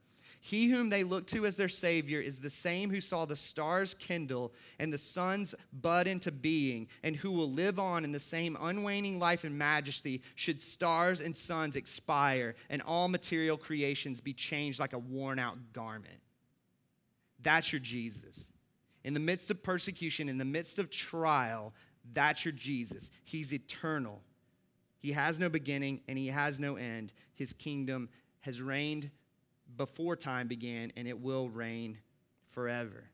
He 0.46 0.68
whom 0.68 0.90
they 0.90 1.04
look 1.04 1.26
to 1.28 1.46
as 1.46 1.56
their 1.56 1.70
Savior 1.70 2.20
is 2.20 2.38
the 2.38 2.50
same 2.50 2.90
who 2.90 3.00
saw 3.00 3.24
the 3.24 3.34
stars 3.34 3.94
kindle 3.94 4.52
and 4.78 4.92
the 4.92 4.98
suns 4.98 5.54
bud 5.72 6.06
into 6.06 6.30
being, 6.30 6.86
and 7.02 7.16
who 7.16 7.30
will 7.30 7.50
live 7.50 7.78
on 7.78 8.04
in 8.04 8.12
the 8.12 8.20
same 8.20 8.54
unwaning 8.60 9.18
life 9.18 9.44
and 9.44 9.56
majesty 9.56 10.20
should 10.34 10.60
stars 10.60 11.22
and 11.22 11.34
suns 11.34 11.76
expire 11.76 12.56
and 12.68 12.82
all 12.82 13.08
material 13.08 13.56
creations 13.56 14.20
be 14.20 14.34
changed 14.34 14.78
like 14.78 14.92
a 14.92 14.98
worn 14.98 15.38
out 15.38 15.56
garment. 15.72 16.20
That's 17.42 17.72
your 17.72 17.80
Jesus. 17.80 18.50
In 19.02 19.14
the 19.14 19.20
midst 19.20 19.50
of 19.50 19.62
persecution, 19.62 20.28
in 20.28 20.36
the 20.36 20.44
midst 20.44 20.78
of 20.78 20.90
trial, 20.90 21.72
that's 22.12 22.44
your 22.44 22.52
Jesus. 22.52 23.10
He's 23.24 23.54
eternal. 23.54 24.20
He 24.98 25.12
has 25.12 25.40
no 25.40 25.48
beginning 25.48 26.02
and 26.06 26.18
he 26.18 26.26
has 26.26 26.60
no 26.60 26.76
end. 26.76 27.14
His 27.32 27.54
kingdom 27.54 28.10
has 28.40 28.60
reigned 28.60 29.10
before 29.76 30.16
time 30.16 30.48
began, 30.48 30.92
and 30.96 31.08
it 31.08 31.20
will 31.20 31.48
reign 31.48 31.98
forever. 32.50 33.04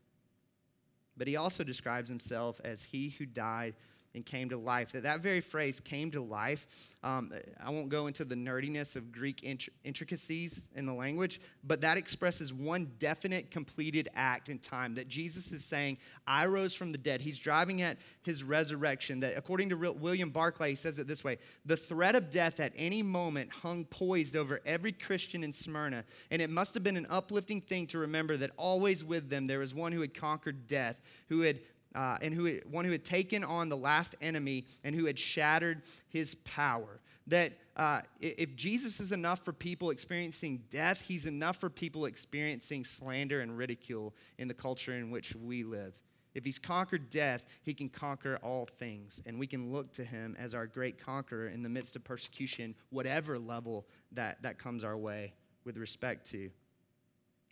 But 1.17 1.29
he 1.29 1.37
also 1.37 1.65
describes 1.65 2.09
himself 2.09 2.61
as 2.65 2.85
he 2.85 3.11
who 3.11 3.27
died 3.27 3.75
and 4.15 4.27
came 4.27 4.49
to 4.49 4.57
life. 4.57 4.93
That, 4.93 5.05
that 5.05 5.21
very 5.21 5.41
phrase, 5.41 5.81
came 5.81 6.11
to 6.13 6.21
life, 6.21 6.67
um, 7.03 7.33
I 7.65 7.71
won't 7.71 7.89
go 7.89 8.09
into 8.09 8.27
the 8.27 8.35
nerdiness 8.35 8.95
of 8.95 9.11
Greek 9.11 9.43
int- 9.43 9.71
intricacies 9.85 10.67
in 10.75 10.85
the 10.85 10.93
language, 10.93 11.41
but 11.65 11.81
that 11.81 11.97
expresses 11.97 12.53
one 12.53 12.91
definite 12.99 13.51
completed 13.51 14.11
act 14.15 14.51
in 14.51 14.59
time 14.59 14.95
that 14.97 15.09
Jesus 15.09 15.51
is 15.51 15.65
saying, 15.65 15.97
I 16.27 16.45
rose 16.47 16.75
from 16.75 16.93
the 16.93 16.99
dead. 16.99 17.23
He's 17.23 17.39
driving 17.39 17.81
at 17.81 17.97
his 18.23 18.45
resurrection. 18.45 19.21
That 19.21 19.39
according 19.39 19.71
to 19.71 19.77
William 19.77 20.29
Barclay, 20.29 20.71
he 20.71 20.77
says 20.77 20.99
it 20.99 21.07
this 21.07 21.25
way 21.25 21.39
The 21.65 21.77
threat 21.77 22.15
of 22.15 22.29
death 22.29 22.61
at 22.61 22.73
any 22.77 23.03
moment 23.03 23.51
hung 23.51 23.87
poised 23.87 24.37
over 24.37 24.61
every 24.67 24.93
Christian 24.93 25.43
in 25.43 25.55
Smyrna, 25.55 26.05
and 26.31 26.43
it 26.43 26.51
must 26.51 26.75
have 26.75 26.83
been 26.83 26.99
an 26.99 27.07
uplifting 27.09 27.63
thing 27.63 27.87
to 27.89 27.99
remember 27.99 28.37
that 28.37 28.51
always 28.59 29.03
with 29.03 29.31
them 29.31 29.47
there 29.47 29.61
was 29.61 29.75
one 29.75 29.93
who 29.93 30.03
had 30.03 30.13
conquered 30.13 30.67
death, 30.67 31.01
who 31.29 31.41
had 31.41 31.61
uh, 31.95 32.19
and 32.23 32.35
who 32.35 32.59
one 32.71 32.85
who 32.85 32.93
had 32.93 33.05
taken 33.05 33.45
on 33.45 33.69
the 33.69 33.77
last 33.77 34.15
enemy 34.21 34.65
and 34.85 34.95
who 34.95 35.07
had 35.07 35.19
shattered 35.19 35.83
his 36.09 36.35
power. 36.37 37.01
That 37.27 37.53
uh, 37.77 38.03
if 38.21 38.57
Jesus 38.57 39.01
is 39.01 39.13
enough 39.13 39.45
for 39.45 39.53
people 39.53 39.91
experiencing 39.91 40.63
death, 40.71 41.01
he's 41.01 41.27
enough 41.27 41.57
for 41.57 41.71
people 41.71 42.07
experiencing 42.07 42.85
slander 42.85 43.41
and 43.41 43.57
ridicule 43.57 44.15
in 44.39 44.49
the 44.49 44.55
culture 44.55 44.95
in 44.95 45.11
which 45.11 45.35
we 45.37 45.63
live. 45.63 45.95
If 46.35 46.45
he's 46.45 46.59
conquered 46.59 47.11
death, 47.11 47.45
he 47.63 47.75
can 47.75 47.89
conquer 47.89 48.39
all 48.43 48.69
things. 48.79 49.21
And 49.27 49.39
we 49.39 49.47
can 49.47 49.73
look 49.73 49.93
to 49.95 50.05
him 50.05 50.37
as 50.39 50.55
our 50.55 50.67
great 50.67 51.05
conqueror 51.05 51.49
in 51.49 51.63
the 51.63 51.69
midst 51.69 51.97
of 51.97 52.05
persecution, 52.05 52.75
whatever 52.91 53.39
level 53.39 53.87
that, 54.13 54.43
that 54.43 54.59
comes 54.59 54.85
our 54.85 54.97
way 54.97 55.33
with 55.65 55.77
respect 55.77 56.31
to. 56.31 56.51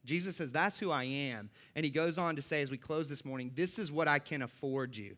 Jesus 0.05 0.37
says, 0.37 0.53
That's 0.53 0.79
who 0.79 0.91
I 0.91 1.05
am. 1.05 1.51
And 1.75 1.85
he 1.85 1.91
goes 1.91 2.19
on 2.19 2.37
to 2.37 2.43
say, 2.43 2.63
as 2.63 2.71
we 2.71 2.79
close 2.79 3.09
this 3.09 3.25
morning, 3.25 3.53
This 3.55 3.79
is 3.79 3.93
what 3.93 4.09
I 4.09 4.19
can 4.19 4.43
afford 4.43 4.97
you. 4.97 5.17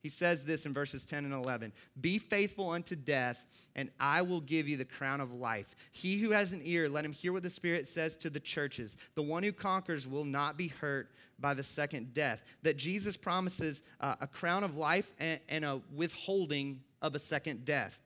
He 0.00 0.08
says 0.08 0.44
this 0.44 0.64
in 0.64 0.72
verses 0.72 1.04
10 1.04 1.24
and 1.24 1.34
11 1.34 1.72
Be 2.00 2.18
faithful 2.18 2.70
unto 2.70 2.94
death, 2.94 3.44
and 3.74 3.90
I 3.98 4.22
will 4.22 4.40
give 4.40 4.68
you 4.68 4.76
the 4.76 4.84
crown 4.84 5.20
of 5.20 5.32
life. 5.32 5.74
He 5.92 6.18
who 6.18 6.30
has 6.30 6.52
an 6.52 6.60
ear, 6.64 6.88
let 6.88 7.04
him 7.04 7.12
hear 7.12 7.32
what 7.32 7.42
the 7.42 7.50
Spirit 7.50 7.88
says 7.88 8.16
to 8.16 8.30
the 8.30 8.40
churches. 8.40 8.96
The 9.14 9.22
one 9.22 9.42
who 9.42 9.52
conquers 9.52 10.06
will 10.06 10.24
not 10.24 10.56
be 10.56 10.68
hurt 10.68 11.10
by 11.40 11.54
the 11.54 11.64
second 11.64 12.14
death. 12.14 12.44
That 12.62 12.76
Jesus 12.76 13.16
promises 13.16 13.82
uh, 14.00 14.16
a 14.20 14.26
crown 14.26 14.62
of 14.62 14.76
life 14.76 15.12
and, 15.18 15.40
and 15.48 15.64
a 15.64 15.80
withholding 15.94 16.80
of 17.02 17.14
a 17.14 17.18
second 17.18 17.64
death. 17.64 18.00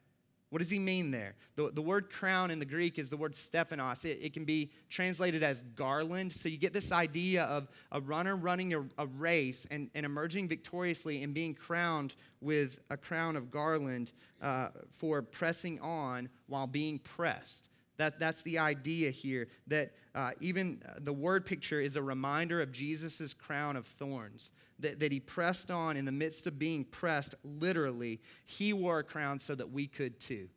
What 0.53 0.59
does 0.59 0.68
he 0.68 0.78
mean 0.78 1.11
there? 1.11 1.34
The, 1.57 1.70
the 1.70 1.80
word 1.80 2.11
crown 2.11 2.50
in 2.50 2.59
the 2.59 2.66
Greek 2.66 2.98
is 2.98 3.09
the 3.09 3.16
word 3.16 3.34
stephanos. 3.34 4.05
It, 4.05 4.18
it 4.20 4.34
can 4.34 4.44
be 4.44 4.70
translated 4.90 5.42
as 5.42 5.62
garland. 5.74 6.30
So 6.30 6.50
you 6.50 6.59
get 6.59 6.74
this 6.74 6.92
idea 6.92 7.44
of 7.44 7.68
a 7.90 8.03
runner 8.03 8.36
running 8.36 8.74
a, 8.74 8.84
a 8.98 9.07
race 9.07 9.66
and, 9.70 9.88
and 9.94 10.05
emerging 10.05 10.48
victoriously 10.48 11.22
and 11.22 11.32
being 11.32 11.55
crowned 11.55 12.16
with 12.42 12.80
a 12.90 12.98
crown 12.98 13.34
of 13.36 13.50
garland 13.50 14.12
uh, 14.42 14.68
for 14.92 15.22
pressing 15.22 15.80
on 15.80 16.28
while 16.48 16.66
being 16.66 16.98
pressed. 16.98 17.70
That, 18.03 18.18
that's 18.18 18.42
the 18.42 18.59
idea 18.59 19.12
here, 19.12 19.46
that 19.68 19.92
uh, 20.12 20.32
even 20.40 20.82
the 20.98 21.12
word 21.12 21.46
picture 21.46 21.80
is 21.80 21.94
a 21.94 22.03
reminder 22.03 22.61
of 22.61 22.72
Jesus' 22.72 23.32
crown 23.32 23.76
of 23.76 23.86
thorns 23.86 24.50
that, 24.80 24.98
that 24.98 25.12
he 25.12 25.20
pressed 25.20 25.70
on 25.70 25.96
in 25.96 26.05
the 26.05 26.11
midst 26.11 26.48
of 26.48 26.59
being 26.59 26.82
pressed, 26.84 27.36
literally, 27.44 28.20
he 28.44 28.72
wore 28.72 28.98
a 28.98 29.05
crown 29.05 29.38
so 29.38 29.55
that 29.55 29.70
we 29.70 29.86
could 29.86 30.18
too. 30.18 30.48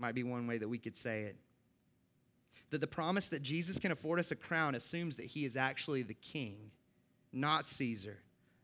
Might 0.00 0.16
be 0.16 0.24
one 0.24 0.48
way 0.48 0.58
that 0.58 0.68
we 0.68 0.78
could 0.78 0.96
say 0.96 1.22
it. 1.22 1.36
That 2.70 2.80
the 2.80 2.88
promise 2.88 3.28
that 3.28 3.42
Jesus 3.42 3.78
can 3.78 3.92
afford 3.92 4.18
us 4.18 4.32
a 4.32 4.36
crown 4.36 4.74
assumes 4.74 5.14
that 5.18 5.26
he 5.26 5.44
is 5.44 5.56
actually 5.56 6.02
the 6.02 6.14
king, 6.14 6.72
not 7.32 7.68
Caesar, 7.68 8.18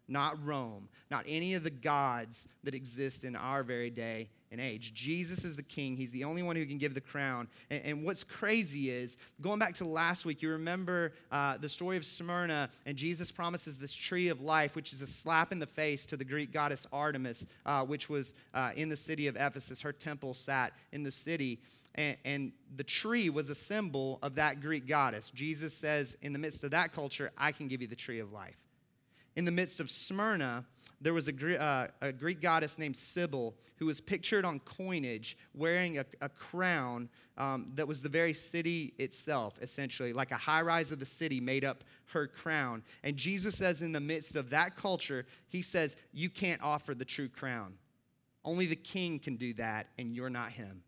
not 0.09 0.45
Rome, 0.45 0.89
not 1.11 1.25
any 1.27 1.55
of 1.55 1.65
the 1.65 1.71
gods 1.71 2.47
that 2.65 2.75
exist 2.75 3.25
in 3.25 3.37
our 3.37 3.63
very 3.63 3.91
day 3.91 4.29
and 4.53 4.61
age. 4.61 4.93
Jesus 4.93 5.45
is 5.45 5.57
the 5.57 5.63
king. 5.63 5.97
He's 5.97 6.11
the 6.11 6.25
only 6.25 6.43
one 6.43 6.57
who 6.57 6.67
can 6.67 6.77
give 6.79 6.95
the 6.95 7.01
crown. 7.01 7.49
And, 7.71 7.85
and 7.85 8.05
what's 8.05 8.23
crazy 8.23 8.91
is, 8.91 9.17
going 9.41 9.59
back 9.59 9.75
to 9.77 9.85
last 9.85 10.27
week, 10.27 10.43
you 10.43 10.51
remember 10.51 11.15
uh, 11.33 11.57
the 11.57 11.69
story 11.69 11.97
of 11.97 12.05
Smyrna, 12.05 12.69
and 12.85 12.97
Jesus 12.97 13.33
promises 13.33 13.79
this 13.79 13.95
tree 13.95 14.29
of 14.29 14.43
life, 14.43 14.77
which 14.77 14.93
is 14.93 15.01
a 15.01 15.07
slap 15.07 15.53
in 15.53 15.59
the 15.59 15.67
face 15.67 16.05
to 16.07 16.17
the 16.17 16.25
Greek 16.25 16.53
goddess 16.53 16.87
Artemis, 16.93 17.47
uh, 17.65 17.85
which 17.85 18.11
was 18.11 18.35
uh, 18.53 18.73
in 18.77 18.91
the 18.91 18.97
city 18.97 19.27
of 19.27 19.37
Ephesus. 19.37 19.81
Her 19.81 19.93
temple 19.93 20.35
sat 20.35 20.75
in 20.93 21.03
the 21.03 21.13
city. 21.13 21.59
And, 21.95 22.17
and, 22.25 22.53
the 22.75 22.85
tree 22.85 23.29
was 23.29 23.51
a 23.51 23.55
symbol 23.55 24.19
of 24.23 24.37
that 24.37 24.63
Greek 24.63 24.87
goddess. 24.87 25.31
Jesus 25.31 25.75
says, 25.75 26.17
in 26.23 26.33
the 26.33 26.39
midst 26.39 26.65
of 26.65 26.71
that 26.71 26.95
culture, 26.95 27.31
I 27.37 27.53
can 27.53 27.69
give 27.69 27.83
you 27.83 27.87
the 27.87 27.95
tree 27.95 28.19
of 28.19 28.33
life. 28.33 28.57
In 29.37 29.45
the 29.45 29.51
midst 29.51 29.81
of 29.81 29.91
Smyrna, 29.91 30.65
there 31.01 31.15
was 31.15 31.29
a, 31.29 31.61
uh, 31.61 31.89
a 32.01 32.13
Greek 32.13 32.41
goddess 32.41 32.79
named 32.79 32.97
Cybele 32.97 33.55
who 33.77 33.87
was 33.87 34.01
pictured 34.01 34.45
on 34.45 34.61
coinage 34.61 35.37
wearing 35.55 35.99
a, 35.99 36.07
a 36.21 36.29
crown 36.29 37.09
um, 37.37 37.73
that 37.75 37.89
was 37.89 38.03
the 38.03 38.09
very 38.09 38.33
city 38.33 38.95
itself, 38.99 39.59
essentially. 39.61 40.13
Like 40.13 40.31
a 40.31 40.37
high 40.37 40.63
rise 40.63 40.93
of 40.93 41.01
the 41.01 41.07
city 41.07 41.41
made 41.41 41.65
up 41.65 41.83
her 42.13 42.29
crown. 42.29 42.85
And 43.03 43.17
Jesus 43.17 43.57
says, 43.57 43.83
in 43.83 43.91
the 43.91 44.01
midst 44.01 44.37
of 44.37 44.51
that 44.51 44.77
culture, 44.77 45.27
he 45.49 45.63
says, 45.63 45.97
You 46.13 46.31
can't 46.31 46.63
offer 46.63 46.95
the 46.95 47.05
true 47.05 47.29
crown. 47.29 47.75
Only 48.45 48.67
the 48.67 48.77
king 48.77 49.19
can 49.19 49.37
do 49.37 49.55
that, 49.55 49.89
and 49.99 50.15
you're 50.15 50.31
not 50.31 50.51
him. 50.51 50.83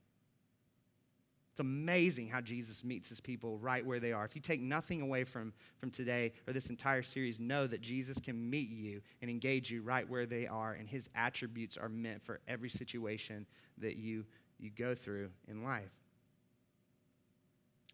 It's 1.55 1.61
amazing 1.61 2.27
how 2.27 2.41
Jesus 2.41 2.83
meets 2.83 3.09
his 3.09 3.21
people 3.21 3.59
right 3.59 3.87
where 3.87 4.01
they 4.01 4.11
are. 4.11 4.25
If 4.25 4.35
you 4.35 4.43
take 4.43 4.61
nothing 4.61 5.01
away 5.01 5.23
from, 5.23 5.53
from 5.79 5.93
today 5.93 6.33
or 6.49 6.53
this 6.53 6.69
entire 6.69 7.03
series, 7.03 7.39
know 7.39 7.69
that 7.69 7.81
Jesus 7.81 8.19
can 8.19 8.51
meet 8.51 8.71
you 8.71 9.03
and 9.23 9.31
engage 9.31 9.71
you 9.71 9.81
right 9.81 10.11
where 10.11 10.27
they 10.27 10.49
are, 10.49 10.73
and 10.73 10.89
his 10.89 11.09
attributes 11.15 11.77
are 11.77 11.89
meant 11.89 12.25
for 12.25 12.41
every 12.49 12.71
situation 12.71 13.47
that 13.79 13.95
you, 13.95 14.25
you 14.59 14.71
go 14.71 14.97
through 14.97 15.31
in 15.47 15.63
life. 15.63 15.93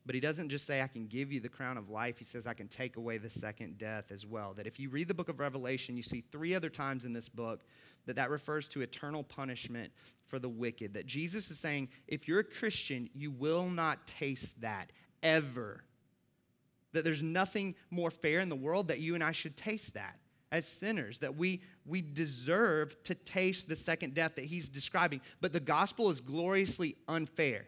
But 0.06 0.14
he 0.14 0.22
doesn't 0.22 0.48
just 0.48 0.66
say, 0.66 0.80
I 0.80 0.88
can 0.88 1.06
give 1.06 1.30
you 1.30 1.40
the 1.40 1.50
crown 1.50 1.76
of 1.76 1.90
life. 1.90 2.16
He 2.18 2.24
says, 2.24 2.46
I 2.46 2.54
can 2.54 2.68
take 2.68 2.96
away 2.96 3.18
the 3.18 3.28
second 3.28 3.76
death 3.76 4.10
as 4.10 4.24
well. 4.24 4.54
That 4.54 4.66
if 4.66 4.80
you 4.80 4.88
read 4.88 5.08
the 5.08 5.14
book 5.14 5.28
of 5.28 5.38
Revelation, 5.38 5.98
you 5.98 6.02
see 6.02 6.24
three 6.32 6.54
other 6.54 6.70
times 6.70 7.04
in 7.04 7.12
this 7.12 7.28
book 7.28 7.60
that 8.06 8.16
that 8.16 8.30
refers 8.30 8.68
to 8.68 8.82
eternal 8.82 9.22
punishment 9.22 9.92
for 10.26 10.38
the 10.38 10.48
wicked. 10.48 10.94
That 10.94 11.06
Jesus 11.06 11.50
is 11.50 11.58
saying, 11.58 11.88
if 12.06 12.26
you're 12.26 12.40
a 12.40 12.44
Christian, 12.44 13.10
you 13.14 13.30
will 13.30 13.68
not 13.68 14.06
taste 14.06 14.60
that 14.60 14.90
ever. 15.22 15.84
That 16.92 17.04
there's 17.04 17.22
nothing 17.22 17.74
more 17.90 18.10
fair 18.10 18.40
in 18.40 18.48
the 18.48 18.56
world 18.56 18.88
that 18.88 19.00
you 19.00 19.14
and 19.14 19.22
I 19.22 19.32
should 19.32 19.56
taste 19.56 19.94
that 19.94 20.16
as 20.52 20.66
sinners, 20.66 21.18
that 21.18 21.36
we, 21.36 21.62
we 21.86 22.02
deserve 22.02 23.00
to 23.04 23.14
taste 23.14 23.68
the 23.68 23.76
second 23.76 24.14
death 24.14 24.34
that 24.34 24.44
he's 24.44 24.68
describing. 24.68 25.20
But 25.40 25.52
the 25.52 25.60
gospel 25.60 26.10
is 26.10 26.20
gloriously 26.20 26.96
unfair. 27.06 27.66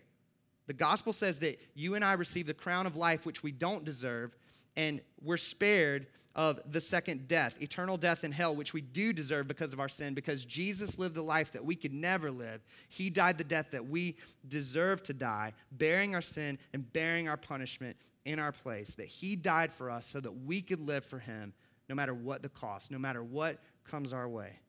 The 0.67 0.73
gospel 0.73 1.13
says 1.13 1.39
that 1.41 1.61
you 1.75 1.95
and 1.95 2.05
I 2.05 2.15
receive 2.15 2.47
the 2.47 2.55
crown 2.55 2.87
of 2.87 2.97
life, 2.97 3.27
which 3.27 3.43
we 3.43 3.53
don't 3.53 3.85
deserve, 3.85 4.37
and 4.77 5.01
we're 5.21 5.37
spared 5.37 6.07
of 6.35 6.61
the 6.71 6.81
second 6.81 7.29
death, 7.29 7.61
eternal 7.61 7.97
death 7.97 8.25
in 8.25 8.33
hell, 8.33 8.55
which 8.55 8.73
we 8.73 8.81
do 8.81 9.13
deserve 9.13 9.47
because 9.47 9.73
of 9.73 9.81
our 9.81 9.89
sin, 9.89 10.15
because 10.15 10.45
Jesus 10.45 10.99
lived 10.99 11.15
the 11.15 11.23
life 11.23 11.53
that 11.53 11.65
we 11.65 11.77
could 11.77 11.93
never 11.93 12.31
live. 12.31 12.63
He 12.89 13.11
died 13.11 13.37
the 13.37 13.45
death 13.45 13.67
that 13.73 13.87
we 13.87 14.17
deserve 14.49 15.03
to 15.05 15.13
die, 15.13 15.53
bearing 15.73 16.15
our 16.15 16.23
sin 16.23 16.59
and 16.73 16.91
bearing 16.93 17.29
our 17.29 17.37
punishment 17.37 17.97
in 18.25 18.39
our 18.39 18.53
place. 18.53 18.95
That 18.95 19.09
He 19.09 19.37
died 19.37 19.75
for 19.75 19.91
us 19.91 20.07
so 20.07 20.21
that 20.21 20.45
we 20.45 20.63
could 20.63 20.81
live 20.81 21.05
for 21.05 21.19
Him 21.19 21.53
no 21.89 21.95
matter 21.95 22.15
what 22.15 22.43
the 22.43 22.49
cost, 22.49 22.91
no 22.91 22.99
matter 22.99 23.23
what 23.23 23.59
comes 23.85 24.13
our 24.13 24.29
way. 24.29 24.61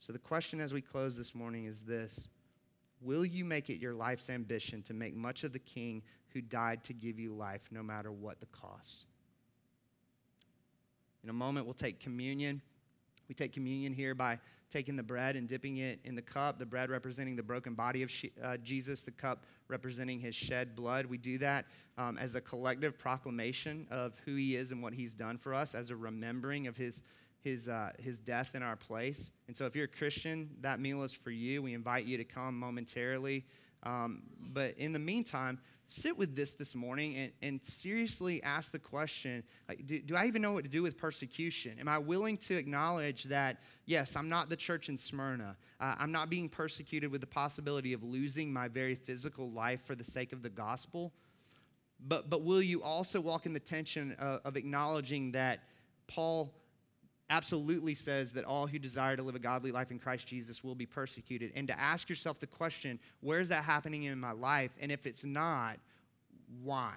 So, 0.00 0.12
the 0.12 0.18
question 0.18 0.60
as 0.60 0.72
we 0.72 0.80
close 0.80 1.16
this 1.16 1.34
morning 1.34 1.66
is 1.66 1.82
this 1.82 2.28
Will 3.00 3.26
you 3.26 3.44
make 3.44 3.68
it 3.68 3.78
your 3.78 3.92
life's 3.92 4.30
ambition 4.30 4.82
to 4.84 4.94
make 4.94 5.14
much 5.14 5.44
of 5.44 5.52
the 5.52 5.58
King 5.58 6.02
who 6.30 6.40
died 6.40 6.84
to 6.84 6.94
give 6.94 7.18
you 7.18 7.34
life, 7.34 7.62
no 7.70 7.82
matter 7.82 8.10
what 8.10 8.40
the 8.40 8.46
cost? 8.46 9.04
In 11.26 11.30
a 11.30 11.32
moment, 11.32 11.66
we'll 11.66 11.74
take 11.74 11.98
communion. 11.98 12.62
We 13.28 13.34
take 13.34 13.52
communion 13.52 13.92
here 13.92 14.14
by 14.14 14.38
taking 14.70 14.94
the 14.94 15.02
bread 15.02 15.34
and 15.34 15.48
dipping 15.48 15.78
it 15.78 15.98
in 16.04 16.14
the 16.14 16.22
cup, 16.22 16.60
the 16.60 16.64
bread 16.64 16.88
representing 16.88 17.34
the 17.34 17.42
broken 17.42 17.74
body 17.74 18.04
of 18.04 18.12
uh, 18.44 18.58
Jesus, 18.58 19.02
the 19.02 19.10
cup 19.10 19.42
representing 19.66 20.20
his 20.20 20.36
shed 20.36 20.76
blood. 20.76 21.04
We 21.04 21.18
do 21.18 21.36
that 21.38 21.64
um, 21.98 22.16
as 22.16 22.36
a 22.36 22.40
collective 22.40 22.96
proclamation 22.96 23.88
of 23.90 24.12
who 24.24 24.36
he 24.36 24.54
is 24.54 24.70
and 24.70 24.80
what 24.80 24.92
he's 24.92 25.14
done 25.14 25.36
for 25.36 25.52
us, 25.52 25.74
as 25.74 25.90
a 25.90 25.96
remembering 25.96 26.68
of 26.68 26.76
his, 26.76 27.02
his, 27.42 27.66
uh, 27.66 27.90
his 27.98 28.20
death 28.20 28.54
in 28.54 28.62
our 28.62 28.76
place. 28.76 29.32
And 29.48 29.56
so, 29.56 29.66
if 29.66 29.74
you're 29.74 29.86
a 29.86 29.88
Christian, 29.88 30.50
that 30.60 30.78
meal 30.78 31.02
is 31.02 31.12
for 31.12 31.32
you. 31.32 31.60
We 31.60 31.74
invite 31.74 32.06
you 32.06 32.18
to 32.18 32.24
come 32.24 32.56
momentarily. 32.56 33.44
Um, 33.82 34.22
but 34.38 34.78
in 34.78 34.92
the 34.92 35.00
meantime, 35.00 35.58
sit 35.86 36.16
with 36.16 36.34
this 36.34 36.54
this 36.54 36.74
morning 36.74 37.16
and, 37.16 37.32
and 37.42 37.64
seriously 37.64 38.42
ask 38.42 38.72
the 38.72 38.78
question 38.78 39.42
like, 39.68 39.86
do, 39.86 40.00
do 40.00 40.16
I 40.16 40.26
even 40.26 40.42
know 40.42 40.52
what 40.52 40.64
to 40.64 40.70
do 40.70 40.82
with 40.82 40.96
persecution? 40.96 41.78
Am 41.78 41.88
I 41.88 41.98
willing 41.98 42.36
to 42.38 42.56
acknowledge 42.56 43.24
that, 43.24 43.58
yes, 43.84 44.16
I'm 44.16 44.28
not 44.28 44.48
the 44.48 44.56
church 44.56 44.88
in 44.88 44.98
Smyrna? 44.98 45.56
Uh, 45.80 45.94
I'm 45.98 46.12
not 46.12 46.28
being 46.28 46.48
persecuted 46.48 47.10
with 47.10 47.20
the 47.20 47.26
possibility 47.26 47.92
of 47.92 48.02
losing 48.02 48.52
my 48.52 48.68
very 48.68 48.94
physical 48.94 49.50
life 49.50 49.84
for 49.84 49.94
the 49.94 50.04
sake 50.04 50.32
of 50.32 50.42
the 50.42 50.50
gospel? 50.50 51.12
But, 52.00 52.28
but 52.28 52.42
will 52.42 52.62
you 52.62 52.82
also 52.82 53.20
walk 53.20 53.46
in 53.46 53.52
the 53.52 53.60
tension 53.60 54.16
of, 54.18 54.40
of 54.44 54.56
acknowledging 54.56 55.32
that 55.32 55.60
Paul 56.08 56.52
absolutely 57.28 57.94
says 57.94 58.32
that 58.32 58.44
all 58.44 58.66
who 58.66 58.78
desire 58.78 59.16
to 59.16 59.22
live 59.22 59.34
a 59.34 59.40
godly 59.40 59.72
life 59.72 59.90
in 59.90 59.98
Christ 59.98 60.26
Jesus 60.26 60.62
will 60.62 60.74
be 60.74 60.86
persecuted. 60.86 61.52
And 61.54 61.66
to 61.68 61.78
ask 61.78 62.08
yourself 62.08 62.38
the 62.38 62.46
question, 62.46 62.98
where 63.20 63.40
is 63.40 63.48
that 63.48 63.64
happening 63.64 64.04
in 64.04 64.18
my 64.18 64.32
life? 64.32 64.70
And 64.80 64.92
if 64.92 65.06
it's 65.06 65.24
not, 65.24 65.78
why? 66.62 66.94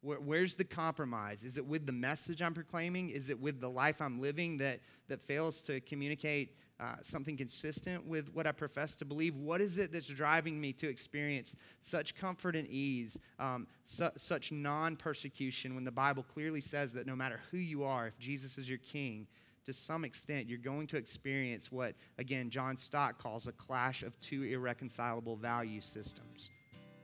Where, 0.00 0.18
where's 0.18 0.56
the 0.56 0.64
compromise? 0.64 1.44
Is 1.44 1.58
it 1.58 1.66
with 1.66 1.86
the 1.86 1.92
message 1.92 2.42
I'm 2.42 2.54
proclaiming? 2.54 3.10
Is 3.10 3.30
it 3.30 3.40
with 3.40 3.60
the 3.60 3.68
life 3.68 4.00
I'm 4.00 4.20
living 4.20 4.56
that, 4.58 4.80
that 5.08 5.20
fails 5.20 5.62
to 5.62 5.80
communicate 5.80 6.56
uh, 6.80 6.96
something 7.02 7.36
consistent 7.36 8.04
with 8.06 8.34
what 8.34 8.46
I 8.46 8.52
profess 8.52 8.96
to 8.96 9.04
believe? 9.04 9.36
What 9.36 9.60
is 9.60 9.78
it 9.78 9.92
that's 9.92 10.08
driving 10.08 10.60
me 10.60 10.72
to 10.74 10.88
experience 10.88 11.54
such 11.80 12.16
comfort 12.16 12.56
and 12.56 12.66
ease, 12.66 13.20
um, 13.38 13.68
su- 13.84 14.10
such 14.16 14.50
non 14.50 14.96
persecution, 14.96 15.76
when 15.76 15.84
the 15.84 15.92
Bible 15.92 16.24
clearly 16.24 16.60
says 16.60 16.92
that 16.94 17.06
no 17.06 17.14
matter 17.14 17.40
who 17.50 17.58
you 17.58 17.84
are, 17.84 18.08
if 18.08 18.18
Jesus 18.18 18.58
is 18.58 18.68
your 18.68 18.78
king, 18.78 19.28
to 19.64 19.72
some 19.72 20.04
extent, 20.04 20.48
you're 20.48 20.58
going 20.58 20.86
to 20.88 20.96
experience 20.96 21.70
what, 21.70 21.94
again, 22.18 22.50
John 22.50 22.76
Stott 22.76 23.18
calls 23.18 23.46
a 23.46 23.52
clash 23.52 24.02
of 24.02 24.18
two 24.20 24.42
irreconcilable 24.42 25.36
value 25.36 25.80
systems. 25.80 26.50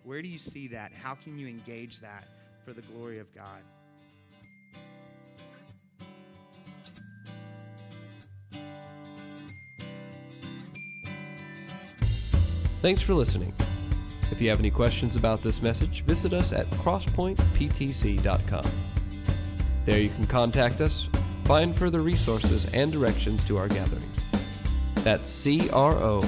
Where 0.02 0.22
do 0.22 0.28
you 0.28 0.38
see 0.38 0.68
that? 0.68 0.92
How 0.92 1.14
can 1.14 1.38
you 1.38 1.46
engage 1.46 2.00
that 2.00 2.26
for 2.64 2.72
the 2.72 2.82
glory 2.82 3.18
of 3.18 3.32
God? 3.34 3.62
Thanks 12.80 13.02
for 13.02 13.12
listening. 13.12 13.52
If 14.30 14.40
you 14.40 14.48
have 14.50 14.60
any 14.60 14.70
questions 14.70 15.16
about 15.16 15.42
this 15.42 15.60
message, 15.62 16.04
visit 16.04 16.32
us 16.32 16.52
at 16.52 16.66
crosspointptc.com. 16.66 18.70
There 19.84 19.98
you 19.98 20.10
can 20.10 20.26
contact 20.26 20.80
us 20.80 21.08
find 21.48 21.74
further 21.74 22.00
resources 22.02 22.70
and 22.74 22.92
directions 22.92 23.42
to 23.42 23.56
our 23.56 23.68
gatherings. 23.68 24.22
That's 24.96 25.30
C 25.30 25.70
R 25.70 25.94
O 25.94 26.22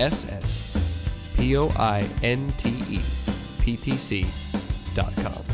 S 0.00 0.28
S 0.28 1.32
P 1.36 1.56
O 1.56 1.68
I 1.76 2.08
N 2.24 2.52
T 2.58 2.70
E 2.90 3.00
P 3.60 3.76
T 3.76 3.92
C 3.92 4.26
dot 4.96 5.14
com. 5.14 5.53